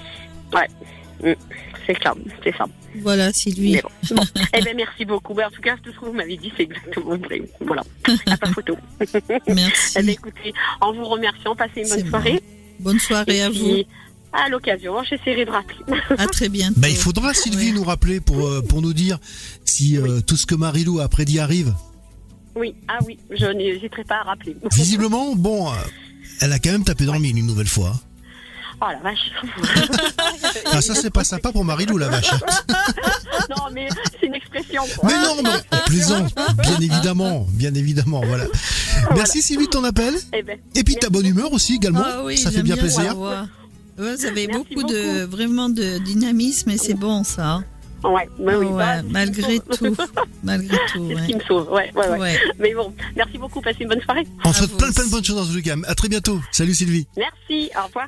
C'est 1.87 2.03
ça, 2.03 2.15
c'est 2.43 2.57
ça. 2.57 2.65
Voilà, 3.01 3.33
Sylvie. 3.33 3.73
Mais 3.75 3.83
bon. 3.83 4.17
Bon. 4.17 4.23
eh 4.55 4.63
ben 4.63 4.77
merci 4.77 5.05
beaucoup. 5.05 5.35
Ben, 5.35 5.47
en 5.47 5.51
tout 5.51 5.61
cas, 5.63 5.77
tout 5.83 5.93
ce 5.93 5.99
que 6.01 6.05
vous 6.07 6.13
m'avez 6.13 6.37
dit, 6.37 6.53
c'est 6.57 6.65
exactement 6.65 7.17
vrai. 7.17 7.43
Voilà. 7.61 7.83
À 8.27 8.37
pas 8.37 8.49
photo. 8.49 8.77
Merci. 9.47 9.97
Eh 9.99 10.03
ben, 10.03 10.09
écoutez, 10.11 10.53
en 10.81 10.93
vous 10.93 11.05
remerciant, 11.05 11.55
passez 11.55 11.81
une 11.81 11.87
C'est 11.87 12.01
bonne 12.03 12.11
soirée. 12.11 12.43
Bonne 12.81 12.99
soirée 12.99 13.37
Et 13.37 13.43
à 13.43 13.51
puis, 13.51 13.59
vous. 13.61 13.83
À 14.33 14.49
l'occasion, 14.49 14.95
j'essaierai 15.05 15.45
de 15.45 15.51
rappeler. 15.51 15.79
À 16.19 16.27
très 16.27 16.49
bientôt. 16.49 16.81
Bah, 16.81 16.89
il 16.89 16.97
faudra, 16.97 17.33
Sylvie, 17.33 17.69
Ouais. 17.69 17.73
nous 17.73 17.85
rappeler 17.85 18.21
pour, 18.21 18.47
euh, 18.47 18.61
pour 18.63 18.83
nous 18.83 18.93
dire 18.93 19.19
si 19.65 19.97
euh, 19.97 20.21
tout 20.21 20.37
ce 20.37 20.45
que 20.47 20.55
Marilou 20.55 21.01
a 21.01 21.09
prédit 21.09 21.39
arrive. 21.39 21.73
Oui, 22.57 22.75
ah 22.89 22.99
oui, 23.07 23.19
je 23.31 23.47
n'hésiterai 23.47 24.05
pas 24.05 24.17
à 24.21 24.23
rappeler. 24.25 24.57
Visiblement, 24.73 25.35
bon, 25.37 25.71
euh, 25.71 25.77
elle 26.41 26.53
a 26.53 26.59
quand 26.59 26.73
même 26.73 26.85
tapé 26.85 27.05
dans 27.05 27.13
le 27.15 27.21
mille 27.21 27.39
une 27.39 27.47
nouvelle 27.47 27.69
fois. 27.69 27.93
Oh 28.81 28.87
la 28.93 28.99
vache. 29.01 29.31
Ah, 30.73 30.83
ça, 30.83 30.95
c'est 30.95 31.11
pas 31.11 31.25
sympa 31.25 31.53
pour 31.53 31.65
Marilou, 31.65 31.97
la 31.97 32.09
vache. 32.09 32.31
non, 33.51 33.65
mais 33.73 33.89
c'est 34.21 34.27
une 34.27 34.35
expression. 34.35 34.83
quoi. 34.99 35.09
Mais 35.09 35.19
non, 35.19 35.37
mais 35.43 35.51
on 35.73 35.89
plaisante, 35.89 36.35
bien 36.63 36.79
évidemment, 36.81 37.47
bien 37.53 37.73
évidemment, 37.75 38.21
voilà. 38.27 38.45
Merci 39.15 39.41
Sylvie 39.41 39.67
de 39.67 39.71
ton 39.71 39.85
appel. 39.85 40.15
Eh 40.35 40.43
ben, 40.43 40.59
Et 40.75 40.83
puis 40.85 40.97
ta 40.97 41.09
bonne 41.09 41.25
humeur 41.27 41.53
aussi 41.53 41.77
également, 41.77 42.03
Ah 42.05 42.23
oui, 42.25 42.37
ça 42.37 42.51
fait 42.51 42.63
bien 42.63 42.77
plaisir. 42.77 43.17
Ouais, 43.19 43.37
vous 43.97 44.27
avez 44.27 44.49
beaucoup, 44.49 44.83
de 44.83 45.25
vraiment 45.25 45.69
de 45.71 45.99
dynamisme 45.99 46.71
et 46.71 46.77
c'est 46.79 46.95
bon 46.95 47.25
ça. 47.25 47.63
ouais, 48.05 48.29
bah 48.39 48.53
oui, 48.59 48.67
Ouais, 48.67 48.73
bah, 48.77 49.01
qui 49.01 49.07
me 49.07 49.13
malgré 49.13 49.61
tout, 49.61 49.97
malgré 50.43 50.77
tout. 50.93 51.09
C'est 51.09 51.17
ce 51.23 51.27
qui 51.27 51.35
me 51.37 51.41
sauve. 51.41 51.71
Ouais, 51.73 51.91
ouais, 51.95 52.09
ouais. 52.09 52.19
Ouais. 52.19 52.39
Mais 52.59 52.75
bon, 52.75 52.93
merci 53.17 53.39
beaucoup. 53.39 53.63
Passez 53.63 53.79
une 53.85 53.89
bonne 53.89 54.03
soirée. 54.03 54.27
On 54.45 54.51
À 54.51 54.53
souhaite 54.53 54.77
plein 54.77 54.93
plein 54.93 55.05
de 55.07 55.11
bonnes 55.11 55.25
choses 55.25 55.37
dans 55.37 55.45
ce 55.45 55.55
week-end. 55.55 55.81
À 55.87 55.95
très 55.95 56.09
bientôt. 56.09 56.39
Salut 56.53 56.75
Sylvie. 56.75 57.07
Merci. 57.17 57.71
Au 57.83 57.87
revoir. 57.87 58.05